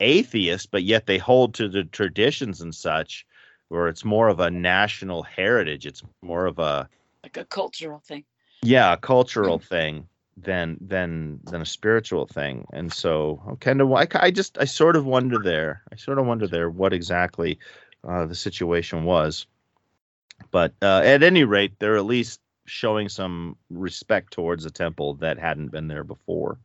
atheists, 0.00 0.66
but 0.66 0.82
yet 0.82 1.06
they 1.06 1.18
hold 1.18 1.54
to 1.54 1.68
the 1.68 1.84
traditions 1.84 2.60
and 2.60 2.74
such, 2.74 3.26
where 3.68 3.88
it's 3.88 4.04
more 4.04 4.28
of 4.28 4.40
a 4.40 4.50
national 4.50 5.22
heritage. 5.22 5.86
It's 5.86 6.02
more 6.22 6.46
of 6.46 6.58
a 6.58 6.88
Like 7.22 7.36
a 7.36 7.44
cultural 7.44 8.00
thing. 8.00 8.24
yeah, 8.62 8.92
a 8.92 8.96
cultural 8.96 9.58
hmm. 9.58 9.64
thing 9.64 10.08
than 10.36 10.76
than 10.80 11.40
than 11.44 11.62
a 11.62 11.66
spiritual 11.66 12.26
thing. 12.26 12.66
And 12.72 12.92
so 12.92 13.56
kind 13.60 13.80
of 13.80 13.92
I, 13.92 14.06
I 14.14 14.30
just 14.30 14.58
I 14.58 14.64
sort 14.64 14.96
of 14.96 15.06
wonder 15.06 15.38
there. 15.42 15.82
I 15.92 15.96
sort 15.96 16.18
of 16.18 16.26
wonder 16.26 16.46
there 16.46 16.70
what 16.70 16.92
exactly 16.92 17.58
uh, 18.06 18.26
the 18.26 18.34
situation 18.34 19.04
was. 19.04 19.46
But 20.50 20.74
uh, 20.82 21.00
at 21.04 21.22
any 21.22 21.44
rate, 21.44 21.72
they're 21.78 21.96
at 21.96 22.04
least 22.04 22.40
showing 22.66 23.08
some 23.08 23.56
respect 23.70 24.32
towards 24.32 24.64
a 24.64 24.70
temple 24.70 25.14
that 25.14 25.38
hadn't 25.38 25.70
been 25.70 25.88
there 25.88 26.04
before. 26.04 26.58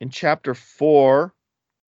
In 0.00 0.10
chapter 0.10 0.54
four, 0.54 1.32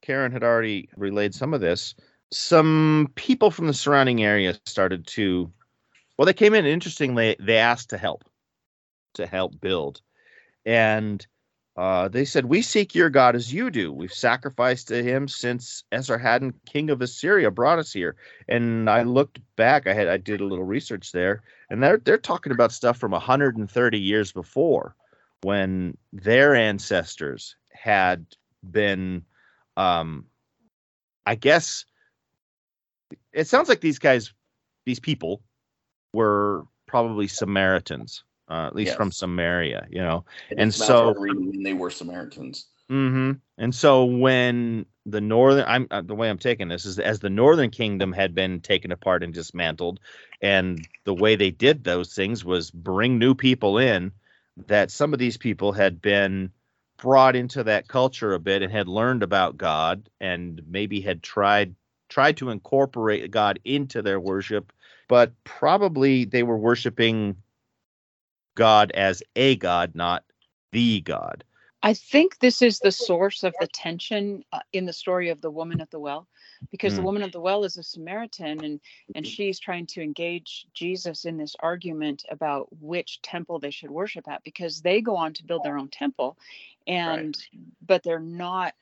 Karen 0.01 0.33
had 0.33 0.43
already 0.43 0.89
relayed 0.97 1.35
some 1.35 1.53
of 1.53 1.61
this. 1.61 1.95
Some 2.31 3.11
people 3.17 3.51
from 3.51 3.67
the 3.67 3.75
surrounding 3.75 4.25
area 4.25 4.55
started 4.65 5.07
to, 5.09 5.51
well, 6.17 6.27
they 6.27 6.33
came 6.33 6.55
in. 6.55 6.65
Interestingly, 6.65 7.37
they 7.39 7.59
asked 7.59 7.91
to 7.91 7.99
help, 7.99 8.25
to 9.15 9.27
help 9.27 9.61
build, 9.61 10.01
and 10.67 11.27
uh, 11.77 12.09
they 12.09 12.25
said, 12.25 12.47
"We 12.47 12.63
seek 12.63 12.95
your 12.95 13.11
God 13.11 13.37
as 13.37 13.53
you 13.53 13.71
do. 13.71 13.93
We've 13.93 14.13
sacrificed 14.13 14.89
to 14.89 15.03
Him 15.03 15.29
since 15.29 15.85
Esarhaddon, 15.93 16.55
king 16.67 16.91
of 16.91 17.01
Assyria, 17.03 17.51
brought 17.51 17.79
us 17.79 17.93
here." 17.93 18.17
And 18.49 18.91
I 18.91 19.03
looked 19.03 19.41
back. 19.57 19.87
I 19.87 19.95
had 19.95 20.09
I 20.09 20.19
did 20.19 20.41
a 20.41 20.47
little 20.47 20.65
research 20.65 21.13
there, 21.13 21.43
and 21.71 21.83
they're 21.83 21.99
they're 21.99 22.19
talking 22.19 22.53
about 22.53 22.73
stuff 22.73 22.99
from 22.99 23.13
130 23.13 23.99
years 23.99 24.33
before, 24.33 24.95
when 25.43 25.97
their 26.13 26.55
ancestors 26.55 27.57
had 27.71 28.27
been 28.71 29.23
um 29.77 30.25
i 31.27 31.35
guess 31.35 31.85
it 33.33 33.47
sounds 33.47 33.69
like 33.69 33.81
these 33.81 33.99
guys 33.99 34.33
these 34.87 34.99
people 34.99 35.43
were 36.13 36.67
probably 36.87 37.29
samaritans 37.29 38.25
uh, 38.49 38.67
at 38.67 38.75
least 38.75 38.93
from 38.97 39.11
samaria 39.13 39.87
you 39.91 40.01
know? 40.01 40.25
And, 40.51 40.61
And 40.61 40.75
so- 40.75 41.15
and 41.19 41.65
they 41.67 41.75
were 41.75 41.91
samaritans. 41.91 42.67
Hmm 42.89 43.33
and 43.59 43.75
so 43.75 44.05
when 44.05 44.87
the 45.07 45.21
northern 45.21 45.65
i'm 45.67 45.87
uh, 45.91 46.03
the 46.03 46.15
way 46.15 46.29
i'm 46.29 46.39
taking 46.39 46.69
this 46.69 46.85
is 46.85 46.99
as 46.99 47.21
the 47.21 47.31
northern 47.31 47.71
kingdom 47.71 48.13
had 48.13 48.35
been 48.35 48.61
taken 48.61 48.93
apart 48.93 49.23
and 49.23 49.33
dismantled 49.33 49.99
and 50.43 50.87
the 51.05 51.15
way 51.15 51.37
they 51.37 51.51
did 51.51 51.85
those 51.85 52.15
things 52.15 52.45
was 52.45 52.71
bring 52.71 53.19
new 53.19 53.35
people 53.35 53.79
in 53.79 54.13
that 54.67 54.91
some 54.91 55.13
of 55.13 55.19
these 55.19 55.37
people 55.37 55.73
had 55.73 56.01
been 56.01 56.51
brought 56.99 57.37
into 57.37 57.65
that 57.65 57.89
culture 57.89 58.33
a 58.35 58.39
bit 58.39 58.63
and 58.63 58.73
had 58.73 58.89
learned 58.89 59.23
about 59.23 59.57
God 59.59 60.09
and 60.21 60.63
maybe 60.69 61.01
had 61.01 61.23
tried 61.23 61.75
tried 62.09 62.37
to 62.39 62.51
incorporate 62.51 63.31
God 63.31 63.59
into 63.65 64.01
their 64.01 64.21
worship, 64.21 64.73
but 65.09 65.33
probably 65.45 66.25
they 66.25 66.43
were 66.43 66.57
worshiping 66.57 67.37
God 68.57 68.91
as 68.93 69.23
a 69.37 69.55
God, 69.57 69.95
not 69.95 70.25
the 70.73 71.01
God. 71.03 71.45
I 71.83 71.95
think 71.95 72.41
this 72.41 72.63
is 72.63 72.81
the 72.81 72.91
source 72.91 73.45
of 73.45 73.55
the 73.61 73.69
tension 73.69 74.43
uh, 74.53 74.59
in 74.73 74.87
the 74.87 74.93
story 74.93 75.29
of 75.29 75.41
the 75.41 75.51
woman 75.53 75.81
at 75.81 75.91
the 75.93 76.01
well, 76.01 76.27
because 76.73 76.95
mm. 76.95 76.97
the 76.97 77.03
woman 77.03 77.23
at 77.23 77.31
the 77.31 77.41
well 77.41 77.63
is 77.63 77.77
a 77.77 77.83
Samaritan, 77.83 78.65
and 78.65 78.81
and 79.15 79.25
she's 79.25 79.61
trying 79.61 79.87
to 79.87 80.03
engage 80.03 80.67
Jesus 80.75 81.27
in 81.27 81.37
this 81.37 81.55
argument 81.61 82.25
about 82.29 82.67
which 82.81 83.23
temple 83.23 83.61
they 83.61 83.71
should 83.71 83.91
worship 83.91 84.27
at, 84.27 84.43
because 84.43 84.81
they 84.81 85.01
go 85.01 85.15
on 85.15 85.33
to 85.35 85.45
build 85.45 85.63
their 85.63 85.79
own 85.79 85.89
temple, 85.89 86.37
and 86.89 87.37
right. 87.37 87.63
but 87.87 88.03
they're 88.03 88.19
not 88.19 88.75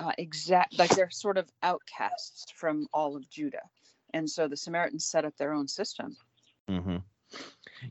uh, 0.00 0.12
exact 0.18 0.76
like 0.76 0.90
they're 0.96 1.10
sort 1.10 1.38
of 1.38 1.48
outcasts 1.62 2.50
from 2.56 2.88
all 2.92 3.14
of 3.14 3.30
Judah, 3.30 3.68
and 4.12 4.28
so 4.28 4.48
the 4.48 4.56
Samaritans 4.56 5.04
set 5.04 5.24
up 5.24 5.36
their 5.36 5.52
own 5.52 5.68
system. 5.68 6.16
Mm-hmm. 6.68 6.96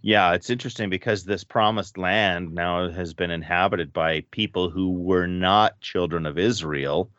Yeah, 0.01 0.33
it's 0.33 0.49
interesting 0.49 0.89
because 0.89 1.23
this 1.23 1.43
promised 1.43 1.97
land 1.97 2.53
now 2.53 2.89
has 2.89 3.13
been 3.13 3.31
inhabited 3.31 3.91
by 3.91 4.21
people 4.31 4.69
who 4.69 4.91
were 4.91 5.27
not 5.27 5.79
children 5.81 6.25
of 6.25 6.37
Israel, 6.37 7.09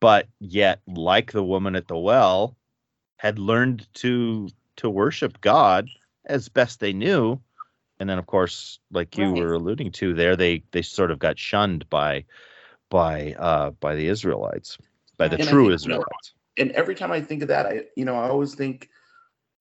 but 0.00 0.26
yet, 0.40 0.80
like 0.86 1.32
the 1.32 1.44
woman 1.44 1.76
at 1.76 1.88
the 1.88 1.96
well, 1.96 2.56
had 3.16 3.38
learned 3.38 3.86
to 3.94 4.48
to 4.76 4.90
worship 4.90 5.40
God 5.40 5.88
as 6.26 6.48
best 6.48 6.80
they 6.80 6.92
knew. 6.92 7.40
And 8.00 8.10
then, 8.10 8.18
of 8.18 8.26
course, 8.26 8.80
like 8.90 9.16
you 9.16 9.32
right. 9.32 9.42
were 9.42 9.54
alluding 9.54 9.92
to 9.92 10.14
there, 10.14 10.36
they 10.36 10.62
they 10.72 10.82
sort 10.82 11.10
of 11.10 11.18
got 11.18 11.38
shunned 11.38 11.88
by 11.88 12.24
by 12.90 13.34
uh 13.38 13.70
by 13.70 13.94
the 13.94 14.08
Israelites, 14.08 14.78
by 15.16 15.28
the 15.28 15.38
and 15.38 15.48
true 15.48 15.66
think, 15.66 15.74
Israelites. 15.74 16.34
You 16.56 16.64
know, 16.64 16.70
and 16.70 16.76
every 16.76 16.96
time 16.96 17.12
I 17.12 17.20
think 17.20 17.42
of 17.42 17.48
that, 17.48 17.66
I 17.66 17.84
you 17.96 18.04
know 18.04 18.16
I 18.16 18.28
always 18.28 18.54
think 18.54 18.90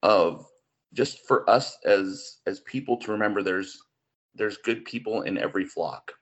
of 0.02 0.46
just 0.94 1.26
for 1.28 1.50
us 1.50 1.78
as 1.86 2.40
as 2.46 2.60
people 2.62 2.98
to 2.98 3.12
remember 3.12 3.42
there's 3.42 3.78
there's 4.36 4.58
good 4.58 4.86
people 4.86 5.24
in 5.24 5.38
every 5.38 5.66
flock. 5.66 6.14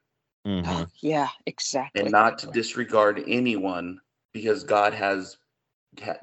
Mm-hmm. 0.48 0.84
yeah 1.02 1.30
exactly. 1.46 2.02
And 2.02 2.12
not 2.12 2.40
to 2.40 2.48
disregard 2.48 3.24
anyone 3.28 4.00
because 4.34 4.64
god 4.64 4.94
has 4.94 5.38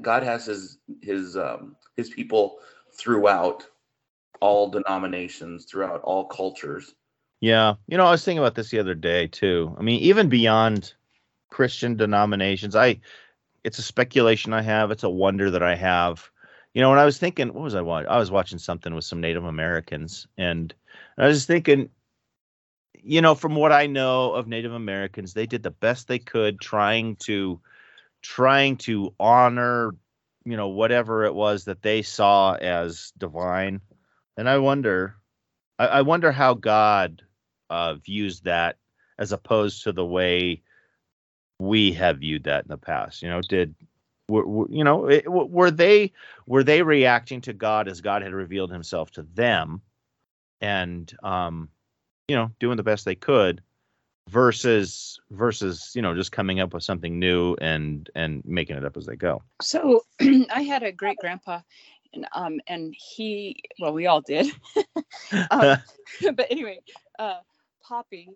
god 0.03 0.23
has 0.23 0.47
his 0.47 0.79
his 1.03 1.37
um 1.37 1.77
his 1.97 2.11
people 2.11 2.59
throughout 2.99 3.65
all 4.41 4.71
denominations 4.71 5.67
throughout 5.67 6.01
all 6.03 6.25
cultures. 6.25 6.95
Yeah. 7.41 7.75
You 7.87 7.97
know 7.97 8.07
i 8.07 8.11
was 8.11 8.25
thinking 8.25 8.39
about 8.41 8.55
this 8.55 8.71
the 8.71 8.81
other 8.81 8.95
day 8.95 9.27
too. 9.29 9.75
I 9.79 9.83
mean 9.83 10.01
even 10.01 10.29
beyond 10.29 10.95
christian 11.51 11.97
denominations 11.97 12.77
i 12.77 13.01
it's 13.65 13.79
a 13.79 13.83
speculation 13.83 14.53
i 14.53 14.63
have. 14.63 14.91
It's 14.91 15.03
a 15.03 15.11
wonder 15.11 15.51
that 15.51 15.63
i 15.63 15.75
have 15.75 16.31
you 16.79 16.83
know, 16.83 16.91
when 16.91 17.01
I 17.01 17.05
was 17.05 17.19
thinking, 17.19 17.49
what 17.49 17.65
was 17.65 17.75
I 17.75 17.81
watching? 17.81 18.09
I 18.09 18.19
was 18.19 18.31
watching 18.31 18.61
something 18.61 18.95
with 18.95 19.03
some 19.03 19.21
Native 19.21 19.45
Americans, 19.45 20.29
and 20.39 20.73
I 21.19 21.27
was 21.27 21.45
thinking, 21.45 21.89
you 22.95 23.21
know, 23.21 23.35
from 23.35 23.57
what 23.57 23.73
I 23.73 23.87
know 23.87 24.33
of 24.33 24.47
Native 24.47 24.73
Americans, 24.73 25.35
they 25.35 25.45
did 25.45 25.65
the 25.65 25.73
best 25.73 26.07
they 26.07 26.21
could, 26.21 26.61
trying 26.61 27.17
to, 27.25 27.61
trying 28.23 28.77
to 28.77 29.13
honor, 29.19 29.91
you 30.45 30.57
know, 30.57 30.69
whatever 30.69 31.25
it 31.25 31.35
was 31.35 31.65
that 31.65 31.83
they 31.83 32.03
saw 32.03 32.55
as 32.55 33.13
divine. 33.19 33.81
And 34.37 34.49
I 34.49 34.59
wonder, 34.59 35.17
I, 35.81 35.87
I 35.87 36.03
wonder 36.03 36.31
how 36.31 36.55
God 36.55 37.23
uh, 37.71 37.95
views 37.95 38.43
that 38.43 38.77
as 39.19 39.33
opposed 39.33 39.83
to 39.83 39.93
the 39.93 40.07
way 40.07 40.63
we 41.59 41.91
have 41.95 42.19
viewed 42.19 42.45
that 42.45 42.67
in 42.67 42.69
the 42.69 42.79
past. 42.79 43.21
You 43.21 43.31
know, 43.31 43.41
did 43.41 43.75
were, 44.29 44.47
were, 44.47 44.67
you 44.71 44.85
know 44.85 45.09
it, 45.09 45.27
were 45.29 45.71
they 45.71 46.13
were 46.47 46.65
they 46.65 46.83
reacting 46.83 47.41
to 47.41 47.53
god 47.53 47.89
as 47.89 48.01
god 48.01 48.23
had 48.23 48.33
revealed 48.33 48.71
himself 48.71 49.11
to 49.11 49.23
them 49.35 49.81
and 50.61 51.17
um 51.23 51.69
you 52.29 52.37
know 52.37 52.51
doing 52.61 52.77
the 52.77 52.83
best 52.83 53.05
they 53.05 53.15
could 53.15 53.63
versus 54.29 55.19
versus 55.31 55.93
you 55.95 56.03
know 56.03 56.15
just 56.15 56.33
coming 56.33 56.61
up 56.61 56.75
with 56.75 56.83
something 56.83 57.19
new 57.19 57.57
and 57.61 58.11
and 58.15 58.45
making 58.45 58.77
it 58.77 58.85
up 58.85 58.97
as 58.97 59.07
they 59.07 59.17
go? 59.17 59.43
So 59.63 60.03
i 60.21 60.63
had 60.63 60.83
a 60.83 60.93
great 60.93 61.19
grandpa 61.19 61.61
and 62.13 62.27
um 62.35 62.61
and 62.67 62.95
he 62.97 63.57
well 63.81 63.93
we 63.93 64.07
all 64.07 64.21
did. 64.21 64.47
Um, 65.51 65.79
but 66.35 66.47
anyway 66.51 66.81
uh 67.19 67.39
poppy 67.83 68.29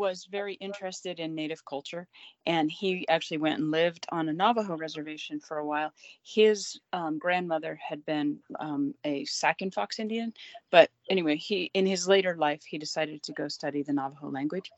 was 0.00 0.26
very 0.30 0.54
interested 0.54 1.20
in 1.20 1.34
native 1.34 1.62
culture 1.66 2.08
and 2.46 2.70
he 2.70 3.06
actually 3.08 3.36
went 3.36 3.60
and 3.60 3.70
lived 3.70 4.06
on 4.10 4.30
a 4.30 4.32
navajo 4.32 4.74
reservation 4.76 5.38
for 5.38 5.58
a 5.58 5.66
while. 5.66 5.92
His 6.22 6.80
um, 6.94 7.18
grandmother 7.18 7.78
had 7.86 8.04
been 8.06 8.38
um, 8.58 8.94
a 9.04 9.26
sac 9.26 9.60
and 9.60 9.72
fox 9.72 9.98
indian 9.98 10.32
but 10.70 10.90
anyway 11.10 11.36
he 11.36 11.70
in 11.74 11.84
his 11.84 12.08
later 12.08 12.34
life 12.34 12.62
he 12.64 12.78
decided 12.78 13.22
to 13.22 13.32
go 13.32 13.46
study 13.46 13.82
the 13.82 13.92
navajo 13.92 14.30
language. 14.30 14.70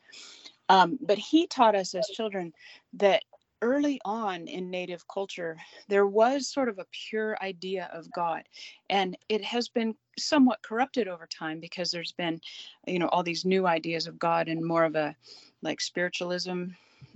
Um, 0.69 0.99
but 1.01 1.19
he 1.19 1.47
taught 1.47 1.77
us 1.77 1.95
as 1.95 2.07
children 2.09 2.53
that 2.95 3.23
early 3.63 4.01
on 4.05 4.47
in 4.49 4.71
native 4.71 5.07
culture 5.09 5.57
there 5.89 6.07
was 6.07 6.49
sort 6.49 6.69
of 6.69 6.79
a 6.79 6.87
pure 7.09 7.37
idea 7.41 7.89
of 7.93 8.11
god 8.13 8.43
and 8.91 9.17
it 9.29 9.43
has 9.43 9.69
been 9.69 9.95
somewhat 10.19 10.63
corrupted 10.63 11.09
over 11.09 11.27
time 11.27 11.61
because 11.61 11.91
there's 11.91 12.13
been 12.13 12.41
you 12.87 12.99
know 12.99 13.09
all 13.09 13.23
these 13.23 13.45
new 13.45 13.67
ideas 13.67 14.07
of 14.07 14.19
god 14.19 14.49
and 14.49 14.63
more 14.63 14.85
of 14.85 14.97
a 14.97 15.15
like 15.63 15.81
spiritualism 15.81 16.65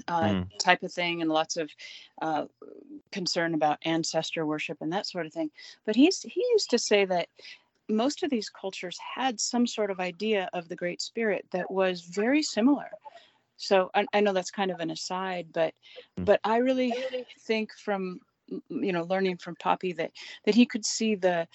uh, 0.09 0.22
mm. 0.22 0.59
type 0.59 0.82
of 0.82 0.92
thing 0.92 1.22
and 1.22 1.30
lots 1.30 1.57
of 1.57 1.70
uh, 2.22 2.44
concern 3.12 3.55
about 3.55 3.78
ancestor 3.84 4.47
worship 4.47 4.78
and 4.80 4.92
that 4.92 5.07
sort 5.07 5.26
of 5.26 5.32
thing 5.32 5.51
but 5.84 5.97
he's 5.97 6.22
he 6.22 6.44
used 6.53 6.70
to 6.70 6.78
say 6.78 7.05
that 7.05 7.28
most 7.88 8.22
of 8.22 8.30
these 8.30 8.49
cultures 8.49 8.99
had 9.14 9.38
some 9.38 9.66
sort 9.66 9.90
of 9.90 10.01
idea 10.01 10.49
of 10.53 10.68
the 10.68 10.76
great 10.76 11.01
spirit 11.01 11.47
that 11.53 11.70
was 11.70 12.01
very 12.03 12.42
similar 12.42 12.90
so 13.57 13.90
I, 13.94 14.07
I 14.12 14.20
know 14.20 14.32
that's 14.32 14.50
kind 14.50 14.70
of 14.70 14.80
an 14.80 14.90
aside 14.90 15.48
but 15.52 15.74
mm. 16.18 16.24
but 16.24 16.40
i 16.44 16.59
really 16.59 16.92
think 17.40 17.72
from 17.72 18.20
you 18.68 18.92
know 18.92 19.04
learning 19.04 19.38
from 19.38 19.57
poppy 19.57 19.92
that 19.94 20.12
that 20.44 20.54
he 20.54 20.66
could 20.66 20.84
see 20.84 21.14
the 21.14 21.48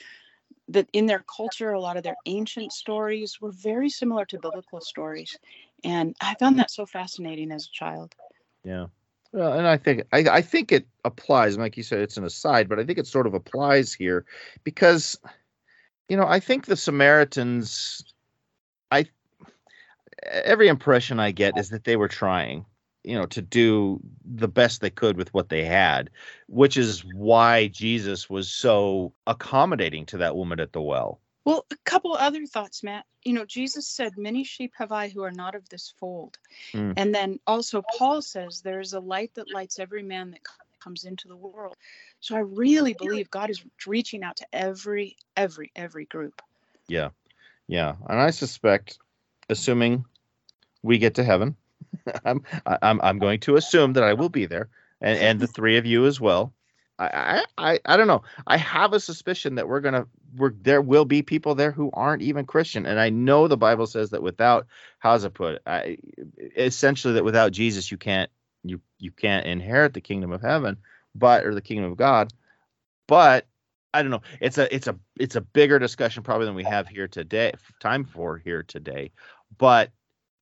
that 0.67 0.87
in 0.93 1.05
their 1.05 1.23
culture 1.33 1.71
a 1.71 1.79
lot 1.79 1.97
of 1.97 2.03
their 2.03 2.17
ancient 2.25 2.71
stories 2.71 3.39
were 3.41 3.51
very 3.51 3.89
similar 3.89 4.25
to 4.25 4.39
biblical 4.39 4.81
stories 4.81 5.37
and 5.83 6.15
i 6.21 6.35
found 6.35 6.59
that 6.59 6.71
so 6.71 6.85
fascinating 6.85 7.51
as 7.51 7.65
a 7.65 7.71
child 7.71 8.15
yeah 8.63 8.87
well, 9.33 9.53
and 9.53 9.65
I 9.65 9.77
think 9.77 10.03
I, 10.11 10.25
I 10.29 10.41
think 10.41 10.71
it 10.71 10.85
applies. 11.05 11.57
Like 11.57 11.77
you 11.77 11.83
said, 11.83 11.99
it's 11.99 12.17
an 12.17 12.25
aside, 12.25 12.67
but 12.67 12.79
I 12.79 12.83
think 12.83 12.99
it 12.99 13.07
sort 13.07 13.27
of 13.27 13.33
applies 13.33 13.93
here 13.93 14.25
because, 14.63 15.17
you 16.09 16.17
know, 16.17 16.25
I 16.27 16.41
think 16.41 16.65
the 16.65 16.75
Samaritans, 16.75 18.03
I 18.03 18.20
every 20.23 20.67
impression 20.67 21.19
I 21.19 21.31
get 21.31 21.57
is 21.57 21.69
that 21.69 21.83
they 21.83 21.95
were 21.95 22.07
trying, 22.07 22.65
you 23.03 23.15
know, 23.15 23.25
to 23.27 23.41
do 23.41 23.99
the 24.23 24.47
best 24.47 24.81
they 24.81 24.89
could 24.89 25.17
with 25.17 25.33
what 25.33 25.49
they 25.49 25.65
had, 25.65 26.09
which 26.47 26.77
is 26.77 27.03
why 27.05 27.67
Jesus 27.67 28.29
was 28.29 28.49
so 28.49 29.13
accommodating 29.27 30.05
to 30.07 30.17
that 30.17 30.35
woman 30.35 30.59
at 30.59 30.73
the 30.73 30.81
well. 30.81 31.19
Well, 31.43 31.65
a 31.71 31.75
couple 31.85 32.13
other 32.13 32.45
thoughts, 32.45 32.83
Matt. 32.83 33.05
You 33.23 33.33
know, 33.33 33.45
Jesus 33.45 33.87
said, 33.87 34.17
Many 34.17 34.43
sheep 34.43 34.73
have 34.77 34.91
I 34.91 35.09
who 35.09 35.23
are 35.23 35.31
not 35.31 35.55
of 35.55 35.67
this 35.69 35.93
fold. 35.99 36.37
Mm. 36.73 36.93
And 36.97 37.15
then 37.15 37.39
also, 37.47 37.83
Paul 37.97 38.21
says, 38.21 38.61
There 38.61 38.79
is 38.79 38.93
a 38.93 38.99
light 38.99 39.33
that 39.35 39.51
lights 39.51 39.79
every 39.79 40.03
man 40.03 40.31
that 40.31 40.41
comes 40.79 41.03
into 41.03 41.27
the 41.27 41.35
world. 41.35 41.75
So 42.19 42.35
I 42.35 42.39
really 42.39 42.93
believe 42.93 43.31
God 43.31 43.49
is 43.49 43.63
reaching 43.87 44.23
out 44.23 44.35
to 44.37 44.45
every, 44.53 45.15
every, 45.35 45.71
every 45.75 46.05
group. 46.05 46.41
Yeah. 46.87 47.09
Yeah. 47.67 47.95
And 48.07 48.19
I 48.19 48.29
suspect, 48.29 48.99
assuming 49.49 50.05
we 50.83 50.97
get 50.97 51.15
to 51.15 51.23
heaven. 51.23 51.55
I'm 52.25 52.43
I'm 52.65 53.01
I'm 53.01 53.19
going 53.19 53.39
to 53.41 53.55
assume 53.55 53.93
that 53.93 54.03
I 54.03 54.13
will 54.13 54.29
be 54.29 54.45
there, 54.45 54.69
and 55.01 55.19
and 55.19 55.39
the 55.39 55.47
three 55.47 55.77
of 55.77 55.85
you 55.85 56.05
as 56.05 56.19
well. 56.19 56.53
I 56.99 57.45
I 57.57 57.79
I 57.85 57.97
don't 57.97 58.07
know. 58.07 58.23
I 58.45 58.57
have 58.57 58.93
a 58.93 58.99
suspicion 58.99 59.55
that 59.55 59.67
we're 59.67 59.79
gonna 59.79 60.05
we're 60.35 60.53
there 60.61 60.81
will 60.81 61.05
be 61.05 61.21
people 61.21 61.55
there 61.55 61.71
who 61.71 61.89
aren't 61.93 62.21
even 62.21 62.45
Christian, 62.45 62.85
and 62.85 62.99
I 62.99 63.09
know 63.09 63.47
the 63.47 63.57
Bible 63.57 63.87
says 63.87 64.11
that 64.11 64.21
without 64.21 64.67
how's 64.99 65.23
it 65.23 65.33
put? 65.33 65.61
I 65.65 65.97
essentially 66.55 67.15
that 67.15 67.23
without 67.23 67.51
Jesus 67.51 67.91
you 67.91 67.97
can't 67.97 68.29
you 68.63 68.81
you 68.99 69.11
can't 69.11 69.45
inherit 69.45 69.93
the 69.93 70.01
kingdom 70.01 70.31
of 70.31 70.41
heaven, 70.41 70.77
but 71.15 71.45
or 71.45 71.55
the 71.55 71.61
kingdom 71.61 71.91
of 71.91 71.97
God. 71.97 72.31
But 73.07 73.47
I 73.93 74.03
don't 74.03 74.11
know. 74.11 74.21
It's 74.39 74.57
a 74.57 74.73
it's 74.73 74.87
a 74.87 74.97
it's 75.19 75.35
a 75.35 75.41
bigger 75.41 75.79
discussion 75.79 76.23
probably 76.23 76.45
than 76.45 76.55
we 76.55 76.63
have 76.63 76.87
here 76.87 77.07
today. 77.07 77.53
Time 77.79 78.05
for 78.05 78.37
here 78.37 78.63
today, 78.63 79.11
but 79.57 79.91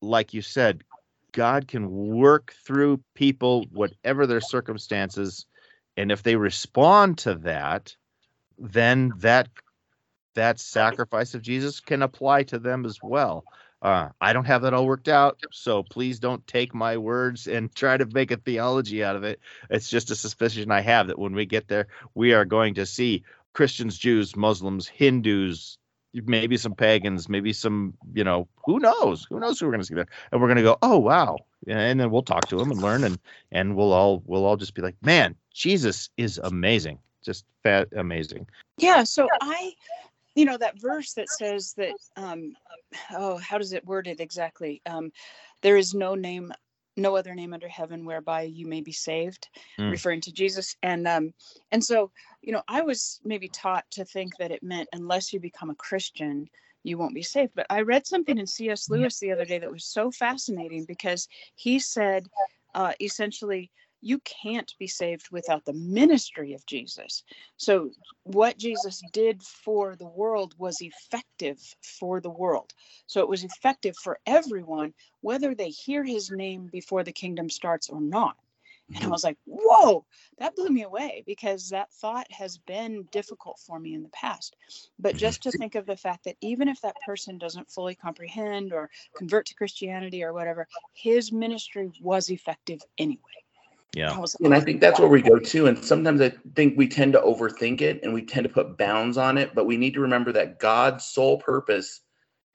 like 0.01 0.33
you 0.33 0.41
said, 0.41 0.83
God 1.31 1.67
can 1.67 1.89
work 1.89 2.53
through 2.65 3.01
people, 3.13 3.65
whatever 3.71 4.25
their 4.25 4.41
circumstances, 4.41 5.45
and 5.97 6.11
if 6.11 6.23
they 6.23 6.35
respond 6.35 7.19
to 7.19 7.35
that, 7.35 7.95
then 8.57 9.13
that 9.17 9.49
that 10.35 10.59
sacrifice 10.59 11.33
of 11.33 11.41
Jesus 11.41 11.79
can 11.79 12.01
apply 12.01 12.43
to 12.43 12.59
them 12.59 12.85
as 12.85 12.99
well. 13.01 13.43
Uh, 13.81 14.09
I 14.19 14.33
don't 14.33 14.45
have 14.45 14.61
that 14.61 14.73
all 14.73 14.85
worked 14.85 15.07
out, 15.07 15.39
so 15.51 15.83
please 15.83 16.19
don't 16.19 16.45
take 16.47 16.73
my 16.73 16.97
words 16.97 17.47
and 17.47 17.73
try 17.75 17.97
to 17.97 18.05
make 18.05 18.31
a 18.31 18.37
theology 18.37 19.03
out 19.03 19.15
of 19.15 19.23
it. 19.23 19.39
It's 19.69 19.89
just 19.89 20.11
a 20.11 20.15
suspicion 20.15 20.71
I 20.71 20.81
have 20.81 21.07
that 21.07 21.19
when 21.19 21.33
we 21.33 21.45
get 21.45 21.67
there, 21.67 21.87
we 22.13 22.33
are 22.33 22.45
going 22.45 22.75
to 22.75 22.85
see 22.85 23.23
Christians, 23.53 23.97
Jews, 23.97 24.35
Muslims, 24.35 24.87
Hindus, 24.87 25.77
maybe 26.13 26.57
some 26.57 26.73
pagans, 26.73 27.29
maybe 27.29 27.53
some, 27.53 27.93
you 28.13 28.23
know, 28.23 28.47
who 28.65 28.79
knows? 28.79 29.25
Who 29.29 29.39
knows 29.39 29.59
who 29.59 29.65
we're 29.65 29.73
going 29.73 29.81
to 29.81 29.87
see 29.87 29.95
there? 29.95 30.07
And 30.31 30.41
we're 30.41 30.47
going 30.47 30.57
to 30.57 30.63
go, 30.63 30.77
oh 30.81 30.97
wow, 30.97 31.37
and 31.67 31.99
then 31.99 32.11
we'll 32.11 32.23
talk 32.23 32.47
to 32.47 32.57
them 32.57 32.71
and 32.71 32.81
learn, 32.81 33.03
and 33.03 33.19
and 33.51 33.75
we'll 33.75 33.93
all 33.93 34.23
we'll 34.25 34.45
all 34.45 34.57
just 34.57 34.73
be 34.73 34.81
like, 34.81 34.95
man, 35.01 35.35
Jesus 35.53 36.09
is 36.17 36.39
amazing, 36.43 36.99
just 37.23 37.45
fat 37.63 37.89
amazing. 37.95 38.47
Yeah. 38.77 39.03
So 39.03 39.27
I, 39.41 39.73
you 40.35 40.45
know, 40.45 40.57
that 40.57 40.79
verse 40.79 41.13
that 41.13 41.29
says 41.29 41.73
that, 41.73 41.93
um, 42.15 42.53
oh, 43.11 43.37
how 43.37 43.57
does 43.57 43.73
it 43.73 43.85
word 43.85 44.07
it 44.07 44.19
exactly? 44.19 44.81
Um, 44.85 45.11
there 45.61 45.77
is 45.77 45.93
no 45.93 46.15
name 46.15 46.51
no 46.99 47.15
other 47.15 47.33
name 47.35 47.53
under 47.53 47.67
heaven 47.67 48.05
whereby 48.05 48.41
you 48.43 48.67
may 48.67 48.81
be 48.81 48.91
saved 48.91 49.49
Mm. 49.79 49.91
referring 49.91 50.21
to 50.21 50.31
jesus. 50.33 50.75
And 50.83 51.07
um 51.07 51.33
and 51.71 51.83
so 51.83 52.11
you 52.41 52.51
know 52.51 52.63
i 52.67 52.81
was 52.81 53.19
maybe 53.23 53.47
taught 53.49 53.85
to 53.91 54.05
think 54.05 54.37
that 54.37 54.51
it 54.51 54.61
meant 54.63 54.89
unless 54.93 55.31
you 55.33 55.39
become 55.39 55.69
a 55.69 55.75
christian 55.75 56.47
you 56.83 56.97
won't 56.97 57.15
be 57.15 57.23
saved. 57.23 57.53
But 57.55 57.67
i 57.69 57.81
read 57.81 58.07
something 58.07 58.37
in 58.37 58.47
cs 58.47 58.89
lewis 58.89 59.19
the 59.19 59.31
other 59.31 59.45
day 59.45 59.59
that 59.59 59.71
was 59.71 59.85
so 59.85 60.11
fascinating 60.11 60.85
because 60.85 61.27
he 61.55 61.79
said 61.79 62.27
uh, 62.75 62.93
essentially 63.01 63.71
you 64.01 64.19
can't 64.19 64.73
be 64.79 64.87
saved 64.87 65.29
without 65.31 65.65
the 65.65 65.73
ministry 65.73 66.53
of 66.53 66.65
jesus 66.65 67.23
so 67.57 67.89
what 68.23 68.57
jesus 68.57 69.01
did 69.11 69.41
for 69.43 69.95
the 69.95 70.07
world 70.07 70.53
was 70.57 70.81
effective 70.81 71.59
for 71.81 72.19
the 72.19 72.29
world 72.29 72.73
so 73.07 73.21
it 73.21 73.29
was 73.29 73.43
effective 73.43 73.95
for 73.97 74.19
everyone 74.25 74.93
whether 75.21 75.53
they 75.53 75.69
hear 75.69 76.03
his 76.03 76.31
name 76.31 76.69
before 76.71 77.03
the 77.03 77.11
kingdom 77.11 77.49
starts 77.49 77.89
or 77.89 78.01
not. 78.01 78.37
And 78.89 78.97
I 78.97 79.01
mm-hmm. 79.01 79.11
was 79.11 79.23
like, 79.23 79.37
whoa, 79.45 80.05
that 80.39 80.55
blew 80.55 80.69
me 80.69 80.81
away 80.81 81.23
because 81.27 81.69
that 81.69 81.91
thought 81.93 82.31
has 82.31 82.57
been 82.57 83.07
difficult 83.11 83.59
for 83.59 83.79
me 83.79 83.93
in 83.93 84.01
the 84.01 84.09
past. 84.09 84.55
But 84.97 85.11
mm-hmm. 85.11 85.19
just 85.19 85.43
to 85.43 85.51
think 85.51 85.75
of 85.75 85.85
the 85.85 85.95
fact 85.95 86.23
that 86.23 86.37
even 86.41 86.67
if 86.67 86.81
that 86.81 86.95
person 87.05 87.37
doesn't 87.37 87.69
fully 87.69 87.93
comprehend 87.93 88.73
or 88.73 88.89
convert 89.15 89.45
to 89.47 89.53
Christianity 89.53 90.23
or 90.23 90.33
whatever, 90.33 90.67
his 90.93 91.31
ministry 91.31 91.91
was 92.01 92.31
effective 92.31 92.81
anyway. 92.97 93.43
Yeah. 93.95 94.11
I 94.13 94.19
was 94.19 94.35
And 94.35 94.53
I 94.53 94.59
think 94.59 94.81
that's 94.81 94.99
where 94.99 95.09
we 95.09 95.21
go 95.21 95.39
to. 95.39 95.65
And 95.67 95.83
sometimes 95.83 96.21
I 96.21 96.31
think 96.55 96.77
we 96.77 96.87
tend 96.87 97.13
to 97.13 97.19
overthink 97.21 97.81
it 97.81 98.01
and 98.03 98.13
we 98.13 98.23
tend 98.23 98.43
to 98.43 98.49
put 98.49 98.77
bounds 98.77 99.17
on 99.17 99.37
it. 99.37 99.55
But 99.55 99.65
we 99.65 99.77
need 99.77 99.93
to 99.95 100.01
remember 100.01 100.31
that 100.33 100.59
God's 100.59 101.05
sole 101.05 101.39
purpose 101.39 102.01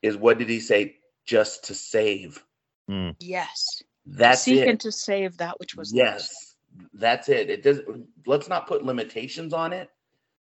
is 0.03 0.17
what 0.17 0.39
did 0.39 0.49
he 0.49 0.61
say? 0.61 0.97
Just 1.27 1.65
to 1.65 1.75
save. 1.75 2.45
Mm. 2.91 3.17
yes. 3.19 3.83
That's 4.07 4.43
Seek 4.43 4.61
it. 4.61 4.69
and 4.69 4.79
to 4.81 4.93
save 4.93 5.39
that 5.39 5.59
which 5.59 5.75
was 5.75 5.93
lost. 5.93 5.97
yes. 5.97 6.55
That's 6.93 7.29
it. 7.29 7.49
It 7.51 7.63
does 7.63 7.81
let's 8.27 8.49
not 8.49 8.67
put 8.69 8.85
limitations 8.85 9.53
on 9.55 9.73
it, 9.73 9.91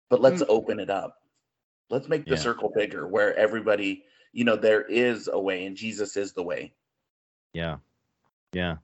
but 0.10 0.20
let's 0.22 0.42
Mm. 0.44 0.48
open 0.50 0.80
it 0.80 0.90
up. 0.90 1.18
Let's 1.90 2.10
make 2.10 2.26
the 2.26 2.32
Yeah. 2.32 2.38
circle 2.42 2.72
bigger 2.76 3.08
where 3.08 3.36
everybody, 3.38 4.04
you 4.34 4.44
know, 4.44 4.56
there 4.58 4.82
is 4.84 5.30
a 5.32 5.40
way 5.40 5.66
and 5.66 5.76
Jesus 5.78 6.18
is 6.18 6.34
the 6.34 6.44
way. 6.44 6.74
Yeah. 7.54 7.78
Yeah. 8.52 8.78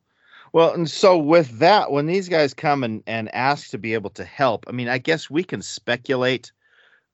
Well, 0.52 0.74
and 0.74 0.89
so 0.89 1.18
with 1.18 1.60
that, 1.60 1.91
when 1.91 2.08
these 2.08 2.30
guys 2.30 2.54
come 2.54 2.84
and, 2.84 3.04
and 3.06 3.34
ask 3.34 3.70
to 3.72 3.78
be 3.78 3.93
able 3.93 4.10
to 4.12 4.26
help, 4.26 4.66
I 4.68 4.72
mean, 4.72 4.88
I 4.89 4.97
guess 4.97 5.30
we 5.30 5.43
can 5.43 5.62
speculate 5.62 6.52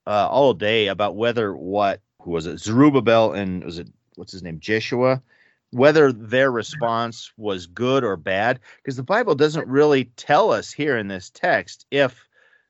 uh, 0.08 0.28
all 0.30 0.54
day 0.54 0.88
about 0.88 1.16
whether 1.16 1.56
what 1.56 2.02
who 2.22 2.32
was 2.32 2.46
it, 2.46 2.60
Zerubbabel 2.60 3.34
and 3.34 3.64
was 3.64 3.80
it 3.80 3.88
what's 4.16 4.32
his 4.32 4.44
name, 4.44 4.60
Jeshua, 4.60 5.22
whether 5.72 6.12
their 6.12 6.52
response 6.52 7.32
was 7.38 7.68
good 7.68 8.04
or 8.04 8.16
bad, 8.16 8.60
because 8.78 8.96
the 8.96 9.04
Bible 9.04 9.36
doesn't 9.36 9.68
really 9.68 10.06
tell 10.16 10.52
us 10.52 10.72
here 10.72 10.98
in 10.98 11.08
this 11.08 11.30
text 11.30 11.86
if 11.92 12.28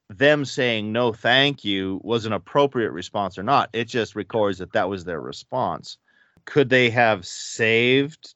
them 0.10 0.46
saying 0.46 0.92
no, 0.92 1.14
thank 1.14 1.64
you 1.64 2.00
was 2.04 2.26
an 2.26 2.34
appropriate 2.34 2.92
response 2.92 3.38
or 3.38 3.44
not. 3.44 3.70
It 3.74 3.86
just 3.86 4.16
records 4.16 4.58
that 4.60 4.74
that 4.74 4.90
was 4.90 5.04
their 5.04 5.22
response. 5.22 5.98
Could 6.46 6.70
they 6.70 6.90
have 6.92 7.26
saved 7.26 8.36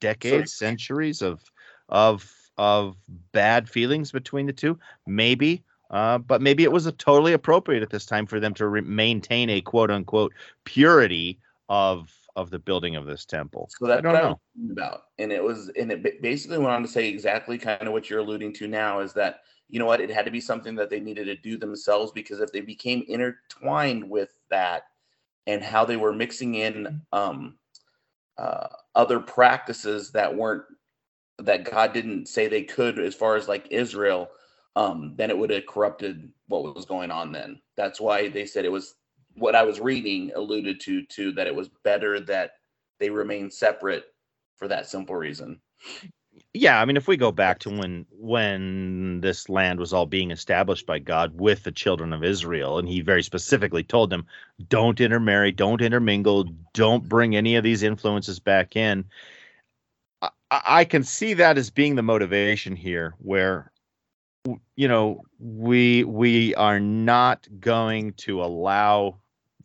decades, 0.00 0.54
centuries 0.54 1.22
of 1.22 1.40
of 1.88 2.30
of 2.58 2.96
bad 3.32 3.68
feelings 3.68 4.12
between 4.12 4.46
the 4.46 4.52
two? 4.52 4.78
Maybe, 5.06 5.64
uh, 5.90 6.18
but 6.18 6.42
maybe 6.42 6.64
it 6.64 6.72
was 6.72 6.86
a 6.86 6.92
totally 6.92 7.32
appropriate 7.32 7.82
at 7.82 7.90
this 7.90 8.06
time 8.06 8.26
for 8.26 8.40
them 8.40 8.54
to 8.54 8.66
re- 8.68 8.80
maintain 8.80 9.50
a 9.50 9.60
quote 9.60 9.90
unquote 9.90 10.32
purity 10.64 11.38
of 11.68 12.10
of 12.36 12.50
the 12.50 12.58
building 12.58 12.96
of 12.96 13.06
this 13.06 13.24
temple. 13.24 13.68
So 13.78 13.86
that's 13.86 13.98
I 13.98 14.02
don't 14.02 14.12
what 14.12 14.24
I 14.24 14.28
know. 14.28 14.40
was 14.56 14.70
about. 14.70 15.02
And 15.18 15.32
it 15.32 15.42
was, 15.42 15.70
and 15.78 15.90
it 15.90 16.22
basically 16.22 16.58
went 16.58 16.70
on 16.70 16.82
to 16.82 16.88
say 16.88 17.08
exactly 17.08 17.58
kind 17.58 17.86
of 17.86 17.92
what 17.92 18.08
you're 18.08 18.20
alluding 18.20 18.52
to 18.54 18.68
now 18.68 19.00
is 19.00 19.12
that, 19.14 19.40
you 19.68 19.78
know 19.78 19.86
what, 19.86 20.00
it 20.00 20.10
had 20.10 20.24
to 20.24 20.30
be 20.30 20.40
something 20.40 20.74
that 20.76 20.90
they 20.90 21.00
needed 21.00 21.24
to 21.26 21.36
do 21.36 21.56
themselves 21.56 22.12
because 22.12 22.40
if 22.40 22.52
they 22.52 22.60
became 22.60 23.04
intertwined 23.08 24.08
with 24.08 24.30
that 24.50 24.84
and 25.46 25.62
how 25.62 25.84
they 25.84 25.96
were 25.96 26.12
mixing 26.12 26.54
in 26.54 27.02
um, 27.12 27.56
uh, 28.40 28.68
other 28.96 29.20
practices 29.20 30.12
that 30.12 30.34
weren't, 30.34 30.64
that 31.40 31.70
God 31.70 31.92
didn't 31.94 32.28
say 32.28 32.48
they 32.48 32.64
could 32.64 32.98
as 32.98 33.14
far 33.14 33.36
as 33.36 33.48
like 33.48 33.68
Israel, 33.70 34.30
um, 34.76 35.14
then 35.16 35.30
it 35.30 35.38
would 35.38 35.50
have 35.50 35.66
corrupted 35.66 36.32
what 36.48 36.74
was 36.74 36.86
going 36.86 37.10
on 37.12 37.32
then. 37.32 37.60
That's 37.76 38.00
why 38.00 38.28
they 38.28 38.46
said 38.46 38.64
it 38.64 38.72
was 38.72 38.94
what 39.36 39.56
I 39.56 39.64
was 39.64 39.80
reading 39.80 40.32
alluded 40.36 40.80
to 40.82 41.04
to 41.06 41.32
that 41.32 41.48
it 41.48 41.54
was 41.54 41.70
better 41.84 42.20
that 42.20 42.52
they 43.00 43.10
remain 43.10 43.50
separate 43.50 44.04
for 44.56 44.68
that 44.68 44.88
simple 44.88 45.16
reason. 45.16 45.60
Yeah 46.54 46.80
i 46.80 46.84
mean 46.84 46.96
if 46.96 47.08
we 47.08 47.16
go 47.16 47.32
back 47.32 47.58
to 47.58 47.70
when 47.70 48.06
when 48.10 49.20
this 49.20 49.48
land 49.48 49.78
was 49.78 49.92
all 49.92 50.06
being 50.06 50.30
established 50.30 50.86
by 50.86 50.98
god 50.98 51.38
with 51.38 51.62
the 51.62 51.72
children 51.72 52.12
of 52.12 52.24
israel 52.24 52.78
and 52.78 52.88
he 52.88 53.00
very 53.00 53.22
specifically 53.22 53.82
told 53.84 54.10
them 54.10 54.26
don't 54.68 55.00
intermarry 55.00 55.52
don't 55.52 55.80
intermingle 55.80 56.44
don't 56.72 57.08
bring 57.08 57.36
any 57.36 57.56
of 57.56 57.64
these 57.64 57.82
influences 57.82 58.38
back 58.38 58.76
in. 58.76 59.04
I, 60.22 60.30
I 60.50 60.84
can 60.84 61.04
see 61.04 61.34
that 61.34 61.58
as 61.58 61.70
being 61.70 61.94
the 61.96 62.02
motivation 62.02 62.76
here 62.76 63.14
where 63.18 63.70
you 64.76 64.88
know 64.88 65.22
we 65.38 66.04
we 66.04 66.54
are 66.54 66.80
not 66.80 67.46
going 67.60 68.14
to 68.14 68.42
allow 68.42 69.16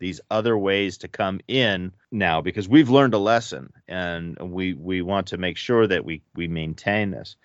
these 0.05 0.21
other 0.29 0.55
ways 0.55 0.99
to 0.99 1.07
come 1.07 1.39
in 1.47 1.91
now 2.11 2.39
because 2.39 2.69
we've 2.69 2.91
learned 2.91 3.15
a 3.15 3.17
lesson 3.17 3.73
and 3.87 4.37
we 4.39 4.75
we 4.75 5.01
want 5.01 5.25
to 5.25 5.37
make 5.37 5.57
sure 5.57 5.87
that 5.87 6.05
we 6.05 6.21
we 6.35 6.47
maintain 6.47 7.09
this. 7.09 7.35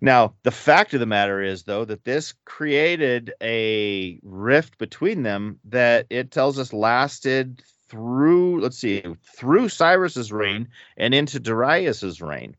Now 0.00 0.32
the 0.42 0.50
fact 0.50 0.94
of 0.94 1.00
the 1.00 1.04
matter 1.04 1.42
is 1.42 1.64
though 1.64 1.84
that 1.84 2.04
this 2.04 2.32
created 2.46 3.34
a 3.42 4.18
rift 4.22 4.78
between 4.78 5.24
them 5.24 5.60
that 5.66 6.06
it 6.08 6.30
tells 6.30 6.58
us 6.58 6.72
lasted 6.72 7.62
through 7.90 8.62
let's 8.62 8.78
see 8.78 9.02
through 9.36 9.68
cyrus's 9.68 10.32
reign 10.32 10.68
and 10.96 11.12
into 11.12 11.38
darius's 11.38 12.22
reign. 12.22 12.56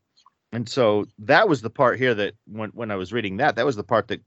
And 0.52 0.70
so 0.70 1.06
that 1.18 1.50
was 1.50 1.64
the 1.64 1.72
part 1.72 1.98
here 1.98 2.14
that 2.14 2.36
when 2.46 2.70
when 2.76 2.92
i 2.92 2.96
was 2.96 3.12
reading 3.12 3.38
that 3.38 3.56
that 3.56 3.66
was 3.66 3.76
the 3.76 3.84
part 3.84 4.08
that 4.10 4.22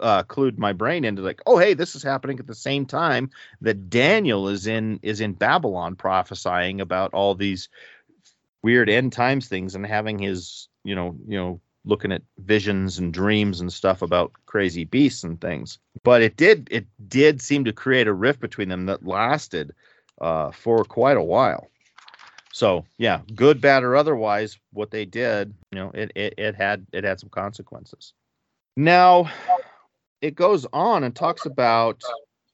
uh, 0.00 0.22
clued 0.24 0.58
my 0.58 0.72
brain 0.72 1.04
into 1.04 1.22
like 1.22 1.40
oh 1.46 1.58
hey 1.58 1.74
this 1.74 1.94
is 1.94 2.02
happening 2.02 2.38
at 2.38 2.46
the 2.46 2.54
same 2.54 2.84
time 2.84 3.30
that 3.60 3.90
Daniel 3.90 4.48
is 4.48 4.66
in 4.66 4.98
is 5.02 5.20
in 5.20 5.32
Babylon 5.32 5.96
prophesying 5.96 6.80
about 6.80 7.12
all 7.14 7.34
these 7.34 7.68
weird 8.62 8.90
end 8.90 9.12
times 9.12 9.48
things 9.48 9.74
and 9.74 9.86
having 9.86 10.18
his 10.18 10.68
you 10.84 10.94
know 10.94 11.16
you 11.26 11.38
know 11.38 11.60
looking 11.84 12.12
at 12.12 12.22
visions 12.38 12.98
and 12.98 13.14
dreams 13.14 13.60
and 13.60 13.72
stuff 13.72 14.02
about 14.02 14.32
crazy 14.44 14.84
beasts 14.84 15.24
and 15.24 15.40
things. 15.40 15.78
But 16.02 16.22
it 16.22 16.36
did 16.36 16.68
it 16.70 16.86
did 17.08 17.40
seem 17.40 17.64
to 17.64 17.72
create 17.72 18.06
a 18.06 18.12
rift 18.12 18.40
between 18.40 18.68
them 18.68 18.86
that 18.86 19.06
lasted 19.06 19.72
uh, 20.20 20.50
for 20.50 20.84
quite 20.84 21.16
a 21.16 21.22
while. 21.22 21.68
So 22.52 22.84
yeah 22.98 23.20
good 23.34 23.60
bad 23.60 23.82
or 23.82 23.96
otherwise 23.96 24.58
what 24.72 24.90
they 24.90 25.04
did 25.04 25.54
you 25.70 25.78
know 25.78 25.90
it 25.94 26.12
it, 26.14 26.34
it 26.36 26.54
had 26.54 26.86
it 26.92 27.04
had 27.04 27.20
some 27.20 27.30
consequences. 27.30 28.12
Now 28.76 29.30
it 30.20 30.34
goes 30.34 30.66
on 30.72 31.04
and 31.04 31.14
talks 31.14 31.46
about 31.46 32.02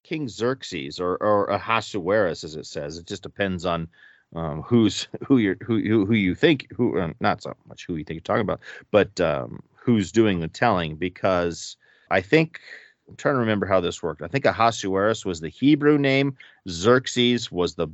King 0.04 0.28
Xerxes 0.28 1.00
or 1.00 1.16
or 1.22 1.46
Ahasuerus, 1.46 2.44
as 2.44 2.54
it 2.54 2.66
says. 2.66 2.98
It 2.98 3.06
just 3.06 3.22
depends 3.22 3.66
on 3.66 3.88
um, 4.34 4.62
who's 4.62 5.08
who 5.26 5.54
who 5.62 5.80
who, 5.80 6.06
who 6.06 6.14
you 6.14 6.34
think 6.34 6.66
who 6.74 6.98
uh, 6.98 7.12
not 7.20 7.42
so 7.42 7.54
much 7.66 7.86
who 7.86 7.96
you 7.96 8.04
think 8.04 8.16
you're 8.16 8.22
talking 8.22 8.42
about, 8.42 8.60
but 8.90 9.20
um, 9.20 9.60
who's 9.74 10.12
doing 10.12 10.40
the 10.40 10.48
telling. 10.48 10.96
Because 10.96 11.76
I 12.10 12.20
think 12.20 12.60
I'm 13.08 13.16
trying 13.16 13.34
to 13.34 13.40
remember 13.40 13.66
how 13.66 13.80
this 13.80 14.02
worked. 14.02 14.22
I 14.22 14.28
think 14.28 14.44
Ahasuerus 14.44 15.24
was 15.24 15.40
the 15.40 15.48
Hebrew 15.48 15.98
name, 15.98 16.36
Xerxes 16.68 17.50
was 17.50 17.74
the 17.74 17.88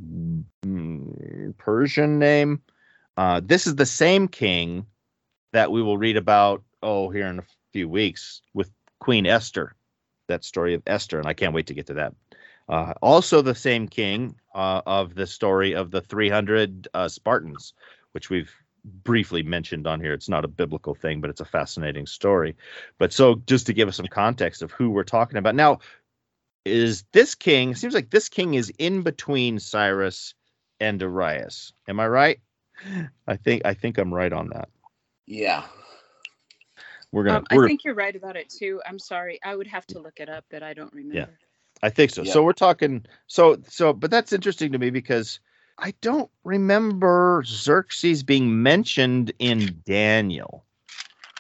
mm, 0.67 1.57
Persian 1.59 2.19
name. 2.19 2.61
Uh, 3.17 3.41
this 3.45 3.67
is 3.67 3.77
the 3.77 3.87
same 3.87 4.27
king 4.27 4.87
that 5.53 5.71
we 5.71 5.83
will 5.83 5.99
read 5.99 6.17
about 6.17 6.63
oh 6.83 7.11
here 7.11 7.27
in 7.27 7.39
a 7.39 7.45
few 7.73 7.89
weeks 7.89 8.41
with 8.55 8.71
Queen 9.03 9.27
Esther, 9.27 9.75
that 10.29 10.45
story 10.45 10.75
of 10.75 10.83
Esther, 10.87 11.19
and 11.19 11.27
I 11.27 11.35
can't 11.35 11.53
wait 11.53 11.67
to 11.67 11.75
get 11.75 11.89
to 11.89 11.95
that. 11.95 12.15
Uh, 12.69 12.95
also, 13.03 13.43
the 13.43 13.53
same 13.53 13.89
king 13.89 14.37
uh, 14.55 14.81
of 14.87 15.17
the 15.17 15.27
story 15.27 15.73
of 15.75 15.91
the 15.91 16.01
300 16.01 16.87
uh, 16.95 17.09
Spartans, 17.09 17.75
which 18.13 18.31
we've 18.31 18.55
briefly 18.85 19.43
mentioned 19.43 19.89
on 19.89 19.99
here. 19.99 20.13
It's 20.13 20.29
not 20.29 20.45
a 20.45 20.49
biblical 20.49 20.95
thing, 20.95 21.21
but 21.21 21.31
it's 21.31 21.41
a 21.41 21.45
fascinating 21.45 22.07
story. 22.07 22.55
But 22.99 23.13
so, 23.13 23.43
just 23.45 23.67
to 23.67 23.73
give 23.73 23.89
us 23.89 23.97
some 23.97 24.07
context 24.07 24.63
of 24.63 24.71
who 24.71 24.91
we're 24.91 25.03
talking 25.03 25.37
about 25.37 25.57
now, 25.57 25.81
is 26.65 27.03
this 27.13 27.35
king? 27.35 27.75
Seems 27.75 27.95
like 27.95 28.11
this 28.11 28.29
king 28.29 28.55
is 28.55 28.73
in 28.79 29.03
between 29.03 29.59
Cyrus 29.59 30.35
and 30.79 31.01
Darius. 31.01 31.73
Am 31.89 31.99
I 31.99 32.07
right? 32.07 32.39
I 33.27 33.35
think 33.35 33.63
I 33.65 33.75
think 33.75 33.99
I'm 33.99 34.15
right 34.15 34.33
on 34.33 34.51
that. 34.51 34.69
Yeah. 35.27 35.65
We're 37.13 37.25
gonna. 37.25 37.39
Um, 37.39 37.47
we're, 37.53 37.65
I 37.65 37.69
think 37.69 37.85
you're 37.85 37.95
right 37.95 38.17
about 38.17 38.37
it 38.37 38.49
too. 38.49 38.81
I'm 38.87 38.99
sorry. 38.99 39.39
I 39.45 39.55
would 39.55 39.67
have 39.67 39.87
to 39.89 39.99
look 39.99 40.19
it 40.19 40.29
up, 40.29 40.45
but 40.51 40.63
I 40.63 40.75
don't 40.75 40.93
remember. 40.93 41.19
Yeah, 41.19 41.47
I 41.83 41.91
think 41.91 42.11
so. 42.11 42.23
Yeah. 42.23 42.33
So 42.33 42.43
we're 42.43 42.55
talking. 42.55 43.05
So 43.27 43.59
so, 43.69 43.93
but 43.93 44.11
that's 44.11 44.33
interesting 44.33 44.73
to 44.73 44.79
me 44.79 44.91
because 44.91 45.39
I 45.79 45.95
don't 46.01 46.31
remember 46.45 47.43
Xerxes 47.47 48.23
being 48.23 48.63
mentioned 48.63 49.33
in 49.39 49.83
Daniel. 49.85 50.65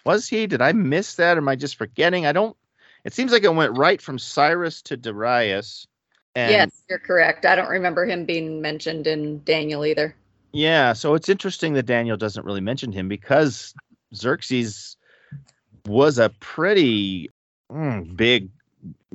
Was 0.05 0.29
he? 0.29 0.47
Did 0.47 0.61
I 0.61 0.73
miss 0.73 1.15
that? 1.17 1.37
Or 1.37 1.41
am 1.41 1.49
I 1.49 1.57
just 1.57 1.77
forgetting? 1.77 2.27
I 2.27 2.33
don't. 2.33 2.57
It 3.05 3.15
seems 3.15 3.33
like 3.33 3.45
it 3.45 3.55
went 3.55 3.77
right 3.77 4.01
from 4.01 4.19
Cyrus 4.19 4.83
to 4.83 4.97
Darius. 4.97 5.87
And 6.35 6.51
yes, 6.51 6.83
you're 6.89 6.99
correct. 6.99 7.45
I 7.45 7.57
don't 7.57 7.69
remember 7.69 8.07
him 8.07 8.25
being 8.25 8.61
mentioned 8.63 9.07
in 9.07 9.43
Daniel 9.45 9.85
either. 9.85 10.15
Yeah, 10.53 10.93
so 10.93 11.15
it's 11.15 11.29
interesting 11.29 11.73
that 11.75 11.87
Daniel 11.87 12.17
doesn't 12.17 12.45
really 12.45 12.61
mention 12.61 12.93
him 12.93 13.09
because 13.09 13.75
Xerxes 14.15 14.97
was 15.87 16.19
a 16.19 16.31
pretty 16.41 17.31
mm, 17.71 18.17
big, 18.17 18.49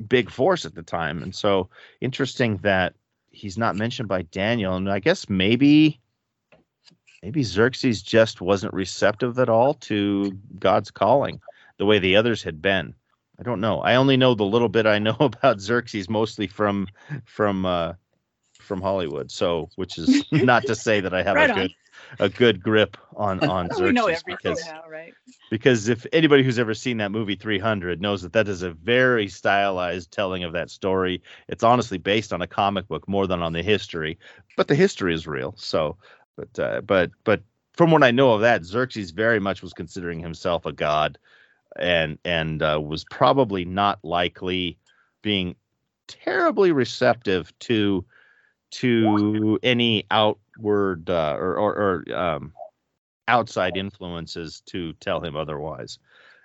big 0.08 0.30
force 0.30 0.64
at 0.64 0.74
the 0.74 0.82
time, 0.82 1.22
and 1.22 1.34
so 1.34 1.68
interesting 2.00 2.58
that 2.58 2.94
he's 3.30 3.58
not 3.58 3.76
mentioned 3.76 4.08
by 4.08 4.22
Daniel. 4.22 4.76
And 4.76 4.90
I 4.90 4.98
guess 4.98 5.28
maybe, 5.28 6.00
maybe 7.22 7.42
Xerxes 7.42 8.02
just 8.02 8.40
wasn't 8.40 8.74
receptive 8.74 9.38
at 9.38 9.48
all 9.48 9.74
to 9.74 10.36
God's 10.58 10.90
calling 10.90 11.40
the 11.78 11.86
way 11.86 11.98
the 11.98 12.16
others 12.16 12.42
had 12.42 12.60
been. 12.60 12.94
I 13.38 13.44
don't 13.44 13.60
know. 13.60 13.80
I 13.80 13.94
only 13.94 14.16
know 14.16 14.34
the 14.34 14.44
little 14.44 14.68
bit 14.68 14.86
I 14.86 14.98
know 14.98 15.16
about 15.20 15.60
Xerxes, 15.60 16.08
mostly 16.08 16.46
from 16.46 16.88
from 17.24 17.64
uh, 17.64 17.94
from 18.58 18.80
Hollywood. 18.80 19.30
So, 19.30 19.70
which 19.76 19.98
is 19.98 20.24
not 20.32 20.66
to 20.66 20.74
say 20.74 21.00
that 21.00 21.14
I 21.14 21.22
have 21.22 21.36
Right 21.36 21.50
a 21.50 21.54
good 21.54 21.70
a 22.18 22.28
good 22.28 22.62
grip 22.62 22.96
on 23.16 23.40
on 23.48 23.68
we 23.80 23.92
know 23.92 24.06
Xerxes 24.06 24.22
everything 24.22 24.54
because 24.54 24.66
now, 24.66 24.82
right? 24.88 25.14
because 25.50 25.88
if 25.88 26.06
anybody 26.12 26.42
who's 26.42 26.58
ever 26.58 26.74
seen 26.74 26.98
that 26.98 27.10
movie 27.10 27.34
300 27.34 28.00
knows 28.00 28.22
that 28.22 28.32
that 28.32 28.48
is 28.48 28.62
a 28.62 28.72
very 28.72 29.28
stylized 29.28 30.10
telling 30.12 30.44
of 30.44 30.52
that 30.52 30.70
story. 30.70 31.22
It's 31.48 31.64
honestly 31.64 31.98
based 31.98 32.32
on 32.32 32.42
a 32.42 32.46
comic 32.46 32.88
book 32.88 33.08
more 33.08 33.26
than 33.26 33.42
on 33.42 33.52
the 33.52 33.62
history, 33.62 34.18
but 34.56 34.68
the 34.68 34.74
history 34.74 35.14
is 35.14 35.26
real. 35.26 35.54
So, 35.56 35.96
but 36.36 36.58
uh, 36.58 36.80
but 36.82 37.10
but 37.24 37.42
from 37.74 37.90
what 37.90 38.02
I 38.02 38.10
know 38.10 38.32
of 38.32 38.40
that, 38.42 38.64
Xerxes 38.64 39.12
very 39.12 39.40
much 39.40 39.62
was 39.62 39.72
considering 39.72 40.20
himself 40.20 40.66
a 40.66 40.72
god, 40.72 41.18
and 41.78 42.18
and 42.24 42.62
uh, 42.62 42.80
was 42.82 43.04
probably 43.04 43.64
not 43.64 43.98
likely 44.02 44.78
being 45.22 45.56
terribly 46.08 46.72
receptive 46.72 47.52
to 47.60 48.04
to 48.70 49.58
any 49.62 50.04
outward 50.58 51.08
uh, 51.08 51.36
or, 51.38 51.56
or, 51.56 52.04
or 52.08 52.16
um, 52.16 52.52
outside 53.28 53.76
influences 53.76 54.62
to 54.66 54.92
tell 54.94 55.20
him 55.20 55.36
otherwise. 55.36 55.98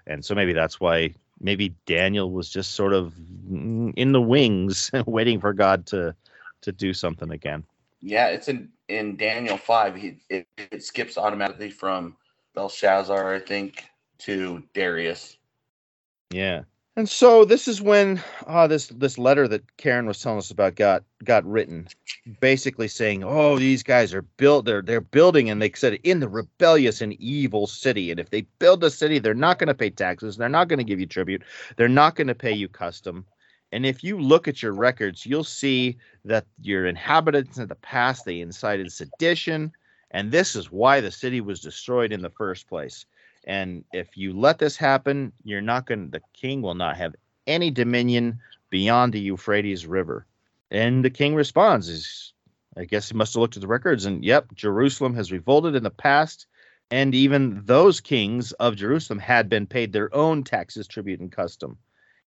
And 0.07 0.23
so 0.23 0.35
maybe 0.35 0.53
that's 0.53 0.79
why 0.79 1.13
maybe 1.39 1.73
Daniel 1.85 2.31
was 2.31 2.49
just 2.49 2.75
sort 2.75 2.93
of 2.93 3.13
in 3.49 4.11
the 4.11 4.21
wings, 4.21 4.91
waiting 5.05 5.39
for 5.39 5.53
God 5.53 5.85
to 5.87 6.15
to 6.61 6.71
do 6.71 6.93
something 6.93 7.31
again. 7.31 7.63
Yeah, 8.01 8.27
it's 8.27 8.47
in 8.47 8.69
in 8.89 9.15
Daniel 9.15 9.57
five. 9.57 9.95
He 9.95 10.17
it, 10.29 10.47
it 10.57 10.83
skips 10.83 11.17
automatically 11.17 11.69
from 11.69 12.17
Belshazzar, 12.53 13.33
I 13.33 13.39
think, 13.39 13.85
to 14.19 14.63
Darius. 14.73 15.37
Yeah. 16.31 16.63
And 16.95 17.09
so 17.09 17.43
this 17.43 17.67
is 17.67 17.81
when 17.81 18.21
uh, 18.45 18.67
this 18.67 18.87
this 18.87 19.17
letter 19.17 19.47
that 19.47 19.77
Karen 19.77 20.05
was 20.05 20.21
telling 20.21 20.37
us 20.37 20.51
about 20.51 20.75
got 20.75 21.03
got 21.23 21.43
written, 21.43 21.87
basically 22.39 22.87
saying, 22.87 23.23
"Oh, 23.23 23.57
these 23.57 23.81
guys 23.81 24.13
are 24.13 24.21
built. 24.21 24.65
They're 24.65 24.83
they're 24.83 25.01
building, 25.01 25.49
and 25.49 25.59
they 25.59 25.71
said 25.71 25.99
in 26.03 26.19
the 26.19 26.27
rebellious 26.29 27.01
and 27.01 27.13
evil 27.13 27.65
city. 27.65 28.11
And 28.11 28.19
if 28.19 28.29
they 28.29 28.41
build 28.59 28.83
a 28.83 28.91
city, 28.91 29.17
they're 29.17 29.33
not 29.33 29.57
going 29.57 29.69
to 29.69 29.73
pay 29.73 29.89
taxes. 29.89 30.37
They're 30.37 30.49
not 30.49 30.67
going 30.67 30.77
to 30.77 30.83
give 30.83 30.99
you 30.99 31.07
tribute. 31.07 31.43
They're 31.77 31.89
not 31.89 32.15
going 32.15 32.27
to 32.27 32.35
pay 32.35 32.53
you 32.53 32.67
custom. 32.67 33.25
And 33.71 33.87
if 33.87 34.03
you 34.03 34.19
look 34.19 34.47
at 34.47 34.61
your 34.61 34.73
records, 34.73 35.25
you'll 35.25 35.43
see 35.43 35.97
that 36.25 36.45
your 36.61 36.85
inhabitants 36.85 37.57
in 37.57 37.67
the 37.67 37.75
past 37.75 38.23
they 38.23 38.39
incited 38.39 38.91
sedition, 38.91 39.71
and 40.11 40.31
this 40.31 40.55
is 40.55 40.71
why 40.71 41.01
the 41.01 41.11
city 41.11 41.41
was 41.41 41.59
destroyed 41.59 42.11
in 42.13 42.21
the 42.21 42.29
first 42.29 42.67
place." 42.67 43.07
And 43.45 43.83
if 43.93 44.15
you 44.15 44.33
let 44.33 44.59
this 44.59 44.77
happen, 44.77 45.33
you're 45.43 45.61
not 45.61 45.85
going 45.85 46.09
the 46.09 46.21
king 46.33 46.61
will 46.61 46.75
not 46.75 46.97
have 46.97 47.15
any 47.45 47.71
dominion 47.71 48.39
beyond 48.69 49.13
the 49.13 49.19
Euphrates 49.19 49.85
River. 49.85 50.25
And 50.71 51.03
the 51.03 51.09
king 51.09 51.35
responds, 51.35 51.89
is 51.89 52.33
I 52.77 52.85
guess 52.85 53.09
he 53.09 53.15
must 53.15 53.33
have 53.33 53.41
looked 53.41 53.57
at 53.57 53.61
the 53.61 53.67
records 53.67 54.05
and 54.05 54.23
yep, 54.23 54.53
Jerusalem 54.55 55.13
has 55.15 55.31
revolted 55.31 55.75
in 55.75 55.83
the 55.83 55.91
past. 55.91 56.47
And 56.89 57.15
even 57.15 57.61
those 57.65 58.01
kings 58.01 58.51
of 58.53 58.75
Jerusalem 58.75 59.19
had 59.19 59.49
been 59.49 59.65
paid 59.67 59.93
their 59.93 60.13
own 60.15 60.43
taxes, 60.43 60.87
tribute, 60.87 61.19
and 61.19 61.31
custom. 61.31 61.77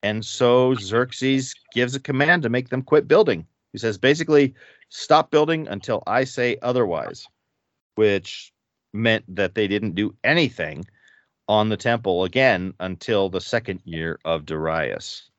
And 0.03 0.23
so 0.23 0.75
Xerxes 0.75 1.55
gives 1.73 1.95
a 1.95 1.99
command 1.99 2.43
to 2.43 2.49
make 2.49 2.69
them 2.69 2.83
quit 2.83 3.07
building. 3.07 3.47
He 3.71 3.77
says 3.79 3.97
basically, 3.97 4.53
stop 4.89 5.31
building 5.31 5.67
until 5.67 6.03
I 6.05 6.25
say 6.25 6.57
otherwise, 6.61 7.25
which 7.95 8.53
meant 8.93 9.23
that 9.35 9.55
they 9.55 9.67
didn't 9.67 9.95
do 9.95 10.15
anything 10.23 10.85
on 11.47 11.69
the 11.69 11.77
temple 11.77 12.23
again 12.23 12.73
until 12.79 13.29
the 13.29 13.41
second 13.41 13.81
year 13.83 14.19
of 14.25 14.45
Darius. 14.45 15.29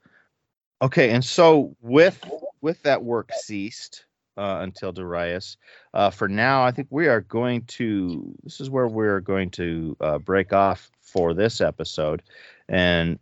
Okay, 0.83 1.11
and 1.11 1.25
so 1.25 1.75
with 1.81 2.23
with 2.61 2.83
that 2.83 3.03
work 3.03 3.31
ceased 3.33 4.05
uh, 4.37 4.59
until 4.61 4.93
Darius, 4.93 5.57
uh, 5.95 6.11
for 6.11 6.29
now 6.29 6.65
I 6.65 6.73
think 6.73 6.89
we 6.91 7.07
are 7.07 7.21
going 7.21 7.63
to. 7.67 8.35
This 8.43 8.61
is 8.61 8.69
where 8.69 8.89
we're 8.89 9.21
going 9.21 9.51
to 9.51 9.97
uh, 10.01 10.19
break 10.19 10.53
off 10.53 10.91
for 11.01 11.33
this 11.33 11.61
episode, 11.61 12.23
and 12.69 13.19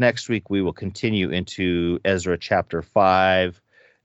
next 0.00 0.28
week 0.28 0.50
we 0.50 0.62
will 0.62 0.72
continue 0.72 1.30
into 1.30 2.00
Ezra 2.04 2.38
chapter 2.38 2.82
five, 2.82 3.60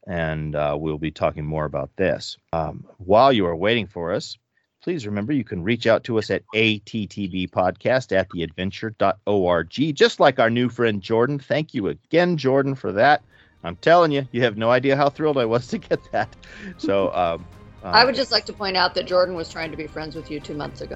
and 0.05 0.55
uh, 0.55 0.75
we'll 0.77 0.97
be 0.99 1.11
talking 1.11 1.45
more 1.45 1.65
about 1.65 1.95
this. 1.95 2.37
Um, 2.51 2.85
while 2.97 3.33
you 3.33 3.47
are 3.47 3.55
waiting 3.55 3.87
for 3.87 4.11
us, 4.11 4.37
please 4.83 5.05
remember 5.05 5.31
you 5.31 5.45
can 5.45 5.63
reach 5.63 5.87
out 5.87 6.03
to 6.03 6.19
us 6.19 6.29
at 6.29 6.43
attbpodcast 6.53 8.11
at 8.11 8.29
theadventure.org, 8.29 9.95
just 9.95 10.19
like 10.19 10.39
our 10.39 10.49
new 10.49 10.69
friend 10.69 11.01
Jordan. 11.01 11.39
Thank 11.39 11.73
you 11.73 11.87
again, 11.87 12.37
Jordan, 12.37 12.75
for 12.75 12.91
that. 12.91 13.23
I'm 13.63 13.77
telling 13.77 14.11
you, 14.11 14.27
you 14.33 14.43
have 14.43 14.57
no 14.57 14.69
idea 14.69 14.97
how 14.97 15.09
thrilled 15.09 15.37
I 15.37 15.45
was 15.45 15.67
to 15.67 15.77
get 15.77 15.99
that. 16.11 16.35
So, 16.77 17.13
um, 17.15 17.45
I 17.83 18.03
uh, 18.03 18.05
would 18.05 18.15
just 18.15 18.31
like 18.31 18.45
to 18.45 18.53
point 18.53 18.77
out 18.77 18.95
that 18.95 19.05
Jordan 19.05 19.35
was 19.35 19.49
trying 19.49 19.71
to 19.71 19.77
be 19.77 19.87
friends 19.87 20.15
with 20.15 20.31
you 20.31 20.39
two 20.39 20.53
months 20.53 20.81
ago. 20.81 20.95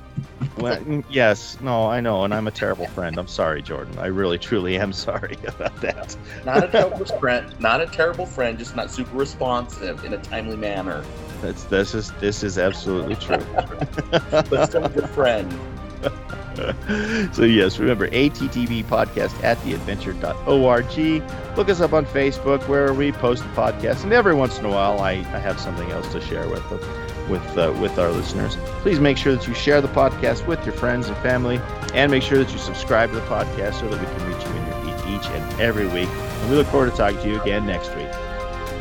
well, 0.57 0.77
mm, 0.77 1.03
yes, 1.09 1.57
no, 1.59 1.87
I 1.87 1.99
know, 1.99 2.23
and 2.23 2.33
I'm 2.33 2.47
a 2.47 2.51
terrible 2.51 2.87
friend. 2.87 3.17
I'm 3.17 3.27
sorry, 3.27 3.61
Jordan. 3.61 3.97
I 3.99 4.07
really, 4.07 4.37
truly 4.37 4.77
am 4.77 4.93
sorry 5.07 5.37
about 5.47 5.79
that. 5.81 6.15
Not 6.45 6.63
a 6.63 6.67
terrible 6.69 7.05
friend, 7.05 7.53
not 7.59 7.81
a 7.81 7.87
terrible 7.87 8.25
friend, 8.25 8.57
just 8.57 8.75
not 8.75 8.89
super 8.89 9.17
responsive 9.17 10.05
in 10.05 10.13
a 10.13 10.17
timely 10.17 10.55
manner. 10.55 11.03
That's 11.41 11.65
this 11.65 11.93
is 11.93 12.11
this 12.13 12.41
is 12.41 12.57
absolutely 12.57 13.15
true. 13.15 13.45
But 14.09 14.65
still 14.65 14.85
a 14.85 14.89
good 14.89 15.09
friend. 15.09 15.59
so 17.33 17.43
yes, 17.43 17.79
remember 17.79 18.07
ATTB 18.09 18.83
podcast 18.85 19.43
at 19.43 19.57
theadventure.org. 19.59 21.57
Look 21.57 21.69
us 21.69 21.81
up 21.81 21.93
on 21.93 22.05
Facebook 22.05 22.67
where 22.67 22.93
we 22.93 23.11
post 23.11 23.43
the 23.43 23.49
podcast, 23.49 24.03
and 24.03 24.13
every 24.13 24.33
once 24.33 24.57
in 24.59 24.65
a 24.65 24.69
while 24.69 24.99
I, 24.99 25.11
I 25.11 25.39
have 25.39 25.59
something 25.59 25.89
else 25.91 26.11
to 26.13 26.21
share 26.21 26.47
with 26.47 26.67
them, 26.69 26.79
with 27.29 27.57
uh, 27.57 27.73
with 27.81 27.97
our 27.99 28.11
listeners. 28.11 28.55
Please 28.81 28.99
make 28.99 29.17
sure 29.17 29.35
that 29.35 29.47
you 29.47 29.53
share 29.53 29.81
the 29.81 29.87
podcast 29.89 30.45
with 30.47 30.63
your 30.65 30.75
friends 30.75 31.07
and 31.07 31.17
family, 31.17 31.59
and 31.93 32.11
make 32.11 32.23
sure 32.23 32.37
that 32.37 32.51
you 32.51 32.57
subscribe 32.57 33.09
to 33.09 33.15
the 33.15 33.21
podcast 33.21 33.79
so 33.79 33.87
that 33.89 33.99
we 33.99 34.05
can 34.05 34.31
reach 34.31 34.45
you 34.45 34.51
in 34.55 34.65
your 34.65 35.01
feed 35.01 35.15
each 35.15 35.27
and 35.29 35.61
every 35.61 35.87
week. 35.87 36.09
And 36.09 36.49
we 36.51 36.55
look 36.57 36.67
forward 36.67 36.91
to 36.91 36.97
talking 36.97 37.19
to 37.21 37.29
you 37.29 37.41
again 37.41 37.65
next 37.65 37.95
week. 37.95 38.11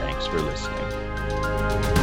Thanks 0.00 0.26
for 0.26 0.40
listening. 0.40 1.95